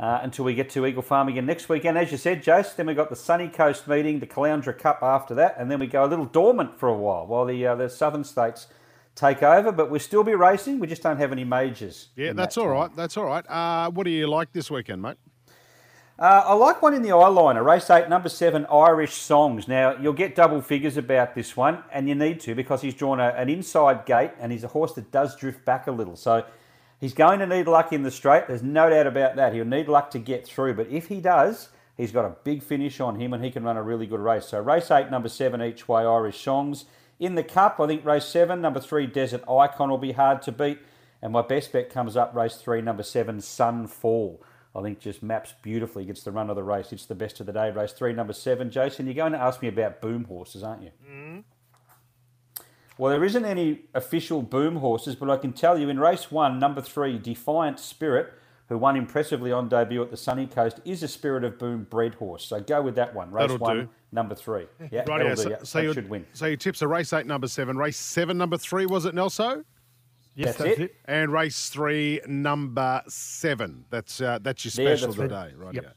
uh, 0.00 0.18
until 0.22 0.44
we 0.44 0.56
get 0.56 0.70
to 0.70 0.84
Eagle 0.86 1.02
Farm 1.02 1.28
again 1.28 1.46
next 1.46 1.68
weekend. 1.68 1.96
As 1.96 2.10
you 2.10 2.18
said, 2.18 2.42
Jace, 2.42 2.74
then 2.74 2.86
we've 2.86 2.96
got 2.96 3.10
the 3.10 3.16
Sunny 3.16 3.46
Coast 3.46 3.86
meeting, 3.86 4.18
the 4.18 4.26
Caloundra 4.26 4.76
Cup 4.76 5.04
after 5.04 5.36
that. 5.36 5.54
And 5.56 5.70
then 5.70 5.78
we 5.78 5.86
go 5.86 6.04
a 6.04 6.08
little 6.08 6.24
dormant 6.24 6.76
for 6.80 6.88
a 6.88 6.96
while 6.96 7.28
while 7.28 7.44
the, 7.46 7.64
uh, 7.64 7.76
the 7.76 7.88
southern 7.88 8.24
states 8.24 8.66
take 9.14 9.40
over. 9.40 9.70
But 9.70 9.88
we'll 9.88 10.00
still 10.00 10.24
be 10.24 10.34
racing. 10.34 10.80
We 10.80 10.88
just 10.88 11.04
don't 11.04 11.18
have 11.18 11.30
any 11.30 11.44
majors. 11.44 12.08
Yeah, 12.16 12.32
that's 12.32 12.56
that 12.56 12.60
all 12.60 12.70
right. 12.70 12.90
That's 12.96 13.16
all 13.16 13.26
right. 13.26 13.48
Uh, 13.48 13.88
what 13.92 14.02
do 14.02 14.10
you 14.10 14.26
like 14.26 14.52
this 14.52 14.68
weekend, 14.68 15.00
mate? 15.00 15.16
Uh, 16.18 16.44
I 16.46 16.52
like 16.52 16.82
one 16.82 16.92
in 16.92 17.00
the 17.00 17.08
eyeliner, 17.08 17.64
race 17.64 17.88
eight, 17.88 18.08
number 18.08 18.28
seven, 18.28 18.66
Irish 18.66 19.14
Songs. 19.14 19.66
Now, 19.66 19.96
you'll 19.96 20.12
get 20.12 20.34
double 20.34 20.60
figures 20.60 20.98
about 20.98 21.34
this 21.34 21.56
one, 21.56 21.82
and 21.90 22.06
you 22.06 22.14
need 22.14 22.38
to 22.40 22.54
because 22.54 22.82
he's 22.82 22.94
drawn 22.94 23.18
a, 23.18 23.28
an 23.28 23.48
inside 23.48 24.04
gate 24.04 24.32
and 24.38 24.52
he's 24.52 24.62
a 24.62 24.68
horse 24.68 24.92
that 24.92 25.10
does 25.10 25.34
drift 25.34 25.64
back 25.64 25.86
a 25.86 25.90
little. 25.90 26.14
So 26.14 26.44
he's 27.00 27.14
going 27.14 27.38
to 27.38 27.46
need 27.46 27.66
luck 27.66 27.94
in 27.94 28.02
the 28.02 28.10
straight. 28.10 28.46
There's 28.46 28.62
no 28.62 28.90
doubt 28.90 29.06
about 29.06 29.36
that. 29.36 29.54
He'll 29.54 29.64
need 29.64 29.88
luck 29.88 30.10
to 30.10 30.18
get 30.18 30.46
through, 30.46 30.74
but 30.74 30.88
if 30.88 31.08
he 31.08 31.20
does, 31.20 31.70
he's 31.96 32.12
got 32.12 32.26
a 32.26 32.36
big 32.44 32.62
finish 32.62 33.00
on 33.00 33.18
him 33.18 33.32
and 33.32 33.42
he 33.42 33.50
can 33.50 33.64
run 33.64 33.78
a 33.78 33.82
really 33.82 34.06
good 34.06 34.20
race. 34.20 34.46
So, 34.46 34.60
race 34.60 34.90
eight, 34.90 35.10
number 35.10 35.30
seven, 35.30 35.62
each 35.62 35.88
way, 35.88 36.02
Irish 36.02 36.40
Songs. 36.40 36.84
In 37.18 37.36
the 37.36 37.42
Cup, 37.42 37.80
I 37.80 37.86
think 37.86 38.04
race 38.04 38.26
seven, 38.26 38.60
number 38.60 38.80
three, 38.80 39.06
Desert 39.06 39.44
Icon 39.48 39.88
will 39.88 39.98
be 39.98 40.12
hard 40.12 40.42
to 40.42 40.52
beat. 40.52 40.78
And 41.22 41.32
my 41.32 41.42
best 41.42 41.72
bet 41.72 41.88
comes 41.88 42.16
up 42.18 42.34
race 42.34 42.56
three, 42.56 42.82
number 42.82 43.02
seven, 43.02 43.38
Sunfall. 43.38 44.38
I 44.74 44.80
think 44.82 45.00
just 45.00 45.22
maps 45.22 45.54
beautifully, 45.62 46.04
gets 46.04 46.22
the 46.22 46.32
run 46.32 46.48
of 46.48 46.56
the 46.56 46.62
race. 46.62 46.92
It's 46.92 47.04
the 47.06 47.14
best 47.14 47.40
of 47.40 47.46
the 47.46 47.52
day. 47.52 47.70
Race 47.70 47.92
three, 47.92 48.12
number 48.12 48.32
seven. 48.32 48.70
Jason, 48.70 49.06
you're 49.06 49.14
going 49.14 49.32
to 49.32 49.38
ask 49.38 49.60
me 49.60 49.68
about 49.68 50.00
boom 50.00 50.24
horses, 50.24 50.62
aren't 50.62 50.82
you? 50.82 50.90
Mm-hmm. 51.06 51.40
Well, 52.98 53.10
there 53.10 53.24
isn't 53.24 53.44
any 53.44 53.82
official 53.94 54.42
boom 54.42 54.76
horses, 54.76 55.16
but 55.16 55.30
I 55.30 55.36
can 55.36 55.52
tell 55.52 55.78
you 55.78 55.88
in 55.88 55.98
race 55.98 56.30
one, 56.30 56.58
number 56.58 56.80
three, 56.80 57.18
Defiant 57.18 57.80
Spirit, 57.80 58.32
who 58.68 58.78
won 58.78 58.96
impressively 58.96 59.50
on 59.50 59.68
debut 59.68 60.02
at 60.02 60.10
the 60.10 60.16
Sunny 60.16 60.46
Coast, 60.46 60.80
is 60.84 61.02
a 61.02 61.08
Spirit 61.08 61.42
of 61.44 61.58
Boom 61.58 61.86
bred 61.90 62.14
horse. 62.14 62.44
So 62.46 62.60
go 62.60 62.80
with 62.82 62.94
that 62.96 63.14
one. 63.14 63.30
Race 63.30 63.42
That'll 63.48 63.58
one, 63.58 63.76
do. 63.80 63.88
number 64.12 64.34
three. 64.34 64.66
Yeah, 64.90 65.00
Right, 65.08 65.18
that'll 65.18 65.36
so, 65.36 65.44
do. 65.44 65.50
Yeah, 65.50 65.56
so, 65.62 65.92
should 65.92 66.08
win. 66.08 66.26
so 66.32 66.46
your 66.46 66.56
tips 66.56 66.82
are 66.82 66.88
race 66.88 67.12
eight, 67.12 67.26
number 67.26 67.48
seven, 67.48 67.76
race 67.76 67.96
seven, 67.98 68.38
number 68.38 68.56
three, 68.58 68.86
was 68.86 69.04
it, 69.04 69.14
Nelso? 69.14 69.64
Yes, 70.34 70.56
That's 70.56 70.78
it. 70.78 70.94
And 71.04 71.32
race 71.32 71.68
three, 71.68 72.20
number 72.26 73.02
seven. 73.08 73.84
That's 73.90 74.20
uh, 74.20 74.38
that's 74.40 74.64
your 74.64 74.70
special 74.70 75.12
the 75.12 75.22
of 75.22 75.28
the 75.28 75.34
day, 75.34 75.52
right? 75.56 75.74
Yep. 75.74 75.96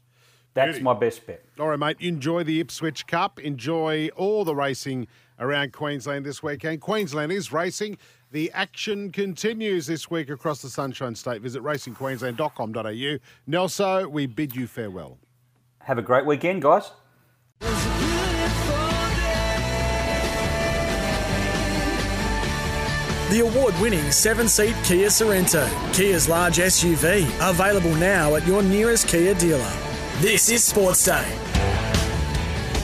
That's 0.54 0.72
Beauty. 0.72 0.84
my 0.84 0.94
best 0.94 1.26
bet. 1.26 1.44
All 1.58 1.68
right, 1.68 1.78
mate. 1.78 1.96
Enjoy 2.00 2.42
the 2.42 2.60
Ipswich 2.60 3.06
Cup. 3.06 3.38
Enjoy 3.40 4.08
all 4.16 4.44
the 4.44 4.54
racing 4.54 5.06
around 5.38 5.72
Queensland 5.72 6.24
this 6.24 6.42
weekend. 6.42 6.80
Queensland 6.80 7.30
is 7.30 7.52
racing. 7.52 7.98
The 8.32 8.50
action 8.52 9.12
continues 9.12 9.86
this 9.86 10.10
week 10.10 10.30
across 10.30 10.62
the 10.62 10.70
Sunshine 10.70 11.14
State. 11.14 11.42
Visit 11.42 11.62
racingqueensland.com.au. 11.62 13.18
Nelson, 13.46 14.10
we 14.10 14.26
bid 14.26 14.56
you 14.56 14.66
farewell. 14.66 15.18
Have 15.80 15.98
a 15.98 16.02
great 16.02 16.24
weekend, 16.26 16.62
guys. 16.62 16.90
The 23.36 23.42
award 23.42 23.74
winning 23.82 24.10
seven 24.12 24.48
seat 24.48 24.74
Kia 24.82 25.08
Sorento, 25.08 25.68
Kia's 25.92 26.26
large 26.26 26.56
SUV, 26.56 27.26
available 27.46 27.94
now 27.96 28.34
at 28.34 28.46
your 28.46 28.62
nearest 28.62 29.08
Kia 29.08 29.34
dealer. 29.34 29.72
This 30.20 30.48
is 30.48 30.64
Sports 30.64 31.04
Day. 31.04 31.38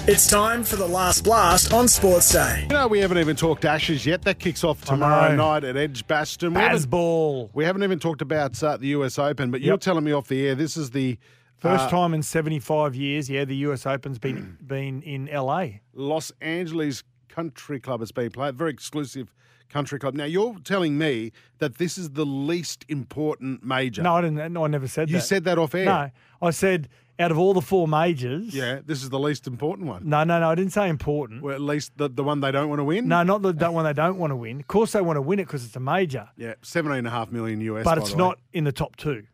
It's 0.07 0.29
time 0.29 0.63
for 0.63 0.77
the 0.77 0.87
last 0.87 1.25
blast 1.25 1.73
on 1.73 1.89
Sports 1.89 2.31
Day. 2.33 2.67
You 2.69 2.75
know, 2.75 2.87
we 2.87 2.99
haven't 2.99 3.17
even 3.17 3.35
talked 3.35 3.65
Ashes 3.65 4.05
yet. 4.05 4.21
That 4.25 4.41
kicks 4.41 4.63
off 4.63 4.85
tomorrow 4.85 5.35
night 5.35 5.65
at 5.65 5.79
Edgbaston. 5.79 6.53
We 6.53 6.61
haven't, 6.61 7.55
we 7.55 7.65
haven't 7.65 7.83
even 7.83 7.99
talked 7.99 8.21
about 8.21 8.63
uh, 8.63 8.77
the 8.77 8.89
US 8.89 9.19
Open, 9.19 9.51
but 9.51 9.63
you're 9.63 9.73
Yep. 9.73 9.81
telling 9.81 10.05
me 10.05 10.13
off 10.13 10.29
the 10.29 10.47
air 10.47 10.55
this 10.55 10.77
is 10.77 10.91
the 10.91 11.17
First 11.57 11.85
uh, 11.85 11.89
time 11.89 12.13
in 12.13 12.23
75 12.23 12.95
years, 12.95 13.31
yeah, 13.31 13.47
the 13.47 13.57
US 13.69 13.87
Open's 13.87 14.19
been 14.19 14.59
been 14.67 15.01
in 15.01 15.31
LA. 15.33 15.69
Los 15.95 16.31
Angeles 16.43 17.05
Country 17.31 17.81
Club. 17.81 18.03
It's 18.03 18.13
been 18.13 18.31
played. 18.31 18.55
Very 18.55 18.71
exclusive 18.73 19.33
country 19.73 19.99
club. 19.99 20.15
Now, 20.15 20.25
you're 20.25 20.57
telling 20.65 20.99
me 20.99 21.33
that 21.59 21.79
this 21.79 21.97
is 21.99 22.11
the 22.11 22.27
least 22.27 22.85
important 22.89 23.65
major. 23.65 24.03
No, 24.03 24.15
I 24.17 24.21
didn't. 24.21 24.53
No, 24.53 24.65
I 24.65 24.69
never 24.69 24.87
said 24.87 25.09
You 25.09 25.15
that. 25.15 25.19
You 25.19 25.27
said 25.27 25.45
that 25.45 25.59
off 25.59 25.75
air. 25.75 25.85
No, 25.87 26.11
I 26.41 26.51
said 26.51 26.89
out 27.19 27.31
of 27.31 27.39
all 27.39 27.55
the 27.55 27.61
four 27.61 27.87
majors. 27.89 28.55
Yeah, 28.55 28.81
this 28.85 29.03
is 29.03 29.11
the 29.11 29.19
least 29.19 29.47
important 29.47 29.87
one. 29.89 30.09
No, 30.09 30.25
no, 30.25 30.41
no. 30.41 30.49
I 30.51 30.55
didn't 30.55 30.73
say 30.73 30.89
important. 30.89 31.43
Well, 31.43 31.55
at 31.55 31.61
least 31.61 31.93
the, 31.97 32.09
the 32.09 32.25
one 32.25 32.41
they 32.41 32.51
don't 32.51 32.69
want 32.69 32.81
to 32.81 32.85
win. 32.85 33.07
No, 33.09 33.23
not 33.23 33.43
the 33.43 33.53
that 33.55 33.73
one 33.73 33.85
they 33.85 33.93
don't 33.93 34.19
want 34.19 34.31
to 34.31 34.37
win. 34.37 34.61
Of 34.61 34.67
course, 34.67 34.93
they 34.93 35.01
want 35.01 35.17
to 35.17 35.23
win 35.23 35.39
it 35.39 35.45
because 35.47 35.65
it's 35.65 35.77
a 35.77 35.81
major, 35.81 36.29
Yeah, 36.37 36.55
seventeen 36.63 36.99
and 36.99 37.07
a 37.07 37.11
half 37.11 37.31
million 37.31 37.61
US. 37.61 37.85
but 37.85 37.99
it's 37.99 38.11
the 38.13 38.17
not 38.17 38.39
in 38.53 38.65
the 38.65 38.73
top 38.73 38.97
two. 38.97 39.25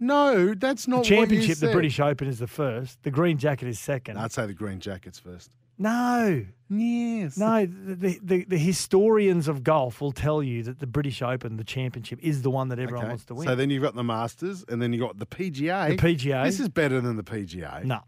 No, 0.00 0.54
that's 0.54 0.86
The 0.86 0.90
not 0.90 1.08
you 1.08 1.16
championship, 1.16 1.58
the. 1.58 1.70
British 1.72 2.00
Open, 2.00 2.26
is 2.26 2.38
the 2.40 2.48
first. 2.48 3.00
The 3.04 3.10
Green 3.10 3.38
Jacket 3.38 3.68
is 3.68 3.78
second. 3.78 4.16
No, 4.16 4.22
I'd 4.22 4.32
say 4.32 4.46
the 4.46 4.54
Green 4.54 4.80
Jackets 4.80 5.18
first. 5.18 5.50
No, 5.82 6.44
Yes. 6.70 7.36
no. 7.36 7.66
The, 7.66 8.18
the 8.22 8.44
the 8.44 8.56
historians 8.58 9.46
of 9.48 9.62
golf 9.62 10.00
will 10.00 10.12
tell 10.12 10.42
you 10.42 10.62
that 10.62 10.78
the 10.78 10.86
British 10.86 11.20
Open, 11.20 11.56
the 11.58 11.64
championship, 11.64 12.18
is 12.22 12.40
the 12.42 12.50
one 12.50 12.68
that 12.68 12.78
everyone 12.78 13.08
wants 13.08 13.24
to 13.26 13.34
win. 13.34 13.46
So 13.46 13.54
then 13.54 13.68
you've 13.68 13.82
got 13.82 13.94
the 13.94 14.02
Masters, 14.04 14.64
and 14.68 14.80
then 14.80 14.92
you've 14.94 15.02
got 15.02 15.18
the 15.18 15.26
PGA. 15.26 15.90
The 15.90 15.96
PGA. 15.96 16.44
This 16.44 16.60
is 16.60 16.68
better 16.70 17.00
than 17.02 17.16
the 17.16 17.22
PGA. 17.24 17.84
no, 17.84 18.00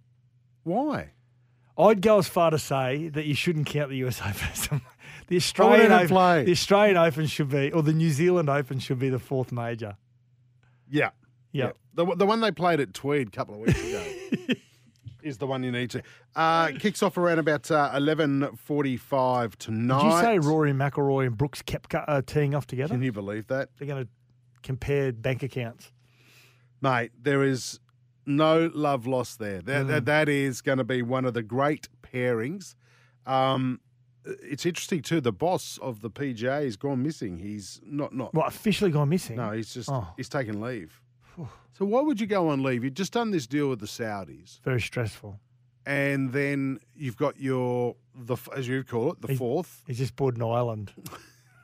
Why? 0.63 1.11
I'd 1.77 2.01
go 2.01 2.19
as 2.19 2.29
far 2.29 2.51
to 2.53 2.59
say 2.59 3.09
that 3.09 3.27
you 3.27 3.35
shouldn't 3.35 3.67
count 3.67 3.91
the 3.91 3.97
US 4.07 4.21
Open. 4.25 4.49
as 4.53 4.69
a- 4.73 4.81
the 5.27 5.37
Australian 5.37 5.91
Open, 5.93 6.09
play. 6.09 6.45
the 6.45 6.53
Australian 6.53 6.97
Open 6.97 7.27
should 7.27 7.49
be, 7.51 7.73
or 7.73 7.83
the 7.83 7.93
New 7.93 8.11
Zealand 8.11 8.49
Open 8.49 8.79
should 8.79 8.99
be 8.99 9.09
the 9.09 9.19
fourth 9.19 9.53
major. 9.53 9.97
Yeah. 10.91 11.11
Yeah. 11.53 11.73
The, 11.95 12.07
the 12.17 12.27
one 12.27 12.41
they 12.41 12.51
played 12.53 12.79
at 12.81 12.93
Tweed 12.95 13.29
a 13.29 13.31
couple 13.31 13.55
of 13.55 13.61
weeks 13.61 13.79
ago. 13.83 14.05
is 15.25 15.39
the 15.39 15.47
one 15.47 15.63
you 15.65 15.73
need 15.73 15.91
to. 15.91 16.03
Uh, 16.37 16.69
kicks 16.79 17.03
off 17.03 17.17
around 17.17 17.39
about 17.39 17.71
uh, 17.71 17.91
eleven 17.95 18.55
forty-five 18.57 19.57
tonight. 19.59 20.03
Did 20.03 20.13
you 20.13 20.21
say 20.21 20.39
Rory 20.39 20.73
McIlroy 20.73 21.27
and 21.27 21.37
Brooks 21.37 21.63
kept 21.63 21.93
uh, 21.95 22.23
teeing 22.27 22.55
off 22.55 22.67
together? 22.67 22.95
Can 22.95 23.03
you 23.03 23.13
believe 23.13 23.47
that, 23.49 23.71
They're 23.79 23.89
going 23.89 24.05
to 24.05 24.11
compare 24.63 25.13
bank 25.13 25.43
accounts. 25.43 25.91
mate? 26.81 27.11
There 27.21 27.43
is 27.43 27.81
no 28.27 28.71
love 28.75 29.07
lost 29.07 29.39
there. 29.39 29.61
That 29.63 29.85
Mm. 29.85 29.89
that, 29.89 30.05
that 30.07 30.29
is 30.29 30.61
going 30.61 30.79
to 30.79 30.85
be 30.85 31.03
one 31.03 31.25
of 31.25 31.35
the 31.35 31.43
great 31.43 31.89
pairings. 32.03 32.75
Um, 33.27 33.81
it's 34.25 34.65
interesting 34.65 35.03
too. 35.03 35.21
The 35.21 35.33
boss 35.33 35.79
of 35.83 36.01
the 36.01 36.11
PGA 36.11 36.65
has 36.65 36.77
gone 36.77 37.03
missing. 37.03 37.39
He's 37.39 37.81
not 37.85 38.15
not. 38.15 38.33
well 38.35 38.47
officially 38.47 38.91
gone 38.91 39.09
missing? 39.11 39.37
No, 39.37 39.51
he's 39.53 39.75
just 39.75 39.91
Oh. 39.91 40.07
he's 40.17 40.29
taken 40.29 40.61
leave. 40.61 41.01
So 41.73 41.85
why 41.85 42.01
would 42.03 42.21
you 42.21 42.27
go 42.27 42.49
on 42.49 42.63
leave? 42.63 42.85
You've 42.85 42.95
just 42.95 43.13
done 43.13 43.31
this 43.31 43.47
deal 43.47 43.69
with 43.69 43.81
the 43.81 43.87
Saudis, 43.87 44.61
Very 44.63 44.81
stressful. 44.81 45.41
and 45.87 46.33
then 46.33 46.79
you've 46.97 47.17
got 47.17 47.39
your 47.41 47.97
the 48.15 48.37
as 48.57 48.69
you 48.69 48.85
call 48.85 49.13
it 49.13 49.21
the 49.21 49.29
He- 49.29 49.37
fourth. 49.37 49.83
He's 49.87 49.99
just 49.99 50.15
bought 50.17 50.37
an 50.37 50.43
island. 50.43 50.93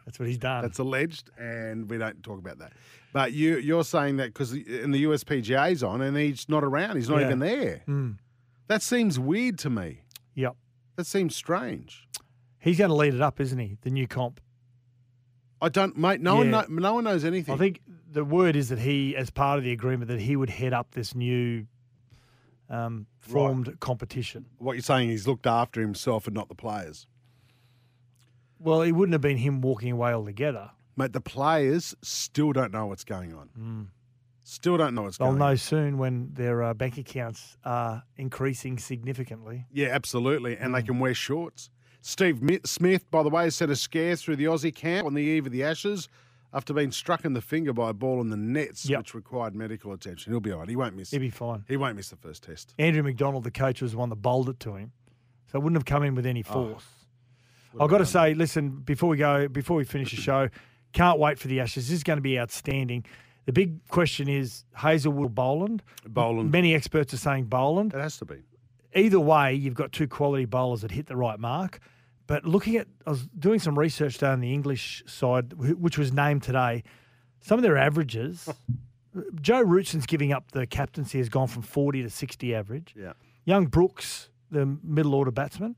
That's 0.05 0.19
what 0.19 0.27
he's 0.27 0.39
done. 0.39 0.63
That's 0.63 0.79
alleged, 0.81 1.31
and 1.39 1.89
we 1.89 1.97
don't 1.99 2.21
talk 2.25 2.39
about 2.41 2.59
that. 2.59 2.73
But 3.13 3.33
you 3.33 3.59
you're 3.59 3.85
saying 3.85 4.17
that 4.17 4.29
because 4.33 4.53
in 4.53 4.91
the 4.91 5.05
USPGA's 5.05 5.83
on, 5.85 6.01
and 6.01 6.17
he's 6.17 6.49
not 6.49 6.65
around. 6.65 6.97
He's 6.97 7.09
not 7.09 7.21
Yeah. 7.21 7.27
even 7.27 7.39
there. 7.39 7.83
Mm. 7.87 8.19
That 8.67 8.83
seems 8.83 9.19
weird 9.19 9.59
to 9.61 9.71
me. 9.71 10.03
Yep. 10.35 10.57
That 10.97 11.05
seems 11.07 11.37
strange. 11.37 12.09
He's 12.59 12.79
going 12.79 12.91
to 12.91 12.95
lead 12.95 13.15
it 13.15 13.21
up, 13.21 13.41
isn't 13.41 13.59
he? 13.59 13.79
The 13.83 13.91
new 13.91 14.07
comp. 14.09 14.41
I 15.63 15.69
don't, 15.69 15.97
mate. 15.97 16.21
No 16.21 16.37
one, 16.37 16.47
Yeah. 16.47 16.63
know, 16.63 16.67
no 16.69 16.95
one 16.95 17.05
knows 17.05 17.25
anything. 17.25 17.55
I 17.55 17.59
think 17.59 17.81
the 18.11 18.25
word 18.25 18.57
is 18.57 18.69
that 18.71 18.79
he, 18.79 19.15
as 19.17 19.31
part 19.31 19.59
of 19.59 19.65
the 19.65 19.73
agreement, 19.73 20.09
that 20.09 20.21
he 20.21 20.35
would 20.37 20.51
head 20.51 20.73
up 20.73 20.93
this 20.93 21.15
new 21.15 21.67
um, 22.69 23.07
formed 23.19 23.79
competition. 23.81 24.47
what 24.59 24.75
you're 24.75 24.83
saying. 24.83 25.11
He's 25.11 25.27
looked 25.27 25.47
after 25.47 25.81
himself 25.81 26.27
and 26.29 26.35
not 26.35 26.49
the 26.49 26.55
players. 26.55 27.07
Well, 28.59 28.83
it 28.83 28.93
wouldn't 28.93 29.15
have 29.15 29.21
been 29.21 29.39
him 29.39 29.61
walking 29.61 29.93
away 29.93 30.13
altogether. 30.13 30.71
Mate, 30.97 31.13
the 31.13 31.21
players 31.21 31.95
still 32.03 32.53
don't 32.53 32.73
know 32.73 32.87
what's 32.87 33.05
going 33.05 33.35
on. 33.35 33.91
Still 34.45 34.77
don't 34.77 34.95
know 34.95 35.03
what's 35.03 35.17
going 35.19 35.31
on. 35.33 35.39
They'll 35.39 35.49
know 35.49 35.55
soon 35.57 35.99
when 35.99 36.31
their 36.35 36.63
uh, 36.63 36.75
bank 36.75 36.99
accounts 36.99 37.57
are 37.65 38.03
increasing 38.17 38.79
significantly. 38.79 39.67
Yeah, 39.73 39.89
absolutely. 39.89 40.57
And 40.57 40.73
Mm. 40.73 40.77
they 40.77 40.83
can 40.83 40.99
wear 40.99 41.15
shorts. 41.15 41.71
Steve 42.03 42.41
Smith, 42.65 43.11
by 43.11 43.23
the 43.23 43.29
way, 43.29 43.51
set 43.51 43.71
a 43.71 43.77
scare 43.77 44.17
through 44.17 44.37
the 44.37 44.45
Aussie 44.45 44.75
camp 44.75 45.07
on 45.07 45.15
the 45.15 45.23
eve 45.23 45.47
of 45.47 45.53
the 45.53 45.63
Ashes 45.63 46.09
after 46.53 46.73
being 46.73 46.91
struck 46.91 47.25
in 47.25 47.33
the 47.33 47.41
finger 47.41 47.73
by 47.73 47.91
a 47.91 47.93
ball 47.93 48.21
in 48.21 48.31
the 48.31 48.37
nets, 48.37 48.89
Yep. 48.89 48.99
which 49.01 49.15
required 49.15 49.55
medical 49.55 49.93
attention. 49.93 50.33
He'll 50.33 50.41
be 50.41 50.51
all 50.51 50.61
right. 50.61 50.69
He 50.69 50.77
won't 50.77 50.97
miss. 50.97 51.11
He'll 51.11 51.21
be 51.21 51.31
fine. 51.31 51.65
He 51.69 51.77
won't 51.77 51.97
miss 51.97 52.09
the 52.09 52.17
first 52.17 52.43
test. 52.43 52.75
Andrew 52.79 53.03
McDonald, 53.03 53.45
the 53.45 53.51
coach, 53.51 53.83
was 53.83 53.93
the 53.93 53.99
one 53.99 54.09
that 54.09 54.17
bowled 54.17 54.49
it 54.49 54.59
to 54.61 54.75
him, 54.77 54.93
so 55.53 55.59
it 55.59 55.63
wouldn't 55.63 55.77
have 55.79 55.85
come 55.85 56.03
in 56.03 56.15
with 56.15 56.27
Oh. 56.27 56.31
any 56.31 56.43
force. 56.43 56.85
I've 57.79 57.89
got 57.91 57.99
to 57.99 58.07
say, 58.07 58.35
listen, 58.35 58.71
before 58.81 59.09
we 59.11 59.17
go, 59.17 59.47
before 59.47 59.77
we 59.77 59.85
finish 59.85 60.11
the 60.11 60.17
show, 60.21 60.49
can't 60.93 61.21
wait 61.21 61.39
for 61.39 61.47
the 61.47 61.61
Ashes. 61.61 61.87
This 61.89 61.99
is 61.99 62.03
going 62.03 62.17
to 62.17 62.23
be 62.23 62.37
outstanding. 62.37 63.05
The 63.47 63.53
big 63.53 63.87
question 63.89 64.29
is 64.29 64.65
Hazlewood 64.75 65.35
Boland. 65.35 65.83
Boland. 66.09 66.51
Many 66.51 66.75
experts 66.75 67.15
are 67.15 67.19
saying 67.19 67.45
Boland. 67.45 67.95
It 67.95 68.01
has 68.01 68.17
to 68.19 68.25
be. 68.25 68.39
Either 68.95 69.21
way, 69.21 69.55
you've 69.55 69.75
got 69.75 69.93
two 69.93 70.09
quality 70.09 70.45
bowlers 70.45 70.81
that 70.83 70.91
hit 70.91 71.07
the 71.07 71.17
right 71.17 71.39
mark. 71.39 71.79
But 72.27 72.45
looking 72.45 72.77
at, 72.77 72.87
I 73.07 73.11
was 73.11 73.27
doing 73.39 73.59
some 73.59 73.79
research 73.79 74.19
down 74.19 74.41
the 74.41 74.53
English 74.53 75.03
side, 75.07 75.53
which 75.55 75.99
was 75.99 76.13
named 76.13 76.43
today. 76.43 76.83
Some 77.41 77.59
of 77.59 77.63
their 77.63 77.77
averages, 77.77 78.49
Joe 79.41 79.65
Rootson's 79.65 80.07
giving 80.07 80.33
up 80.33 80.53
the 80.53 80.67
captaincy 80.67 81.19
has 81.19 81.29
gone 81.29 81.49
from 81.49 81.63
40 81.63 82.03
to 82.05 82.11
60 82.11 82.55
average. 82.55 82.95
Yeah. 82.97 83.13
Young 83.45 83.67
Brooks, 83.67 84.29
the 84.51 84.67
middle 84.85 85.15
order 85.15 85.31
batsman, 85.33 85.75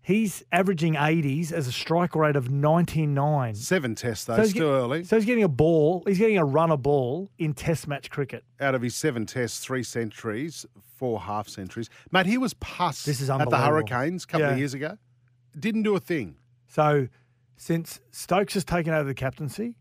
he's 0.00 0.42
averaging 0.52 0.94
80s 0.94 1.52
as 1.52 1.66
a 1.66 1.72
strike 1.72 2.14
rate 2.14 2.36
of 2.36 2.50
99. 2.50 3.54
Seven 3.54 3.94
tests, 3.94 4.24
though. 4.24 4.36
So 4.36 4.44
still 4.44 4.68
get- 4.68 4.82
early. 4.82 5.04
So 5.04 5.16
he's 5.16 5.26
getting 5.26 5.44
a 5.44 5.48
ball, 5.48 6.02
he's 6.06 6.18
getting 6.18 6.38
a 6.38 6.44
runner 6.44 6.76
ball 6.78 7.30
in 7.38 7.52
test 7.52 7.86
match 7.88 8.08
cricket. 8.10 8.44
Out 8.60 8.74
of 8.74 8.82
his 8.82 8.94
seven 8.94 9.26
tests, 9.26 9.62
three 9.62 9.82
centuries, 9.82 10.64
four 11.02 11.18
half 11.18 11.48
centuries. 11.48 11.90
Mate, 12.12 12.26
he 12.26 12.38
was 12.38 12.54
pus 12.54 13.04
This 13.04 13.20
is 13.20 13.28
at 13.28 13.50
the. 13.50 13.56
Hurricanes 13.56 14.22
a 14.22 14.26
couple 14.28 14.46
Yeah. 14.46 14.52
of 14.52 14.58
years 14.58 14.72
ago. 14.72 14.98
Didn't 15.58 15.82
do 15.82 15.96
a 15.96 16.00
thing. 16.00 16.36
So 16.68 17.08
since 17.56 17.98
Stokes 18.12 18.54
has 18.54 18.64
taken 18.64 18.94
over 18.94 19.08
the 19.08 19.14
captaincy, 19.14 19.74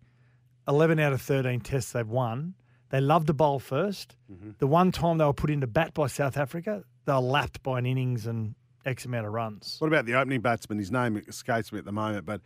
11 0.67 0.97
out 0.97 1.13
of 1.13 1.21
13 1.21 1.59
tests 1.61 1.91
they've 1.91 2.07
won. 2.07 2.55
They 2.89 2.99
love 2.99 3.27
to 3.27 3.33
bowl 3.33 3.59
1st 3.59 4.15
The 4.57 4.65
one 4.65 4.91
time 4.91 5.19
they 5.19 5.25
were 5.25 5.31
put 5.33 5.51
into 5.51 5.67
bat 5.67 5.93
by 5.93 6.07
South 6.07 6.37
Africa, 6.37 6.83
they 7.05 7.13
were 7.13 7.19
lapped 7.19 7.61
by 7.61 7.77
an 7.77 7.85
innings 7.85 8.25
and 8.25 8.55
X 8.83 9.05
amount 9.05 9.27
of 9.27 9.31
runs. 9.33 9.75
What 9.77 9.89
about 9.89 10.05
the 10.07 10.15
opening 10.15 10.41
batsman? 10.41 10.79
His 10.79 10.91
name 10.91 11.17
escapes 11.27 11.71
me 11.71 11.77
at 11.77 11.85
the 11.85 11.91
moment, 11.91 12.25
but 12.25 12.41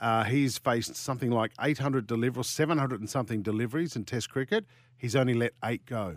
uh, 0.00 0.24
he's 0.24 0.58
faced 0.58 0.96
something 0.96 1.30
like 1.30 1.52
800 1.60 2.08
deliveries, 2.08 2.48
700 2.48 2.98
and 2.98 3.08
something 3.08 3.40
deliveries 3.42 3.94
in 3.94 4.04
Test 4.04 4.30
cricket. 4.30 4.66
He's 4.96 5.14
only 5.14 5.34
let 5.34 5.52
eight 5.64 5.86
go. 5.86 6.16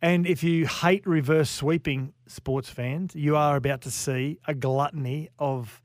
And 0.00 0.26
if 0.26 0.44
you 0.44 0.66
hate 0.66 1.06
reverse 1.06 1.50
sweeping, 1.50 2.12
sports 2.26 2.68
fans, 2.70 3.14
you 3.16 3.36
are 3.36 3.56
about 3.56 3.80
to 3.82 3.90
see 3.90 4.38
a 4.46 4.54
gluttony 4.54 5.28
of 5.38 5.82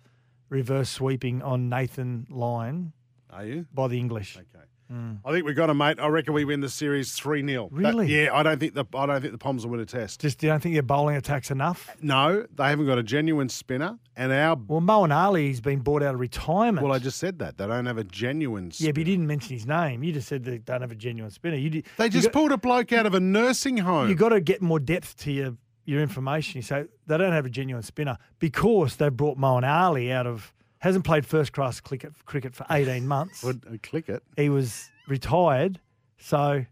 reverse 0.50 0.90
sweeping 0.90 1.42
on 1.42 1.68
Nathan 1.68 2.28
Lyon 2.30 2.94
Are 3.32 3.46
you? 3.46 3.66
by 3.74 3.88
the 3.88 3.98
English. 4.00 4.38
Okay. 4.38 4.66
Mm. 4.92 5.20
I 5.26 5.32
think 5.32 5.46
we've 5.46 5.56
got 5.56 5.70
him, 5.70 5.78
mate. 5.78 6.00
I 6.00 6.08
reckon 6.08 6.34
we 6.34 6.46
win 6.46 6.60
the 6.60 6.70
series 6.70 7.14
three 7.14 7.46
0 7.46 7.70
Really? 7.72 8.08
yeah, 8.08 8.30
I 8.34 8.44
don't 8.44 8.60
think 8.60 8.74
the 8.74 8.86
I 8.94 9.06
don't 9.06 9.22
think 9.22 9.32
the 9.32 9.38
Poms 9.38 9.66
will 9.66 9.72
win 9.72 9.80
a 9.80 9.86
test. 9.86 10.22
Just 10.22 10.42
you 10.44 10.50
don't 10.50 10.62
think 10.62 10.76
their 10.76 10.84
bowling 10.84 11.16
attack's 11.16 11.52
enough? 11.52 11.90
No, 12.02 12.46
they 12.56 12.66
haven't 12.70 12.86
got 12.86 12.98
a 12.98 13.04
genuine 13.04 13.50
spinner, 13.50 13.98
and 14.16 14.32
our 14.32 14.56
Well, 14.68 14.82
Moeen 14.82 15.16
Ali's 15.16 15.62
been 15.62 15.80
bought 15.80 16.04
out 16.04 16.14
of 16.16 16.20
retirement. 16.20 16.86
well, 16.86 16.94
I 16.96 17.00
just 17.00 17.18
said 17.18 17.40
that 17.40 17.58
they 17.58 17.66
don't 17.68 17.86
have 17.86 17.98
a 17.98 18.04
genuine. 18.04 18.72
Yeah, 18.78 18.92
but 18.92 19.00
you 19.00 19.06
didn't 19.06 19.28
mention 19.28 19.54
his 19.56 19.66
name. 19.66 20.04
You 20.04 20.12
just 20.14 20.28
said 20.28 20.44
they 20.44 20.58
don't 20.60 20.82
have 20.82 20.92
a 20.92 20.96
genuine 20.96 21.32
spinner. 21.32 21.56
You 21.58 21.70
did, 21.70 21.86
They 21.98 22.10
just 22.10 22.28
got, 22.28 22.34
pulled 22.34 22.52
a 22.52 22.58
bloke 22.58 22.92
out 22.94 23.06
of 23.06 23.14
a 23.14 23.20
nursing 23.20 23.78
home. 23.78 24.10
You 24.10 24.16
got 24.16 24.30
to 24.30 24.42
get 24.42 24.62
more 24.62 24.80
depth 24.80 25.18
to 25.20 25.32
your 25.32 25.58
your 25.86 26.02
information. 26.02 26.58
You 26.60 26.62
say 26.62 26.86
they 27.08 27.18
don't 27.18 27.34
have 27.34 27.46
a 27.46 27.50
genuine 27.50 27.84
spinner 27.84 28.18
because 28.40 28.96
they 28.98 29.10
brought 29.10 29.38
Moeen 29.38 29.68
Ali 29.70 30.12
out 30.12 30.28
of 30.28 30.54
hasn't 30.84 31.06
played 31.06 31.26
first 31.26 31.54
class 31.54 31.80
cricket 31.80 32.14
cricket 32.26 32.54
for 32.56 32.66
eighteen 32.70 33.08
months. 33.08 33.44
Would 33.44 33.64
uh, 33.68 33.78
click 33.82 34.10
it. 34.10 34.22
He 34.38 34.50
was 34.50 34.90
retired, 35.08 35.80
so 36.18 36.66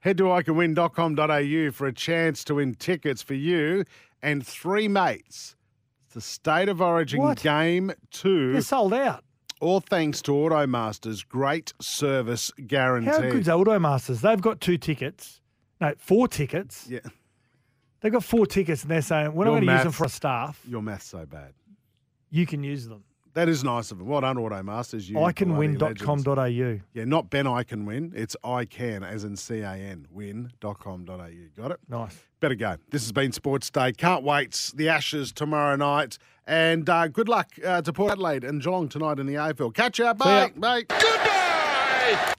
Head 0.00 0.18
to 0.18 0.24
iCanWin.com.au 0.24 1.72
for 1.72 1.86
a 1.88 1.92
chance 1.92 2.44
to 2.44 2.54
win 2.56 2.74
tickets 2.74 3.22
for 3.22 3.34
you 3.34 3.84
and 4.22 4.46
three 4.46 4.86
mates. 4.88 5.56
It's 6.04 6.14
the 6.14 6.20
State 6.20 6.68
of 6.68 6.80
Origin 6.80 7.20
What? 7.20 7.40
Game 7.42 7.92
2. 8.12 8.52
they're 8.52 8.60
sold 8.62 8.94
out. 8.94 9.24
All 9.60 9.80
thanks 9.80 10.22
to 10.22 10.32
Automasters. 10.32 11.26
Great 11.26 11.72
service 11.80 12.52
guarantee. 12.66 13.10
How 13.10 13.20
good's 13.20 13.48
Automasters? 13.48 14.20
They've 14.20 14.40
got 14.40 14.60
two 14.60 14.78
tickets. 14.78 15.40
No, 15.80 15.92
four 15.98 16.28
tickets. 16.28 16.86
Yeah, 16.88 17.00
They've 18.00 18.12
got 18.12 18.22
four 18.22 18.46
tickets, 18.46 18.82
and 18.82 18.90
they're 18.90 19.02
saying 19.02 19.32
we're 19.34 19.46
not 19.46 19.52
Your 19.52 19.60
going 19.60 19.66
to 19.66 19.72
use 19.72 19.78
them 19.80 19.86
maths- 19.88 19.96
for 19.98 20.04
a 20.04 20.08
staff. 20.08 20.60
your 20.68 20.82
math's 20.82 21.06
so 21.06 21.26
bad. 21.26 21.52
You 22.30 22.46
can 22.46 22.62
use 22.62 22.86
them. 22.86 23.02
That 23.36 23.50
is 23.50 23.62
nice 23.62 23.90
of 23.90 23.98
them. 23.98 24.06
Well 24.08 24.22
done, 24.22 24.36
Automasters. 24.36 25.10
You 25.10 25.16
bloody 25.18 25.44
legends. 25.44 26.24
iCanWin.com.au. 26.24 26.80
Yeah, 26.94 27.04
not 27.04 27.28
Ben 27.28 27.46
I 27.46 27.64
can 27.64 27.84
win. 27.84 28.14
It's 28.16 28.34
I 28.42 28.64
can, 28.64 29.02
as 29.04 29.24
in 29.24 29.36
C 29.36 29.60
A 29.60 29.72
N, 29.74 30.06
win.com.au. 30.10 31.04
Got 31.54 31.70
it? 31.70 31.80
Nice. 31.86 32.16
Better 32.40 32.54
go. 32.54 32.76
This 32.88 33.02
has 33.02 33.12
been 33.12 33.32
Sports 33.32 33.68
Day. 33.68 33.92
Can't 33.92 34.24
wait. 34.24 34.72
The 34.74 34.88
Ashes 34.88 35.32
tomorrow 35.32 35.76
night. 35.76 36.16
And 36.46 36.88
uh, 36.88 37.08
good 37.08 37.28
luck 37.28 37.50
uh, 37.62 37.82
to 37.82 37.92
Port 37.92 38.12
Adelaide 38.12 38.42
and 38.42 38.62
Geelong 38.62 38.88
tonight 38.88 39.18
in 39.18 39.26
the 39.26 39.34
AFL. 39.34 39.74
Catch 39.74 39.98
you. 39.98 40.06
ya. 40.06 40.14
Bye. 40.14 40.52
Bye. 40.56 42.32